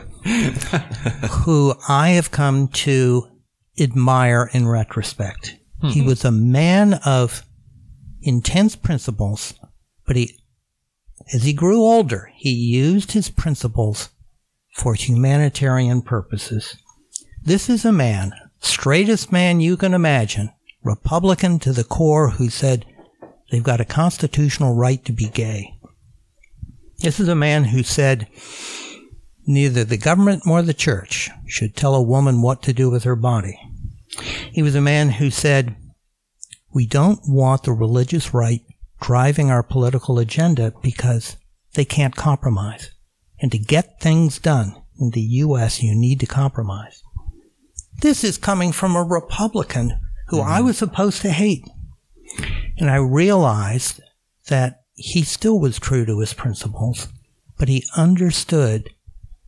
who 1.30 1.74
I 1.88 2.10
have 2.10 2.32
come 2.32 2.70
to 2.70 3.28
admire 3.80 4.50
in 4.54 4.68
retrospect. 4.68 5.58
Mm-hmm. 5.84 5.90
He 5.90 6.02
was 6.02 6.24
a 6.24 6.32
man 6.32 6.96
of 7.06 7.44
intense 8.22 8.76
principles, 8.76 9.54
but 10.06 10.16
he, 10.16 10.38
as 11.34 11.44
he 11.44 11.54
grew 11.54 11.82
older, 11.82 12.32
he 12.36 12.52
used 12.52 13.12
his 13.12 13.30
principles 13.30 14.10
for 14.76 14.94
humanitarian 14.94 16.02
purposes. 16.02 16.76
This 17.44 17.70
is 17.70 17.86
a 17.86 17.92
man 17.92 18.34
straightest 18.60 19.32
man 19.32 19.60
you 19.60 19.78
can 19.78 19.94
imagine, 19.94 20.52
Republican 20.84 21.60
to 21.60 21.74
the 21.74 21.84
core, 21.84 22.32
who 22.32 22.50
said 22.50 22.86
they've 23.52 23.64
got 23.64 23.82
a 23.82 23.86
constitutional 23.86 24.76
right 24.76 25.04
to 25.06 25.12
be 25.12 25.30
gay. 25.30 25.78
This 27.00 27.20
is 27.20 27.28
a 27.28 27.36
man 27.36 27.66
who 27.66 27.84
said 27.84 28.28
neither 29.46 29.84
the 29.84 29.98
government 29.98 30.44
nor 30.46 30.62
the 30.62 30.74
church 30.74 31.30
should 31.48 31.76
tell 31.76 31.96
a 31.96 32.02
woman 32.02 32.42
what 32.42 32.62
to 32.64 32.74
do 32.74 32.90
with 32.90 33.04
her 33.04 33.16
body. 33.16 33.60
He 34.52 34.62
was 34.62 34.76
a 34.76 34.82
man 34.82 35.12
who 35.12 35.32
said, 35.32 35.76
we 36.74 36.86
don't 36.86 37.20
want 37.26 37.64
the 37.64 37.72
religious 37.72 38.34
right 38.34 38.62
driving 39.02 39.50
our 39.50 39.64
political 39.64 40.20
agenda 40.20 40.74
because 40.84 41.38
they 41.74 41.86
can't 41.86 42.16
compromise. 42.16 42.92
And 43.42 43.52
to 43.52 43.58
get 43.58 44.02
things 44.02 44.40
done 44.40 44.76
in 45.00 45.12
the 45.12 45.22
U.S., 45.22 45.82
you 45.82 45.96
need 45.96 46.20
to 46.20 46.26
compromise. 46.26 47.02
This 48.02 48.24
is 48.24 48.38
coming 48.38 48.72
from 48.72 48.96
a 48.96 49.04
Republican 49.04 50.00
who 50.28 50.38
mm-hmm. 50.38 50.50
I 50.50 50.62
was 50.62 50.78
supposed 50.78 51.22
to 51.24 51.32
hate. 51.32 51.66
And 52.78 52.90
I 52.90 52.96
realized 52.96 54.02
that 54.48 54.84
he 54.94 55.24
still 55.24 55.60
was 55.60 55.80
true 55.80 56.06
to 56.06 56.20
his 56.20 56.34
principles, 56.34 57.10
but 57.58 57.68
he 57.68 57.86
understood 57.98 58.90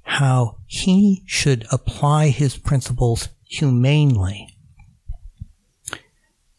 how 0.04 0.58
he 0.66 1.24
should 1.26 1.66
apply 1.72 2.30
his 2.30 2.58
principles 2.58 3.30
humanely. 3.44 4.48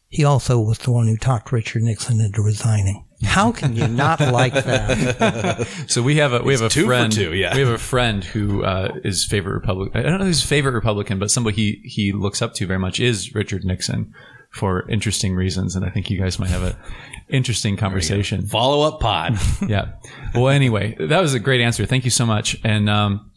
He 0.09 0.25
also 0.25 0.61
was 0.61 0.79
the 0.79 0.93
one 0.93 1.07
who 1.07 1.17
talked 1.17 1.53
Richard 1.53 1.83
Nixon 1.83 2.21
into 2.21 2.43
resigning. 2.43 3.07
How 3.25 3.53
can 3.53 3.77
you 3.77 3.89
not 3.89 4.21
like 4.21 4.53
that? 4.53 5.67
so 5.87 6.03
we 6.03 6.17
have 6.17 6.33
a 6.33 6.43
we 6.43 6.55
it's 6.55 6.63
have 6.63 6.71
a 6.71 6.75
two 6.75 6.87
friend. 6.87 7.13
For 7.13 7.21
two, 7.21 7.35
yeah. 7.35 7.55
We 7.55 7.61
have 7.61 7.71
a 7.71 7.79
friend 7.79 8.25
who 8.25 8.65
uh, 8.65 8.95
is 9.05 9.25
favorite 9.25 9.55
Republican. 9.55 10.05
I 10.05 10.09
don't 10.09 10.19
know 10.19 10.27
his 10.27 10.43
favorite 10.43 10.73
Republican, 10.73 11.19
but 11.19 11.31
somebody 11.31 11.57
he 11.57 11.81
he 11.85 12.13
looks 12.13 12.43
up 12.43 12.55
to 12.55 12.67
very 12.67 12.79
much 12.79 13.01
is 13.01 13.35
Richard 13.35 13.65
Nixon 13.65 14.13
for 14.53 14.89
interesting 14.89 15.35
reasons, 15.35 15.75
and 15.75 15.85
I 15.85 15.91
think 15.91 16.11
you 16.11 16.19
guys 16.19 16.39
might 16.39 16.51
have 16.51 16.63
a 16.63 16.77
interesting 17.29 17.77
conversation. 17.77 18.47
Follow 18.47 18.87
up 18.87 19.01
pod. 19.01 19.39
yeah. 19.67 19.93
Well, 20.35 20.49
anyway, 20.49 20.97
that 21.01 21.21
was 21.21 21.35
a 21.35 21.41
great 21.41 21.61
answer. 21.61 21.87
Thank 21.87 22.05
you 22.05 22.11
so 22.11 22.27
much, 22.27 22.57
and 22.63 22.89
um, 22.91 23.31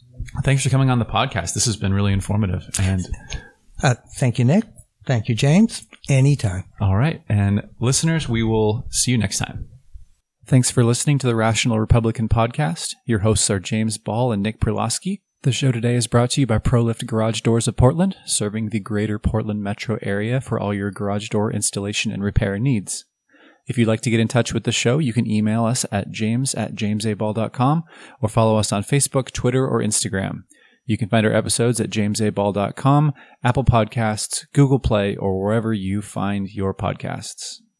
thanks 0.44 0.62
for 0.62 0.68
coming 0.68 0.90
on 0.90 0.98
the 0.98 1.06
podcast. 1.06 1.54
This 1.54 1.64
has 1.64 1.76
been 1.76 1.94
really 1.94 2.12
informative. 2.12 2.68
And 2.78 3.06
uh, 3.82 3.94
thank 4.16 4.38
you, 4.38 4.44
Nick. 4.44 4.64
Thank 5.06 5.28
you, 5.28 5.34
James. 5.34 5.86
Anytime. 6.08 6.64
All 6.80 6.96
right, 6.96 7.22
and 7.28 7.68
listeners, 7.80 8.28
we 8.28 8.42
will 8.42 8.86
see 8.90 9.12
you 9.12 9.18
next 9.18 9.38
time. 9.38 9.68
Thanks 10.46 10.70
for 10.70 10.84
listening 10.84 11.18
to 11.18 11.26
the 11.26 11.34
Rational 11.34 11.80
Republican 11.80 12.28
podcast. 12.28 12.94
Your 13.04 13.18
hosts 13.18 13.50
are 13.50 13.58
James 13.58 13.98
Ball 13.98 14.30
and 14.30 14.44
Nick 14.44 14.60
Perlosky. 14.60 15.22
The 15.42 15.50
show 15.50 15.72
today 15.72 15.96
is 15.96 16.06
brought 16.06 16.30
to 16.30 16.40
you 16.40 16.46
by 16.46 16.58
ProLift 16.58 17.04
Garage 17.04 17.40
Doors 17.40 17.66
of 17.66 17.76
Portland, 17.76 18.16
serving 18.26 18.68
the 18.68 18.78
greater 18.78 19.18
Portland 19.18 19.64
metro 19.64 19.98
area 20.02 20.40
for 20.40 20.60
all 20.60 20.72
your 20.72 20.92
garage 20.92 21.30
door 21.30 21.52
installation 21.52 22.12
and 22.12 22.22
repair 22.22 22.60
needs. 22.60 23.06
If 23.66 23.76
you'd 23.76 23.88
like 23.88 24.02
to 24.02 24.10
get 24.10 24.20
in 24.20 24.28
touch 24.28 24.54
with 24.54 24.62
the 24.62 24.70
show, 24.70 24.98
you 24.98 25.12
can 25.12 25.28
email 25.28 25.64
us 25.64 25.84
at 25.90 26.12
james 26.12 26.54
at 26.54 26.76
jamesaball.com 26.76 27.82
or 28.22 28.28
follow 28.28 28.56
us 28.56 28.70
on 28.70 28.84
Facebook, 28.84 29.32
Twitter, 29.32 29.66
or 29.66 29.82
Instagram. 29.82 30.44
You 30.84 30.96
can 30.96 31.08
find 31.08 31.26
our 31.26 31.34
episodes 31.34 31.80
at 31.80 31.90
jamesaball.com, 31.90 33.14
Apple 33.42 33.64
Podcasts, 33.64 34.44
Google 34.52 34.78
Play, 34.78 35.16
or 35.16 35.42
wherever 35.42 35.72
you 35.72 36.02
find 36.02 36.48
your 36.48 36.72
podcasts. 36.72 37.56